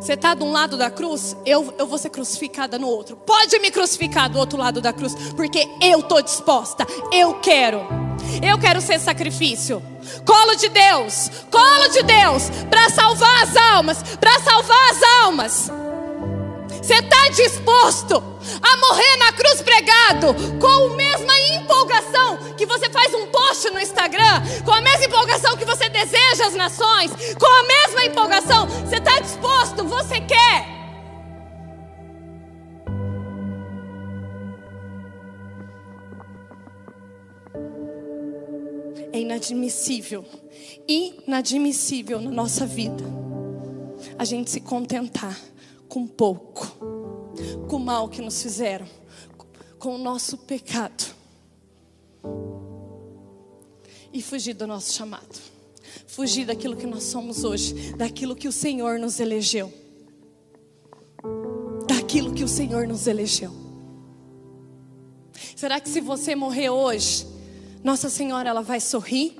Você 0.00 0.12
está 0.12 0.34
de 0.34 0.42
um 0.44 0.52
lado 0.52 0.76
da 0.76 0.90
cruz, 0.90 1.36
eu, 1.44 1.74
eu 1.78 1.86
vou 1.86 1.98
ser 1.98 2.10
crucificada 2.10 2.78
no 2.78 2.86
outro. 2.86 3.16
Pode 3.16 3.58
me 3.58 3.70
crucificar 3.70 4.30
do 4.30 4.38
outro 4.38 4.58
lado 4.58 4.80
da 4.80 4.92
cruz, 4.92 5.14
porque 5.34 5.66
eu 5.82 6.00
estou 6.00 6.22
disposta, 6.22 6.86
eu 7.12 7.34
quero. 7.40 7.80
Eu 8.42 8.58
quero 8.58 8.80
ser 8.80 9.00
sacrifício. 9.00 9.82
Colo 10.24 10.54
de 10.54 10.68
Deus, 10.68 11.30
colo 11.50 11.88
de 11.88 12.02
Deus, 12.02 12.50
para 12.70 12.88
salvar 12.90 13.42
as 13.42 13.56
almas, 13.56 14.02
para 14.18 14.38
salvar 14.40 14.90
as 14.90 15.02
almas. 15.24 15.70
Você 16.82 16.94
está 16.94 17.28
disposto 17.28 18.16
a 18.62 18.76
morrer 18.76 19.16
na 19.18 19.32
cruz 19.32 19.62
pregado 19.62 20.34
com 20.60 20.66
a 20.66 20.96
mesma 20.96 21.38
empolgação 21.40 22.38
que 22.56 22.66
você 22.66 22.88
faz 22.90 23.12
um 23.14 23.26
post 23.26 23.70
no 23.70 23.80
Instagram, 23.80 24.42
com 24.64 24.72
a 24.72 24.80
mesma 24.80 25.04
empolgação 25.04 25.56
que 25.56 25.64
você 25.64 25.88
deseja 25.88 26.46
as 26.46 26.54
nações, 26.54 27.10
com 27.38 27.46
a 27.46 27.62
mesma 27.64 28.04
empolgação, 28.04 28.66
você 28.66 28.96
está 28.96 29.18
disposto, 29.20 29.84
você 29.84 30.20
quer. 30.20 30.78
É 39.12 39.20
inadmissível, 39.20 40.24
inadmissível 40.86 42.20
na 42.20 42.30
nossa 42.30 42.66
vida 42.66 43.18
a 44.18 44.24
gente 44.24 44.50
se 44.50 44.60
contentar 44.60 45.38
com 45.88 46.06
pouco, 46.06 46.66
com 47.68 47.76
o 47.76 47.80
mal 47.80 48.08
que 48.08 48.20
nos 48.20 48.42
fizeram, 48.42 48.86
com 49.78 49.94
o 49.94 49.98
nosso 49.98 50.36
pecado 50.38 51.16
e 54.12 54.22
fugir 54.22 54.54
do 54.54 54.66
nosso 54.66 54.92
chamado, 54.92 55.38
fugir 56.06 56.46
daquilo 56.46 56.76
que 56.76 56.86
nós 56.86 57.04
somos 57.04 57.44
hoje, 57.44 57.92
daquilo 57.92 58.34
que 58.34 58.48
o 58.48 58.52
Senhor 58.52 58.98
nos 58.98 59.20
elegeu, 59.20 59.72
daquilo 61.86 62.32
que 62.34 62.44
o 62.44 62.48
Senhor 62.48 62.86
nos 62.86 63.06
elegeu. 63.06 63.52
Será 65.54 65.80
que 65.80 65.88
se 65.88 66.00
você 66.00 66.34
morrer 66.34 66.70
hoje, 66.70 67.26
Nossa 67.82 68.08
Senhora 68.08 68.48
ela 68.48 68.62
vai 68.62 68.80
sorrir? 68.80 69.36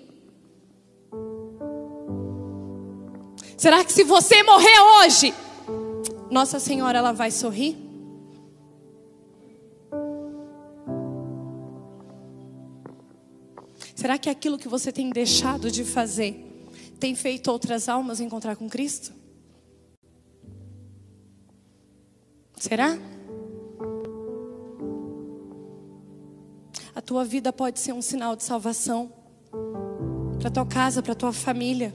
Será 3.56 3.84
que 3.84 3.92
se 3.92 4.04
você 4.04 4.42
morrer 4.42 4.80
hoje, 4.80 5.34
Nossa 6.30 6.58
Senhora 6.58 6.98
ela 6.98 7.12
vai 7.12 7.30
sorrir? 7.30 7.76
Será 13.94 14.16
que 14.16 14.30
aquilo 14.30 14.58
que 14.58 14.68
você 14.68 14.92
tem 14.92 15.10
deixado 15.10 15.70
de 15.70 15.84
fazer 15.84 16.44
tem 17.00 17.14
feito 17.14 17.50
outras 17.50 17.88
almas 17.88 18.20
encontrar 18.20 18.56
com 18.56 18.68
Cristo? 18.68 19.12
Será? 22.56 22.98
A 26.94 27.00
tua 27.00 27.24
vida 27.24 27.52
pode 27.52 27.80
ser 27.80 27.92
um 27.92 28.02
sinal 28.02 28.36
de 28.36 28.44
salvação 28.44 29.12
para 30.38 30.50
tua 30.50 30.66
casa, 30.66 31.02
para 31.02 31.14
tua 31.14 31.32
família. 31.32 31.94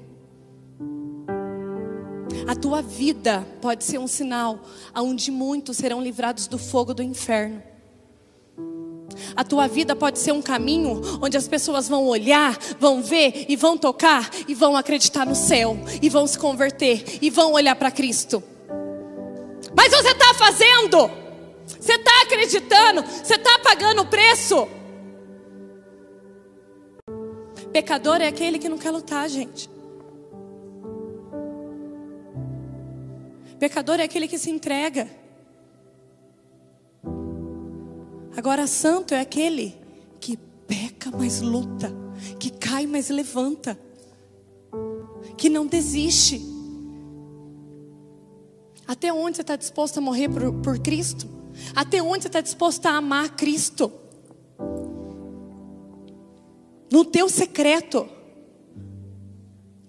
A 2.48 2.56
tua 2.56 2.82
vida 2.82 3.48
pode 3.62 3.84
ser 3.84 3.98
um 3.98 4.08
sinal 4.08 4.60
aonde 4.94 5.32
muitos 5.32 5.78
serão 5.78 6.02
livrados 6.02 6.48
do 6.48 6.58
fogo 6.58 6.94
do 6.94 7.02
inferno. 7.02 7.62
A 9.36 9.44
tua 9.44 9.68
vida 9.68 9.96
pode 9.96 10.20
ser 10.20 10.32
um 10.32 10.42
caminho 10.42 11.02
onde 11.22 11.38
as 11.38 11.48
pessoas 11.48 11.88
vão 11.88 12.08
olhar, 12.08 12.58
vão 12.80 13.02
ver 13.02 13.46
e 13.48 13.56
vão 13.56 13.78
tocar 13.78 14.30
e 14.48 14.54
vão 14.54 14.76
acreditar 14.76 15.26
no 15.26 15.36
céu 15.36 15.78
e 16.02 16.10
vão 16.10 16.28
se 16.28 16.38
converter 16.38 17.20
e 17.22 17.30
vão 17.30 17.54
olhar 17.54 17.76
para 17.76 17.92
Cristo. 17.92 18.44
Mas 19.76 19.92
você 19.92 20.10
está 20.10 20.34
fazendo, 20.34 21.10
você 21.66 21.94
está 21.94 22.22
acreditando, 22.24 23.04
você 23.04 23.36
está 23.36 23.60
pagando 23.60 24.02
o 24.02 24.06
preço. 24.06 24.68
Pecador 27.72 28.22
é 28.22 28.28
aquele 28.28 28.60
que 28.60 28.70
não 28.70 28.78
quer 28.78 28.92
lutar, 28.92 29.28
gente. 29.28 29.73
Pecador 33.64 34.02
é 34.02 34.04
aquele 34.04 34.28
que 34.28 34.38
se 34.38 34.50
entrega. 34.50 35.10
Agora, 38.36 38.68
santo 38.68 39.14
é 39.14 39.22
aquele 39.22 39.74
que 40.20 40.36
peca, 40.68 41.10
mas 41.18 41.40
luta, 41.40 41.90
que 42.38 42.50
cai, 42.50 42.86
mas 42.86 43.10
levanta, 43.10 43.80
que 45.38 45.48
não 45.48 45.66
desiste. 45.66 46.42
Até 48.86 49.14
onde 49.14 49.38
você 49.38 49.44
está 49.44 49.56
disposto 49.56 49.98
a 50.00 50.02
morrer 50.02 50.28
por, 50.28 50.54
por 50.56 50.80
Cristo? 50.80 51.26
Até 51.74 52.04
onde 52.04 52.24
você 52.24 52.28
está 52.28 52.42
disposto 52.42 52.86
a 52.86 52.98
amar 52.98 53.30
Cristo? 53.38 53.90
No 56.92 57.06
teu 57.06 57.30
secreto. 57.30 58.10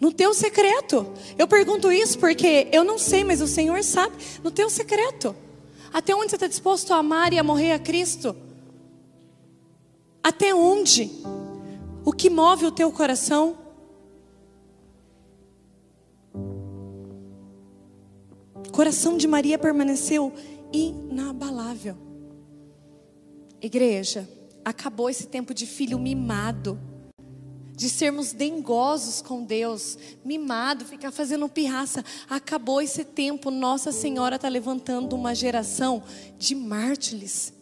No 0.05 0.13
teu 0.13 0.35
secreto. 0.35 1.07
Eu 1.39 1.49
pergunto 1.49 1.91
isso 1.91 2.19
porque 2.19 2.69
eu 2.71 2.85
não 2.85 2.99
sei, 2.99 3.25
mas 3.25 3.41
o 3.41 3.47
Senhor 3.47 3.83
sabe. 3.83 4.15
No 4.43 4.51
teu 4.51 4.69
secreto. 4.69 5.35
Até 5.91 6.15
onde 6.15 6.29
você 6.29 6.37
está 6.37 6.47
disposto 6.47 6.93
a 6.93 6.99
amar 6.99 7.33
e 7.33 7.39
a 7.39 7.43
morrer 7.43 7.73
a 7.73 7.79
Cristo? 7.79 8.37
Até 10.23 10.55
onde? 10.55 11.11
O 12.05 12.13
que 12.13 12.29
move 12.29 12.67
o 12.67 12.71
teu 12.71 12.93
coração? 12.93 13.57
O 18.69 18.73
coração 18.73 19.17
de 19.17 19.27
Maria 19.27 19.59
permaneceu 19.59 20.35
inabalável. 20.71 21.97
Igreja, 23.59 24.29
acabou 24.63 25.09
esse 25.09 25.29
tempo 25.29 25.55
de 25.55 25.65
filho 25.65 25.99
mimado 25.99 26.79
de 27.75 27.89
sermos 27.89 28.33
dengosos 28.33 29.20
com 29.20 29.43
Deus, 29.43 29.99
mimado, 30.25 30.85
ficar 30.85 31.11
fazendo 31.11 31.49
pirraça. 31.49 32.05
Acabou 32.29 32.81
esse 32.81 33.05
tempo, 33.05 33.51
Nossa 33.51 33.93
Senhora 33.93 34.37
está 34.37 34.49
levantando 34.49 35.14
uma 35.16 35.35
geração 35.35 36.03
de 36.39 36.55
mártires. 36.55 37.53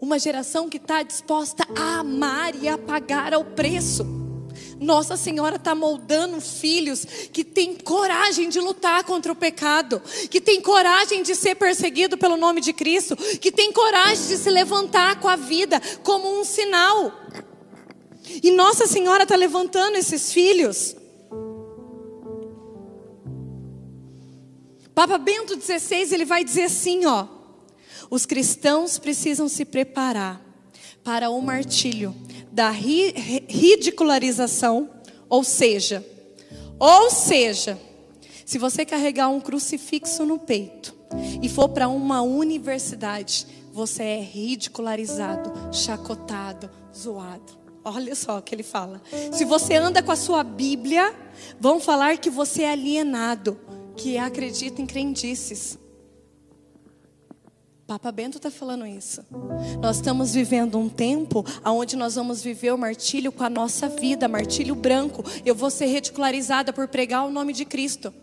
Uma 0.00 0.18
geração 0.18 0.68
que 0.68 0.78
está 0.78 1.02
disposta 1.02 1.64
a 1.76 2.00
amar 2.00 2.54
e 2.54 2.68
a 2.68 2.76
pagar 2.76 3.34
ao 3.34 3.44
preço. 3.44 4.04
Nossa 4.82 5.16
Senhora 5.16 5.56
está 5.56 5.74
moldando 5.74 6.40
filhos 6.40 7.04
que 7.32 7.44
têm 7.44 7.76
coragem 7.76 8.48
de 8.48 8.60
lutar 8.60 9.04
contra 9.04 9.32
o 9.32 9.36
pecado, 9.36 10.02
que 10.28 10.40
têm 10.40 10.60
coragem 10.60 11.22
de 11.22 11.36
ser 11.36 11.54
perseguido 11.54 12.18
pelo 12.18 12.36
nome 12.36 12.60
de 12.60 12.72
Cristo, 12.72 13.16
que 13.16 13.52
têm 13.52 13.72
coragem 13.72 14.26
de 14.26 14.36
se 14.36 14.50
levantar 14.50 15.20
com 15.20 15.28
a 15.28 15.36
vida 15.36 15.80
como 16.02 16.40
um 16.40 16.44
sinal. 16.44 17.12
E 18.42 18.50
Nossa 18.50 18.86
Senhora 18.86 19.24
está 19.24 19.36
levantando 19.36 19.96
esses 19.96 20.32
filhos. 20.32 20.96
Papa 24.94 25.18
Bento 25.18 25.58
XVI 25.60 26.12
ele 26.12 26.24
vai 26.24 26.44
dizer 26.44 26.64
assim, 26.64 27.06
ó: 27.06 27.26
os 28.10 28.26
cristãos 28.26 28.98
precisam 28.98 29.48
se 29.48 29.64
preparar 29.64 30.40
para 31.02 31.30
o 31.30 31.40
martírio 31.40 32.14
da 32.50 32.70
ri 32.70 33.12
ridicularização, 33.48 34.90
ou 35.28 35.42
seja, 35.42 36.06
ou 36.78 37.10
seja, 37.10 37.80
se 38.44 38.58
você 38.58 38.84
carregar 38.84 39.28
um 39.28 39.40
crucifixo 39.40 40.26
no 40.26 40.38
peito 40.38 40.94
e 41.42 41.48
for 41.48 41.70
para 41.70 41.88
uma 41.88 42.22
universidade, 42.22 43.46
você 43.72 44.02
é 44.02 44.20
ridicularizado, 44.20 45.74
chacotado, 45.74 46.70
zoado. 46.94 47.61
Olha 47.84 48.14
só 48.14 48.38
o 48.38 48.42
que 48.42 48.54
ele 48.54 48.62
fala. 48.62 49.02
Se 49.32 49.44
você 49.44 49.74
anda 49.74 50.02
com 50.02 50.12
a 50.12 50.16
sua 50.16 50.44
Bíblia, 50.44 51.14
vão 51.58 51.80
falar 51.80 52.16
que 52.18 52.30
você 52.30 52.62
é 52.62 52.70
alienado, 52.70 53.58
que 53.96 54.16
acredita 54.16 54.80
em 54.80 54.86
crendices. 54.86 55.78
Papa 57.86 58.12
Bento 58.12 58.38
está 58.38 58.50
falando 58.50 58.86
isso. 58.86 59.22
Nós 59.80 59.96
estamos 59.96 60.32
vivendo 60.32 60.78
um 60.78 60.88
tempo 60.88 61.44
onde 61.64 61.96
nós 61.96 62.14
vamos 62.14 62.42
viver 62.42 62.72
o 62.72 62.78
martírio 62.78 63.32
com 63.32 63.42
a 63.42 63.50
nossa 63.50 63.88
vida, 63.88 64.28
martírio 64.28 64.74
branco. 64.74 65.24
Eu 65.44 65.54
vou 65.54 65.68
ser 65.68 65.86
ridicularizada 65.86 66.72
por 66.72 66.86
pregar 66.88 67.26
o 67.26 67.30
nome 67.30 67.52
de 67.52 67.64
Cristo. 67.64 68.14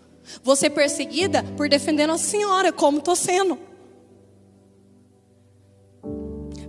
Vou 0.43 0.55
ser 0.55 0.69
perseguida 0.69 1.43
por 1.57 1.67
defender 1.67 2.07
Nossa 2.07 2.23
Senhora, 2.23 2.71
como 2.71 2.99
estou 2.99 3.15
sendo. 3.15 3.59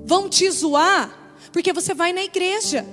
Vão 0.05 0.29
te 0.29 0.51
zoar 0.51 1.20
porque 1.53 1.73
você 1.73 1.95
vai 1.95 2.13
na 2.13 2.23
igreja. 2.23 2.87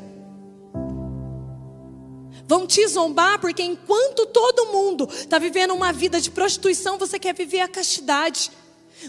Vão 2.47 2.65
te 2.65 2.87
zombar 2.87 3.39
porque 3.39 3.61
enquanto 3.61 4.25
todo 4.27 4.67
mundo 4.67 5.07
está 5.11 5.37
vivendo 5.37 5.73
uma 5.73 5.91
vida 5.91 6.21
de 6.21 6.31
prostituição, 6.31 6.97
você 6.97 7.19
quer 7.19 7.33
viver 7.33 7.59
a 7.59 7.67
castidade. 7.67 8.49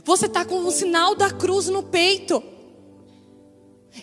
Você 0.04 0.26
está 0.26 0.44
com 0.44 0.58
o 0.64 0.70
sinal 0.70 1.14
da 1.14 1.30
cruz 1.30 1.68
no 1.68 1.82
peito. 1.82 2.42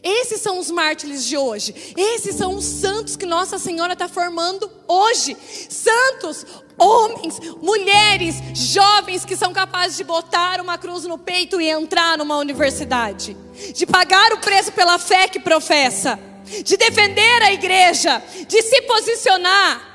Esses 0.04 0.42
são 0.42 0.60
os 0.60 0.70
mártires 0.72 1.26
de 1.26 1.38
hoje. 1.38 1.94
Esses 1.98 2.36
são 2.36 2.56
os 2.56 2.66
santos 2.66 3.16
que 3.16 3.26
Nossa 3.26 3.58
Senhora 3.58 3.94
está 3.94 4.08
formando 4.08 4.70
hoje. 4.88 5.36
Santos, 5.70 6.46
homens, 6.78 7.40
mulheres, 7.62 8.36
jovens 8.54 9.26
que 9.26 9.36
são 9.36 9.54
capazes 9.54 9.98
de 9.98 10.04
botar 10.04 10.62
uma 10.62 10.78
cruz 10.78 11.04
no 11.04 11.18
peito 11.18 11.60
e 11.60 11.70
entrar 11.70 12.18
numa 12.18 12.38
universidade, 12.38 13.36
de 13.74 13.86
pagar 13.86 14.34
o 14.34 14.40
preço 14.40 14.72
pela 14.72 14.98
fé 14.98 15.28
que 15.28 15.40
professa, 15.40 16.20
de 16.64 16.78
defender 16.78 17.44
a 17.44 17.54
igreja, 17.54 18.22
de 18.48 18.62
se 18.62 18.82
posicionar. 18.84 19.94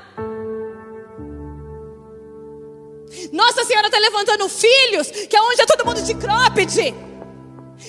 Nossa 3.31 3.63
Senhora 3.63 3.87
está 3.87 3.99
levantando 3.99 4.49
filhos, 4.49 5.11
que 5.11 5.35
é 5.35 5.41
onde 5.41 5.61
é 5.61 5.65
todo 5.65 5.85
mundo 5.85 6.01
de 6.01 6.13
cropped 6.15 7.10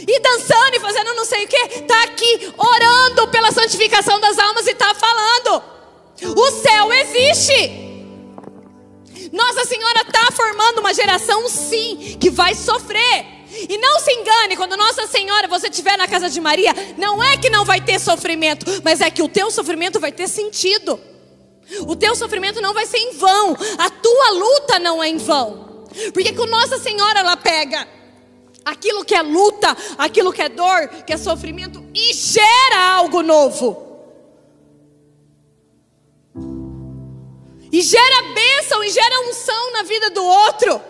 e 0.07 0.21
dançando 0.21 0.77
e 0.77 0.81
fazendo 0.81 1.15
não 1.15 1.25
sei 1.25 1.45
o 1.45 1.49
que, 1.49 1.57
está 1.57 2.03
aqui 2.05 2.53
orando 2.57 3.29
pela 3.29 3.53
santificação 3.53 4.19
das 4.21 4.39
almas 4.39 4.67
e 4.67 4.71
está 4.71 4.95
falando. 4.95 5.63
O 6.37 6.51
céu 6.51 6.93
existe. 6.93 7.91
Nossa 9.33 9.65
Senhora 9.65 10.03
está 10.03 10.31
formando 10.33 10.81
uma 10.81 10.93
geração, 10.93 11.49
sim, 11.49 12.17
que 12.21 12.31
vai 12.31 12.55
sofrer. 12.55 13.43
E 13.69 13.77
não 13.79 14.01
se 14.01 14.11
engane, 14.13 14.57
quando 14.57 14.77
Nossa 14.77 15.07
Senhora 15.07 15.47
você 15.47 15.69
estiver 15.69 15.97
na 15.99 16.09
casa 16.09 16.29
de 16.31 16.41
Maria, 16.41 16.75
não 16.97 17.23
é 17.23 17.37
que 17.37 17.51
não 17.51 17.65
vai 17.65 17.81
ter 17.81 17.99
sofrimento, 17.99 18.65
mas 18.83 19.01
é 19.01 19.11
que 19.11 19.23
o 19.23 19.29
teu 19.29 19.51
sofrimento 19.51 20.01
vai 20.01 20.11
ter 20.11 20.29
sentido. 20.29 20.99
O 21.87 21.95
teu 21.95 22.15
sofrimento 22.15 22.61
não 22.61 22.75
vai 22.75 22.87
ser 22.87 22.99
em 22.99 23.13
vão, 23.13 23.57
a 23.79 23.91
tua 23.91 24.31
luta 24.31 24.79
não 24.79 25.03
é 25.03 25.09
em 25.09 25.19
vão. 25.19 25.87
Porque 26.13 26.33
com 26.33 26.47
Nossa 26.47 26.79
Senhora 26.79 27.21
ela 27.21 27.37
pega 27.37 27.87
aquilo 28.65 29.05
que 29.05 29.15
é 29.15 29.23
luta, 29.23 29.77
aquilo 29.99 30.33
que 30.33 30.43
é 30.43 30.49
dor, 30.49 30.89
que 31.07 31.13
é 31.13 31.17
sofrimento 31.17 31.85
e 31.95 32.13
gera 32.13 32.95
algo 32.97 33.23
novo. 33.23 33.91
E 37.71 37.81
gera 37.81 38.23
bênção 38.35 38.85
e 38.85 38.91
gera 38.91 39.29
unção 39.29 39.73
na 39.73 39.83
vida 39.83 40.11
do 40.11 40.23
outro. 40.23 40.81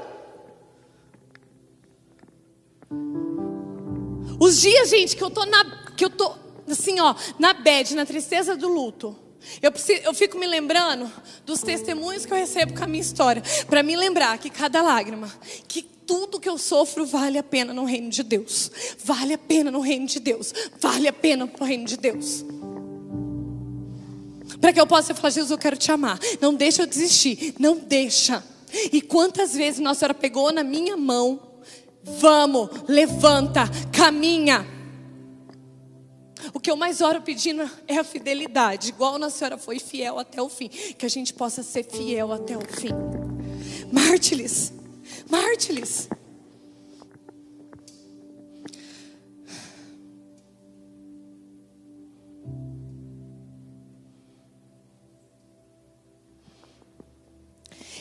Os 4.41 4.61
dias, 4.61 4.89
gente, 4.91 5.17
que 5.17 5.23
eu 5.23 5.31
tô 5.31 5.47
na 5.47 5.83
que 5.97 6.05
eu 6.05 6.11
tô 6.11 6.35
assim, 6.69 7.01
ó, 7.01 7.15
na 7.39 7.53
bed, 7.53 7.95
na 7.95 8.05
tristeza 8.05 8.57
do 8.57 8.69
luto. 8.69 9.17
Eu, 9.61 9.71
preciso, 9.71 10.03
eu 10.05 10.15
fico 10.15 10.39
me 10.39 10.47
lembrando 10.47 11.11
dos 11.45 11.61
testemunhos 11.63 12.25
que 12.25 12.33
eu 12.33 12.37
recebo 12.37 12.75
com 12.75 12.85
a 12.85 12.87
minha 12.87 13.01
história, 13.01 13.43
para 13.69 13.83
me 13.83 13.97
lembrar 13.97 14.39
que 14.39 14.49
cada 14.49 14.83
lágrima, 14.83 15.33
que 15.69 15.83
tudo 16.13 16.39
que 16.39 16.47
eu 16.47 16.59
sofro 16.59 17.07
vale 17.07 17.39
a 17.39 17.43
pena 17.43 17.73
no 17.73 17.87
reino 17.87 18.11
de 18.11 18.23
Deus. 18.23 18.71
Vale 19.03 19.33
a 19.33 19.39
pena 19.39 19.71
no 19.71 19.81
reino 19.81 20.05
de 20.05 20.21
Deus. 20.21 20.53
Vale 20.79 21.09
a 21.09 21.13
pena 21.13 21.47
no 21.59 21.65
reino 21.65 21.87
de 21.87 21.97
Deus. 21.97 22.45
Para 24.61 24.75
que 24.75 24.79
eu 24.79 24.87
possa 24.87 25.15
falar, 25.15 25.31
Jesus, 25.31 25.51
eu 25.51 25.57
quero 25.57 25.75
te 25.75 25.91
amar. 25.91 26.21
Não 26.39 26.53
deixa 26.53 26.83
eu 26.83 26.87
desistir. 26.87 27.55
Não 27.59 27.79
deixa. 27.79 28.45
E 28.93 29.01
quantas 29.01 29.55
vezes 29.55 29.81
Nossa 29.81 30.01
Senhora 30.01 30.13
pegou 30.13 30.53
na 30.53 30.63
minha 30.63 30.99
mão. 30.99 31.41
Vamos, 32.05 32.69
levanta, 32.87 33.63
caminha. 33.91 34.67
O 36.53 36.61
que 36.61 36.71
eu 36.71 36.77
mais 36.77 37.01
oro 37.01 37.23
pedindo 37.23 37.71
é 37.89 37.97
a 37.97 38.05
fidelidade, 38.05 38.91
igual 38.91 39.19
Nossa 39.19 39.39
Senhora 39.39 39.57
foi 39.57 39.79
fiel 39.79 40.19
até 40.19 40.43
o 40.43 40.51
fim, 40.51 40.69
que 40.69 41.07
a 41.07 41.09
gente 41.09 41.33
possa 41.33 41.63
ser 41.63 41.85
fiel 41.85 42.33
até 42.33 42.55
o 42.55 42.61
fim. 42.61 42.91
Mártires, 43.91 44.73
mártires. 45.31 46.09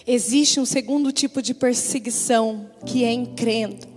Existe 0.05 0.59
um 0.59 0.65
segundo 0.65 1.11
tipo 1.11 1.41
de 1.41 1.53
perseguição 1.53 2.69
que 2.86 3.03
é 3.03 3.13
increndo, 3.13 3.88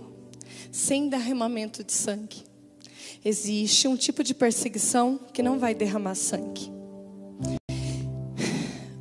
sem 0.71 1.09
derramamento 1.09 1.83
de 1.83 1.91
sangue. 1.91 2.43
Existe 3.23 3.87
um 3.87 3.97
tipo 3.97 4.23
de 4.23 4.35
perseguição 4.35 5.19
que 5.33 5.41
não 5.41 5.57
vai 5.57 5.73
derramar 5.73 6.13
sangue, 6.15 6.71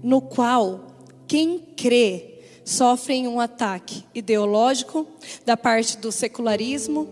no 0.02 0.22
qual 0.22 0.96
quem 1.28 1.58
crê 1.76 2.33
sofrem 2.64 3.28
um 3.28 3.38
ataque 3.38 4.04
ideológico 4.14 5.06
da 5.44 5.56
parte 5.56 5.98
do 5.98 6.10
secularismo, 6.10 7.08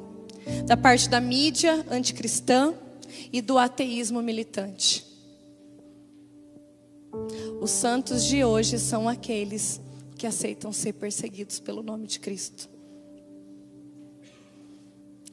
da 0.66 0.76
parte 0.76 1.09
da 1.09 1.20
mídia 1.20 1.84
anticristã 1.90 2.74
e 3.32 3.42
do 3.42 3.59
ateísmo 3.59 4.22
militante. 4.22 5.05
Os 7.61 7.70
santos 7.70 8.24
de 8.24 8.42
hoje 8.42 8.78
são 8.78 9.09
aqueles 9.09 9.80
que 10.16 10.26
aceitam 10.26 10.72
ser 10.72 10.94
perseguidos 10.94 11.61
pelo 11.61 11.82
nome 11.82 12.07
de 12.07 12.18
Cristo. 12.18 12.68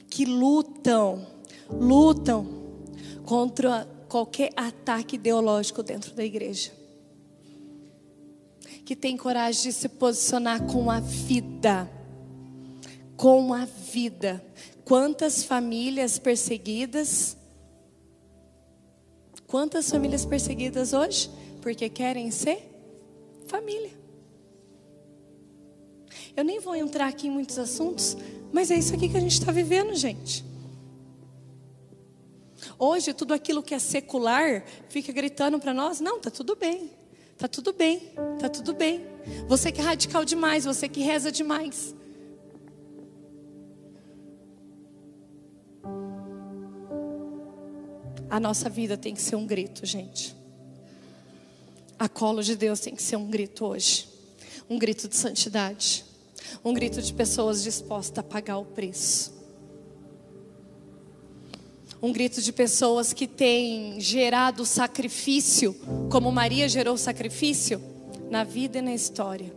Que 0.09 0.25
lutam, 0.25 1.25
lutam 1.69 2.45
contra 3.23 3.87
qualquer 4.09 4.51
ataque 4.57 5.15
ideológico 5.15 5.81
dentro 5.81 6.13
da 6.13 6.25
igreja 6.25 6.78
que 8.85 8.95
tem 8.95 9.15
coragem 9.15 9.63
de 9.63 9.73
se 9.73 9.89
posicionar 9.89 10.65
com 10.65 10.89
a 10.89 10.99
vida. 10.99 11.89
Com 13.15 13.53
a 13.53 13.65
vida. 13.65 14.43
Quantas 14.85 15.43
famílias 15.43 16.17
perseguidas? 16.17 17.37
Quantas 19.45 19.89
famílias 19.89 20.25
perseguidas 20.25 20.93
hoje? 20.93 21.29
Porque 21.61 21.89
querem 21.89 22.31
ser 22.31 22.69
família. 23.47 23.91
Eu 26.35 26.43
nem 26.43 26.59
vou 26.59 26.75
entrar 26.75 27.07
aqui 27.07 27.27
em 27.27 27.31
muitos 27.31 27.57
assuntos, 27.59 28.15
mas 28.51 28.71
é 28.71 28.75
isso 28.75 28.93
aqui 28.93 29.09
que 29.09 29.17
a 29.17 29.19
gente 29.19 29.33
está 29.33 29.51
vivendo, 29.51 29.93
gente. 29.95 30.45
Hoje, 32.77 33.13
tudo 33.13 33.33
aquilo 33.33 33.61
que 33.61 33.73
é 33.73 33.79
secular 33.79 34.63
fica 34.87 35.11
gritando 35.11 35.59
para 35.59 35.73
nós: 35.73 35.99
não, 35.99 36.19
tá 36.19 36.31
tudo 36.31 36.55
bem. 36.55 36.91
Tá 37.39 37.47
tudo 37.47 37.71
bem, 37.71 38.11
tá 38.37 38.49
tudo 38.49 38.73
bem. 38.73 39.01
Você 39.47 39.71
que 39.71 39.79
é 39.79 39.83
radical 39.83 40.25
demais, 40.25 40.65
você 40.65 40.89
que 40.89 40.99
reza 40.99 41.31
demais. 41.31 41.95
A 48.29 48.41
nossa 48.41 48.69
vida 48.69 48.97
tem 48.97 49.13
que 49.13 49.21
ser 49.21 49.37
um 49.37 49.47
grito, 49.47 49.85
gente. 49.85 50.35
A 51.97 52.09
colo 52.09 52.43
de 52.43 52.57
Deus 52.57 52.81
tem 52.81 52.93
que 52.93 53.01
ser 53.01 53.15
um 53.15 53.29
grito 53.29 53.65
hoje. 53.65 54.09
Um 54.69 54.77
grito 54.77 55.07
de 55.07 55.15
santidade. 55.15 56.03
Um 56.63 56.73
grito 56.73 57.01
de 57.01 57.13
pessoas 57.13 57.63
dispostas 57.63 58.19
a 58.19 58.23
pagar 58.23 58.57
o 58.57 58.65
preço 58.65 59.38
um 62.01 62.13
grito 62.13 62.41
de 62.41 62.53
pessoas 62.53 63.11
que 63.11 63.27
têm 63.27 63.99
gerado 63.99 64.65
sacrifício, 64.65 65.75
como 66.09 66.31
Maria 66.31 66.69
gerou 66.69 66.97
sacrifício, 66.97 67.81
na 68.29 68.43
vida 68.43 68.77
e 68.77 68.81
na 68.81 68.93
história. 68.93 69.53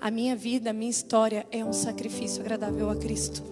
A 0.00 0.10
minha 0.10 0.34
vida, 0.34 0.70
a 0.70 0.72
minha 0.72 0.90
história 0.90 1.46
é 1.50 1.64
um 1.64 1.72
sacrifício 1.72 2.40
agradável 2.40 2.90
a 2.90 2.96
Cristo. 2.96 3.42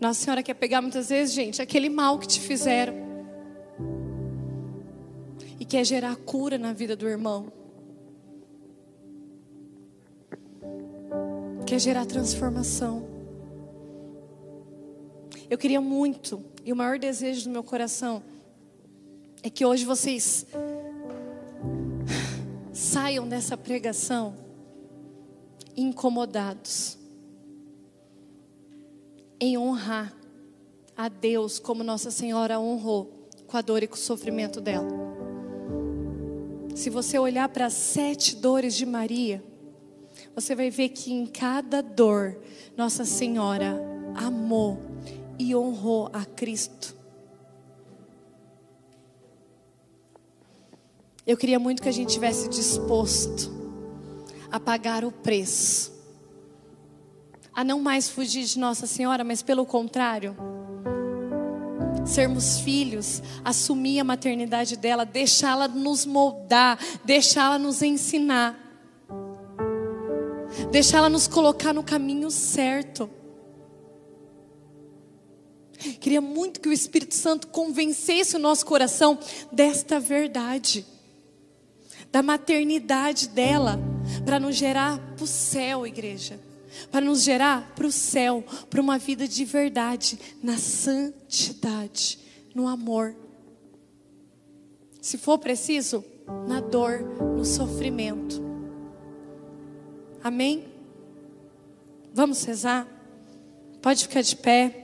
Nossa 0.00 0.20
Senhora 0.20 0.42
quer 0.42 0.54
pegar 0.54 0.82
muitas 0.82 1.10
vezes, 1.10 1.32
gente, 1.32 1.62
aquele 1.62 1.88
mal 1.88 2.18
que 2.18 2.26
te 2.26 2.40
fizeram 2.40 2.94
e 5.60 5.64
quer 5.64 5.84
gerar 5.84 6.16
cura 6.16 6.58
na 6.58 6.72
vida 6.72 6.96
do 6.96 7.08
irmão. 7.08 7.52
Quer 11.64 11.78
gerar 11.78 12.04
transformação. 12.04 13.11
Eu 15.52 15.58
queria 15.58 15.82
muito, 15.82 16.42
e 16.64 16.72
o 16.72 16.76
maior 16.76 16.98
desejo 16.98 17.44
do 17.44 17.50
meu 17.50 17.62
coração 17.62 18.22
é 19.42 19.50
que 19.50 19.66
hoje 19.66 19.84
vocês 19.84 20.46
saiam 22.72 23.28
dessa 23.28 23.54
pregação 23.54 24.34
incomodados 25.76 26.96
em 29.38 29.58
honrar 29.58 30.16
a 30.96 31.10
Deus 31.10 31.58
como 31.58 31.84
Nossa 31.84 32.10
Senhora 32.10 32.58
honrou 32.58 33.28
com 33.46 33.58
a 33.58 33.60
dor 33.60 33.82
e 33.82 33.86
com 33.86 33.96
o 33.96 33.98
sofrimento 33.98 34.58
dela. 34.58 34.88
Se 36.74 36.88
você 36.88 37.18
olhar 37.18 37.50
para 37.50 37.66
as 37.66 37.74
sete 37.74 38.36
dores 38.36 38.74
de 38.74 38.86
Maria, 38.86 39.44
você 40.34 40.54
vai 40.54 40.70
ver 40.70 40.88
que 40.88 41.12
em 41.12 41.26
cada 41.26 41.82
dor 41.82 42.40
Nossa 42.74 43.04
Senhora 43.04 43.78
amou 44.14 44.91
e 45.38 45.54
honrou 45.54 46.10
a 46.12 46.24
Cristo. 46.24 46.96
Eu 51.26 51.36
queria 51.36 51.58
muito 51.58 51.82
que 51.82 51.88
a 51.88 51.92
gente 51.92 52.12
tivesse 52.12 52.48
disposto 52.48 53.50
a 54.50 54.58
pagar 54.58 55.04
o 55.04 55.12
preço 55.12 55.92
a 57.54 57.62
não 57.62 57.80
mais 57.80 58.08
fugir 58.08 58.44
de 58.44 58.58
Nossa 58.58 58.86
Senhora, 58.86 59.22
mas 59.22 59.42
pelo 59.42 59.66
contrário, 59.66 60.34
sermos 62.04 62.58
filhos, 62.60 63.22
assumir 63.44 64.00
a 64.00 64.04
maternidade 64.04 64.76
dela, 64.76 65.04
deixá-la 65.04 65.68
nos 65.68 66.06
moldar, 66.06 66.78
deixá-la 67.04 67.58
nos 67.58 67.82
ensinar, 67.82 68.58
deixá-la 70.70 71.08
nos 71.08 71.28
colocar 71.28 71.72
no 71.72 71.82
caminho 71.82 72.30
certo. 72.30 73.08
Queria 76.00 76.20
muito 76.20 76.60
que 76.60 76.68
o 76.68 76.72
Espírito 76.72 77.14
Santo 77.14 77.48
convencesse 77.48 78.36
o 78.36 78.38
nosso 78.38 78.64
coração 78.66 79.18
desta 79.50 79.98
verdade, 79.98 80.86
da 82.10 82.22
maternidade 82.22 83.28
dela, 83.28 83.78
para 84.24 84.38
nos 84.38 84.56
gerar 84.56 84.98
para 85.16 85.24
o 85.24 85.26
céu, 85.26 85.86
igreja 85.86 86.38
para 86.90 87.04
nos 87.04 87.22
gerar 87.22 87.74
para 87.74 87.86
o 87.86 87.92
céu, 87.92 88.42
para 88.70 88.80
uma 88.80 88.98
vida 88.98 89.28
de 89.28 89.44
verdade, 89.44 90.18
na 90.42 90.56
santidade, 90.56 92.18
no 92.54 92.66
amor. 92.66 93.14
Se 95.00 95.18
for 95.18 95.38
preciso, 95.38 96.04
na 96.46 96.60
dor, 96.60 97.00
no 97.36 97.44
sofrimento. 97.44 98.40
Amém? 100.22 100.64
Vamos 102.14 102.44
rezar? 102.44 102.86
Pode 103.80 104.06
ficar 104.06 104.22
de 104.22 104.36
pé. 104.36 104.81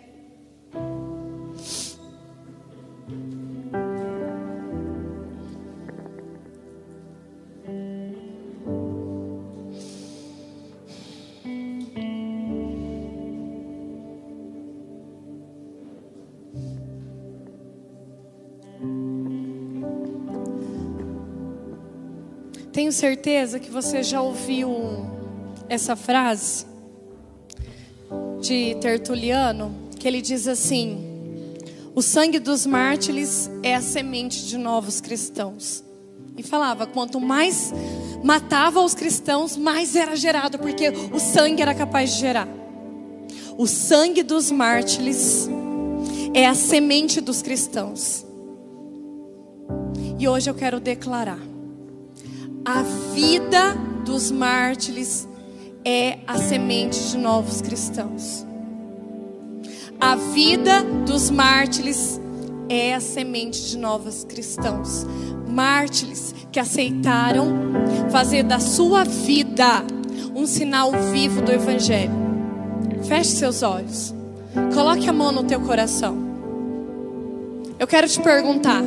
Tenho 22.78 22.92
certeza 22.92 23.58
que 23.58 23.72
você 23.72 24.04
já 24.04 24.22
ouviu 24.22 24.70
essa 25.68 25.96
frase 25.96 26.64
de 28.40 28.76
Tertuliano, 28.76 29.74
que 29.98 30.06
ele 30.06 30.22
diz 30.22 30.46
assim: 30.46 31.56
O 31.92 32.00
sangue 32.00 32.38
dos 32.38 32.64
mártires 32.64 33.50
é 33.64 33.74
a 33.74 33.82
semente 33.82 34.46
de 34.46 34.56
novos 34.56 35.00
cristãos. 35.00 35.82
E 36.36 36.42
falava: 36.44 36.86
quanto 36.86 37.18
mais 37.18 37.72
matava 38.22 38.80
os 38.80 38.94
cristãos, 38.94 39.56
mais 39.56 39.96
era 39.96 40.14
gerado, 40.14 40.56
porque 40.60 40.88
o 41.12 41.18
sangue 41.18 41.60
era 41.60 41.74
capaz 41.74 42.12
de 42.12 42.20
gerar. 42.20 42.46
O 43.56 43.66
sangue 43.66 44.22
dos 44.22 44.52
mártires 44.52 45.48
é 46.32 46.46
a 46.46 46.54
semente 46.54 47.20
dos 47.20 47.42
cristãos. 47.42 48.24
E 50.16 50.28
hoje 50.28 50.48
eu 50.48 50.54
quero 50.54 50.78
declarar 50.78 51.47
a 52.68 52.82
vida 53.14 53.74
dos 54.04 54.30
mártires 54.30 55.26
é 55.86 56.18
a 56.26 56.36
semente 56.36 57.00
de 57.08 57.16
novos 57.16 57.62
cristãos. 57.62 58.46
A 59.98 60.14
vida 60.14 60.84
dos 61.06 61.30
mártires 61.30 62.20
é 62.68 62.94
a 62.94 63.00
semente 63.00 63.70
de 63.70 63.78
novos 63.78 64.22
cristãos. 64.24 65.06
Mártires 65.48 66.34
que 66.52 66.60
aceitaram 66.60 67.48
fazer 68.10 68.42
da 68.42 68.60
sua 68.60 69.02
vida 69.02 69.82
um 70.34 70.46
sinal 70.46 70.92
vivo 71.10 71.40
do 71.40 71.50
Evangelho. 71.50 72.12
Feche 73.04 73.30
seus 73.30 73.62
olhos. 73.62 74.14
Coloque 74.74 75.08
a 75.08 75.12
mão 75.14 75.32
no 75.32 75.44
teu 75.44 75.60
coração. 75.62 76.18
Eu 77.78 77.86
quero 77.86 78.06
te 78.06 78.20
perguntar: 78.20 78.82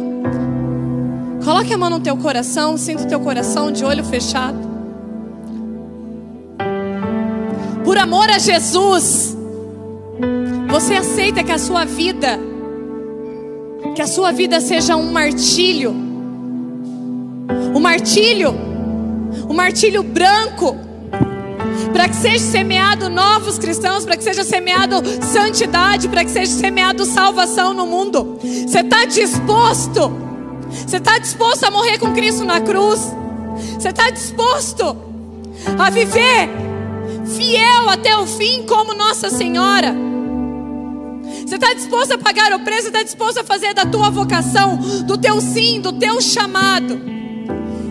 Coloque 1.43 1.73
a 1.73 1.77
mão 1.77 1.89
no 1.89 1.99
teu 1.99 2.15
coração, 2.17 2.77
sinta 2.77 3.03
o 3.03 3.07
teu 3.07 3.19
coração 3.19 3.71
de 3.71 3.83
olho 3.83 4.03
fechado. 4.03 4.57
Por 7.83 7.97
amor 7.97 8.29
a 8.29 8.37
Jesus, 8.37 9.35
você 10.69 10.93
aceita 10.93 11.43
que 11.43 11.51
a 11.51 11.57
sua 11.57 11.83
vida, 11.83 12.39
que 13.95 14.01
a 14.01 14.07
sua 14.07 14.31
vida 14.31 14.61
seja 14.61 14.95
um 14.95 15.11
martírio, 15.11 15.91
um 17.75 17.79
martírio, 17.79 18.53
um 19.49 19.53
martírio 19.53 20.03
branco, 20.03 20.77
para 21.91 22.07
que 22.07 22.15
seja 22.15 22.39
semeado 22.39 23.09
novos 23.09 23.57
cristãos, 23.57 24.05
para 24.05 24.15
que 24.15 24.23
seja 24.23 24.43
semeado 24.43 25.01
santidade, 25.23 26.07
para 26.07 26.23
que 26.23 26.29
seja 26.29 26.51
semeado 26.51 27.03
salvação 27.03 27.73
no 27.73 27.87
mundo. 27.87 28.37
Você 28.41 28.81
está 28.81 29.05
disposto? 29.05 30.30
Você 30.71 30.97
está 30.97 31.17
disposto 31.17 31.63
a 31.65 31.71
morrer 31.71 31.97
com 31.97 32.13
Cristo 32.13 32.43
na 32.43 32.61
cruz? 32.61 33.13
Você 33.77 33.89
está 33.89 34.09
disposto 34.09 34.95
a 35.77 35.89
viver 35.89 36.49
fiel 37.35 37.89
até 37.89 38.17
o 38.17 38.25
fim, 38.25 38.63
como 38.63 38.93
Nossa 38.93 39.29
Senhora? 39.29 39.93
Você 41.45 41.55
está 41.55 41.73
disposto 41.73 42.13
a 42.13 42.17
pagar 42.17 42.53
o 42.53 42.59
preço? 42.59 42.87
Está 42.87 43.03
disposto 43.03 43.39
a 43.39 43.43
fazer 43.43 43.73
da 43.73 43.85
tua 43.85 44.09
vocação, 44.09 44.77
do 45.05 45.17
teu 45.17 45.41
sim, 45.41 45.81
do 45.81 45.91
teu 45.91 46.21
chamado, 46.21 47.01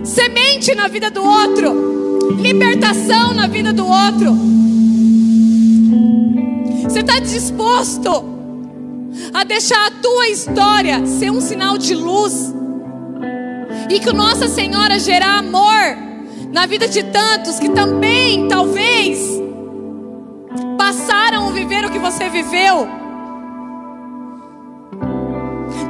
semente 0.04 0.74
na 0.74 0.88
vida 0.88 1.10
do 1.10 1.22
outro, 1.22 2.36
libertação 2.40 3.34
na 3.34 3.46
vida 3.46 3.72
do 3.72 3.86
outro? 3.86 4.34
Você 6.84 7.00
está 7.00 7.18
disposto 7.18 8.24
a 9.32 9.44
deixar 9.44 9.86
a 9.86 9.90
tua 9.90 10.28
história 10.28 11.06
ser 11.06 11.30
um 11.30 11.40
sinal 11.40 11.76
de 11.76 11.94
luz? 11.94 12.59
E 13.90 13.98
que 13.98 14.12
Nossa 14.12 14.46
Senhora 14.46 15.00
gerar 15.00 15.38
amor 15.38 15.98
na 16.52 16.64
vida 16.64 16.86
de 16.86 17.02
tantos 17.02 17.58
que 17.58 17.68
também, 17.70 18.46
talvez, 18.46 19.18
passaram 20.78 21.48
a 21.48 21.50
viver 21.50 21.84
o 21.84 21.90
que 21.90 21.98
você 21.98 22.28
viveu. 22.28 22.86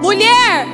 Mulher, 0.02 0.66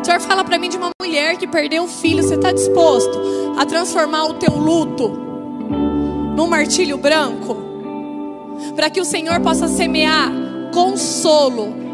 o 0.00 0.04
Senhor 0.04 0.20
fala 0.20 0.44
para 0.44 0.58
mim 0.58 0.68
de 0.68 0.76
uma 0.76 0.90
mulher 1.02 1.36
que 1.36 1.48
perdeu 1.48 1.82
um 1.82 1.88
filho. 1.88 2.22
Você 2.22 2.36
está 2.36 2.52
disposto 2.52 3.20
a 3.58 3.66
transformar 3.66 4.26
o 4.26 4.34
teu 4.34 4.56
luto 4.56 5.08
num 6.36 6.46
martírio 6.46 6.96
branco? 6.98 7.56
Para 8.76 8.88
que 8.88 9.00
o 9.00 9.04
Senhor 9.04 9.40
possa 9.40 9.66
semear 9.66 10.30
consolo 10.72 11.85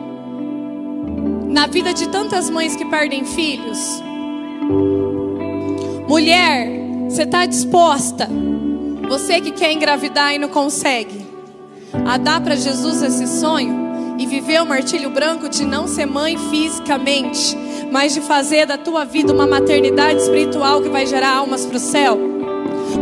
na 1.52 1.66
vida 1.66 1.92
de 1.92 2.08
tantas 2.08 2.48
mães 2.48 2.74
que 2.74 2.84
perdem 2.86 3.26
filhos. 3.26 4.02
Mulher, 6.08 6.66
você 7.08 7.24
está 7.24 7.44
disposta? 7.44 8.28
Você 9.08 9.38
que 9.40 9.50
quer 9.50 9.70
engravidar 9.70 10.34
e 10.34 10.38
não 10.38 10.48
consegue, 10.48 11.26
a 12.06 12.16
dar 12.16 12.40
para 12.40 12.56
Jesus 12.56 13.02
esse 13.02 13.26
sonho 13.26 14.16
e 14.18 14.26
viver 14.26 14.62
o 14.62 14.66
martírio 14.66 15.10
branco 15.10 15.48
de 15.48 15.66
não 15.66 15.86
ser 15.86 16.06
mãe 16.06 16.38
fisicamente, 16.38 17.54
mas 17.90 18.14
de 18.14 18.22
fazer 18.22 18.64
da 18.64 18.78
tua 18.78 19.04
vida 19.04 19.32
uma 19.32 19.46
maternidade 19.46 20.22
espiritual 20.22 20.80
que 20.80 20.88
vai 20.88 21.06
gerar 21.06 21.36
almas 21.36 21.66
para 21.66 21.76
o 21.76 21.80
céu? 21.80 22.18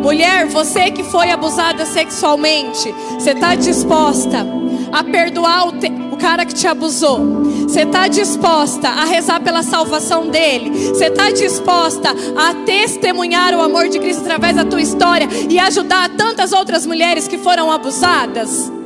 Mulher, 0.03 0.47
você 0.49 0.91
que 0.91 1.05
foi 1.05 1.31
abusada 1.31 1.87
sexualmente, 1.87 2.93
você 3.17 3.31
está 3.31 3.55
disposta 3.55 4.60
a 4.93 5.05
perdoar 5.05 5.69
o, 5.69 5.73
te, 5.73 5.91
o 6.11 6.17
cara 6.17 6.45
que 6.45 6.55
te 6.55 6.67
abusou? 6.67 7.45
Você 7.63 7.83
está 7.83 8.09
disposta 8.09 8.89
a 8.89 9.05
rezar 9.05 9.41
pela 9.41 9.63
salvação 9.63 10.29
dele? 10.29 10.71
Você 10.71 11.07
está 11.07 11.31
disposta 11.31 12.11
a 12.37 12.55
testemunhar 12.65 13.55
o 13.55 13.63
amor 13.63 13.89
de 13.89 13.99
Cristo 13.99 14.23
através 14.23 14.57
da 14.57 14.65
tua 14.65 14.81
história 14.81 15.29
e 15.49 15.59
ajudar 15.59 16.09
tantas 16.11 16.53
outras 16.53 16.87
mulheres 16.87 17.29
que 17.29 17.39
foram 17.39 17.71
abusadas? 17.71 18.80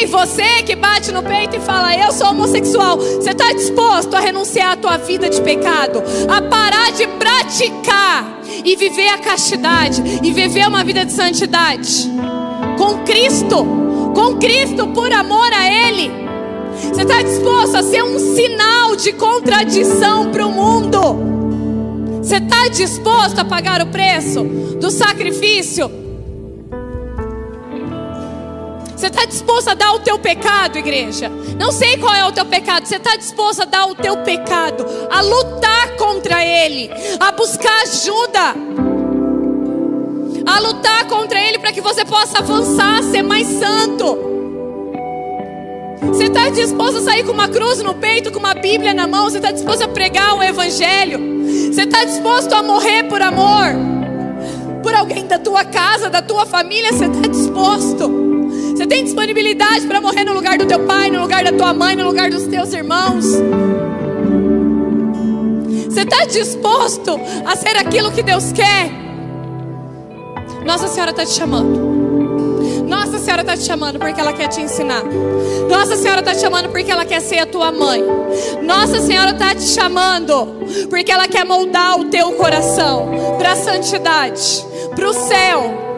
Ei, 0.00 0.06
você 0.06 0.62
que 0.62 0.74
bate 0.74 1.12
no 1.12 1.22
peito 1.22 1.56
e 1.56 1.60
fala, 1.60 1.94
eu 1.94 2.10
sou 2.10 2.28
homossexual, 2.28 2.96
você 2.96 3.32
está 3.32 3.52
disposto 3.52 4.14
a 4.14 4.20
renunciar 4.20 4.72
à 4.72 4.76
tua 4.76 4.96
vida 4.96 5.28
de 5.28 5.42
pecado, 5.42 6.02
a 6.26 6.40
parar 6.40 6.90
de 6.92 7.06
praticar 7.06 8.40
e 8.64 8.76
viver 8.76 9.08
a 9.08 9.18
castidade 9.18 10.02
e 10.22 10.32
viver 10.32 10.66
uma 10.66 10.82
vida 10.82 11.04
de 11.04 11.12
santidade 11.12 12.10
com 12.78 13.04
Cristo, 13.04 13.62
com 14.14 14.38
Cristo 14.38 14.88
por 14.88 15.12
amor 15.12 15.52
a 15.52 15.70
Ele. 15.70 16.10
Você 16.78 17.02
está 17.02 17.20
disposto 17.20 17.76
a 17.76 17.82
ser 17.82 18.02
um 18.02 18.18
sinal 18.34 18.96
de 18.96 19.12
contradição 19.12 20.30
para 20.30 20.46
o 20.46 20.50
mundo? 20.50 22.22
Você 22.22 22.36
está 22.36 22.68
disposto 22.68 23.38
a 23.38 23.44
pagar 23.44 23.82
o 23.82 23.88
preço 23.88 24.44
do 24.80 24.90
sacrifício? 24.90 25.99
Você 29.00 29.06
está 29.06 29.24
disposto 29.24 29.68
a 29.68 29.72
dar 29.72 29.94
o 29.94 30.00
teu 30.00 30.18
pecado, 30.18 30.76
igreja? 30.76 31.30
Não 31.58 31.72
sei 31.72 31.96
qual 31.96 32.14
é 32.14 32.22
o 32.26 32.32
teu 32.32 32.44
pecado. 32.44 32.84
Você 32.84 32.96
está 32.96 33.16
disposto 33.16 33.62
a 33.62 33.64
dar 33.64 33.86
o 33.86 33.94
teu 33.94 34.18
pecado, 34.18 34.84
a 35.10 35.22
lutar 35.22 35.96
contra 35.96 36.44
ele, 36.44 36.90
a 37.18 37.32
buscar 37.32 37.80
ajuda, 37.80 38.54
a 40.44 40.58
lutar 40.60 41.06
contra 41.08 41.40
ele 41.40 41.58
para 41.58 41.72
que 41.72 41.80
você 41.80 42.04
possa 42.04 42.40
avançar, 42.40 43.02
ser 43.04 43.22
mais 43.22 43.46
santo. 43.46 44.18
Você 46.02 46.24
está 46.24 46.50
disposto 46.50 46.98
a 46.98 47.00
sair 47.00 47.24
com 47.24 47.32
uma 47.32 47.48
cruz 47.48 47.82
no 47.82 47.94
peito, 47.94 48.30
com 48.30 48.38
uma 48.38 48.52
Bíblia 48.52 48.92
na 48.92 49.06
mão? 49.06 49.30
Você 49.30 49.38
está 49.38 49.50
disposto 49.50 49.82
a 49.82 49.88
pregar 49.88 50.36
o 50.36 50.42
Evangelho? 50.42 51.18
Você 51.72 51.84
está 51.84 52.04
disposto 52.04 52.52
a 52.52 52.62
morrer 52.62 53.04
por 53.04 53.22
amor? 53.22 53.70
Por 54.82 54.94
alguém 54.94 55.26
da 55.26 55.38
tua 55.38 55.64
casa, 55.64 56.10
da 56.10 56.20
tua 56.20 56.44
família? 56.44 56.92
Você 56.92 57.06
está 57.06 57.26
disposto? 57.26 58.19
Você 58.80 58.86
tem 58.86 59.04
disponibilidade 59.04 59.86
para 59.86 60.00
morrer 60.00 60.24
no 60.24 60.32
lugar 60.32 60.56
do 60.56 60.64
teu 60.64 60.80
pai, 60.86 61.10
no 61.10 61.20
lugar 61.20 61.44
da 61.44 61.52
tua 61.52 61.74
mãe, 61.74 61.94
no 61.94 62.06
lugar 62.06 62.30
dos 62.30 62.46
teus 62.46 62.72
irmãos? 62.72 63.26
Você 65.84 66.00
está 66.00 66.24
disposto 66.24 67.20
a 67.44 67.54
ser 67.56 67.76
aquilo 67.76 68.10
que 68.10 68.22
Deus 68.22 68.52
quer? 68.52 68.90
Nossa 70.64 70.88
Senhora 70.88 71.10
está 71.10 71.26
te 71.26 71.32
chamando. 71.32 71.78
Nossa 72.88 73.18
Senhora 73.18 73.42
está 73.42 73.54
te 73.54 73.64
chamando 73.64 73.98
porque 73.98 74.18
ela 74.18 74.32
quer 74.32 74.48
te 74.48 74.62
ensinar. 74.62 75.02
Nossa 75.68 75.94
Senhora 75.96 76.20
está 76.20 76.32
te 76.34 76.40
chamando 76.40 76.70
porque 76.70 76.90
ela 76.90 77.04
quer 77.04 77.20
ser 77.20 77.40
a 77.40 77.46
tua 77.46 77.70
mãe. 77.70 78.02
Nossa 78.62 78.98
Senhora 79.02 79.32
está 79.32 79.54
te 79.54 79.64
chamando 79.64 80.56
porque 80.88 81.12
ela 81.12 81.28
quer 81.28 81.44
moldar 81.44 82.00
o 82.00 82.06
teu 82.06 82.32
coração 82.32 83.10
para 83.36 83.52
a 83.52 83.56
santidade, 83.56 84.64
para 84.96 85.06
o 85.06 85.12
céu. 85.12 85.89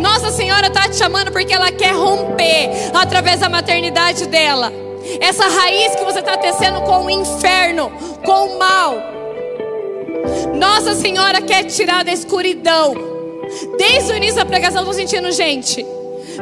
Nossa 0.00 0.30
Senhora 0.30 0.68
está 0.68 0.88
te 0.88 0.96
chamando 0.96 1.30
porque 1.30 1.52
ela 1.52 1.70
quer 1.70 1.94
romper 1.94 2.70
através 2.94 3.40
da 3.40 3.48
maternidade 3.48 4.26
dela. 4.26 4.72
Essa 5.20 5.46
raiz 5.46 5.94
que 5.94 6.04
você 6.04 6.20
está 6.20 6.36
tecendo 6.36 6.80
com 6.82 7.04
o 7.04 7.10
inferno, 7.10 7.92
com 8.24 8.46
o 8.46 8.58
mal. 8.58 8.96
Nossa 10.54 10.94
Senhora 10.94 11.40
quer 11.40 11.64
tirar 11.64 12.02
da 12.04 12.12
escuridão. 12.12 12.94
Desde 13.76 14.12
o 14.12 14.16
início 14.16 14.36
da 14.36 14.44
pregação, 14.44 14.80
estou 14.80 14.94
sentindo, 14.94 15.30
gente. 15.32 15.84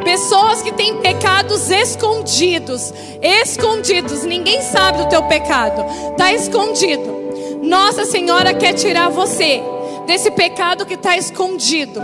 Pessoas 0.05 0.63
que 0.63 0.73
têm 0.73 0.99
pecados 0.99 1.71
escondidos, 1.71 2.93
escondidos, 3.21 4.23
ninguém 4.23 4.63
sabe 4.63 4.99
do 4.99 5.09
teu 5.09 5.23
pecado, 5.25 5.85
está 6.11 6.33
escondido. 6.33 7.19
Nossa 7.63 8.05
Senhora 8.05 8.55
quer 8.55 8.75
tirar 8.75 9.09
você 9.09 9.61
desse 10.07 10.31
pecado 10.31 10.87
que 10.87 10.95
está 10.95 11.17
escondido, 11.17 12.01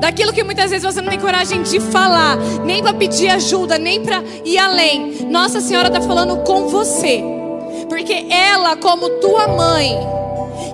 daquilo 0.00 0.32
que 0.32 0.42
muitas 0.42 0.70
vezes 0.70 0.84
você 0.84 1.00
não 1.00 1.10
tem 1.10 1.20
coragem 1.20 1.62
de 1.62 1.78
falar, 1.78 2.36
nem 2.64 2.82
para 2.82 2.94
pedir 2.94 3.28
ajuda, 3.28 3.78
nem 3.78 4.02
para 4.02 4.22
ir 4.44 4.58
além. 4.58 5.26
Nossa 5.30 5.60
Senhora 5.60 5.88
está 5.88 6.00
falando 6.00 6.38
com 6.38 6.66
você, 6.66 7.22
porque 7.88 8.26
ela, 8.30 8.76
como 8.76 9.08
tua 9.20 9.46
mãe, 9.46 9.96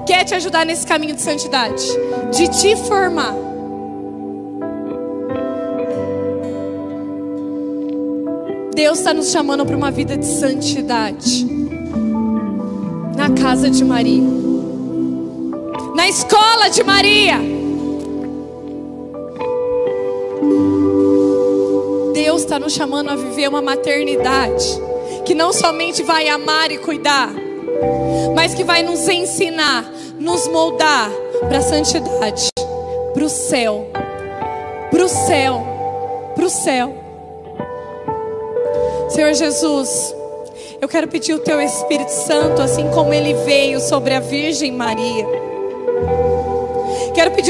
quer 0.07 0.25
te 0.25 0.35
ajudar 0.35 0.65
nesse 0.65 0.87
caminho 0.87 1.15
de 1.15 1.21
santidade, 1.21 1.85
de 2.31 2.49
te 2.49 2.77
formar. 2.77 3.35
Deus 8.75 8.99
está 8.99 9.13
nos 9.13 9.31
chamando 9.31 9.65
para 9.65 9.77
uma 9.77 9.91
vida 9.91 10.17
de 10.17 10.27
santidade. 10.27 11.47
Na 13.17 13.31
casa 13.31 13.71
de 13.71 13.83
Maria. 13.83 14.23
Na 15.95 16.07
escola 16.07 16.69
de 16.69 16.85
Maria. 16.85 17.56
Deus 22.13 22.43
está 22.43 22.59
nos 22.59 22.73
chamando 22.73 23.11
a 23.11 23.17
viver 23.17 23.49
uma 23.49 23.63
maternidade 23.63 24.67
que 25.25 25.35
não 25.35 25.53
somente 25.53 26.03
vai 26.03 26.29
amar 26.29 26.71
e 26.71 26.79
cuidar, 26.79 27.31
mas 28.35 28.55
que 28.55 28.65
vai 28.65 28.83
nos 28.83 29.09
ensinar, 29.09 29.85
nos 30.19 30.47
moldar 30.49 31.11
para 31.49 31.59
a 31.59 31.63
santidade, 31.63 32.49
para 33.13 33.25
o 33.25 33.29
céu, 33.29 33.89
para 34.91 35.05
o 35.05 35.09
céu, 35.09 35.67
para 36.35 36.45
o 36.45 36.51
céu. 36.51 36.95
Senhor 39.09 39.35
Jesus, 39.35 40.15
eu 40.81 40.89
quero 40.89 41.09
pedir 41.09 41.33
o 41.35 41.39
teu 41.39 41.61
Espírito 41.61 42.11
Santo, 42.11 42.61
assim 42.61 42.89
como 42.91 43.13
ele 43.13 43.35
veio 43.45 43.81
sobre 43.81 44.15
a 44.15 44.21
Virgem 44.21 44.73
Maria. 44.73 45.27
Quero 47.15 47.31
pedir 47.31 47.45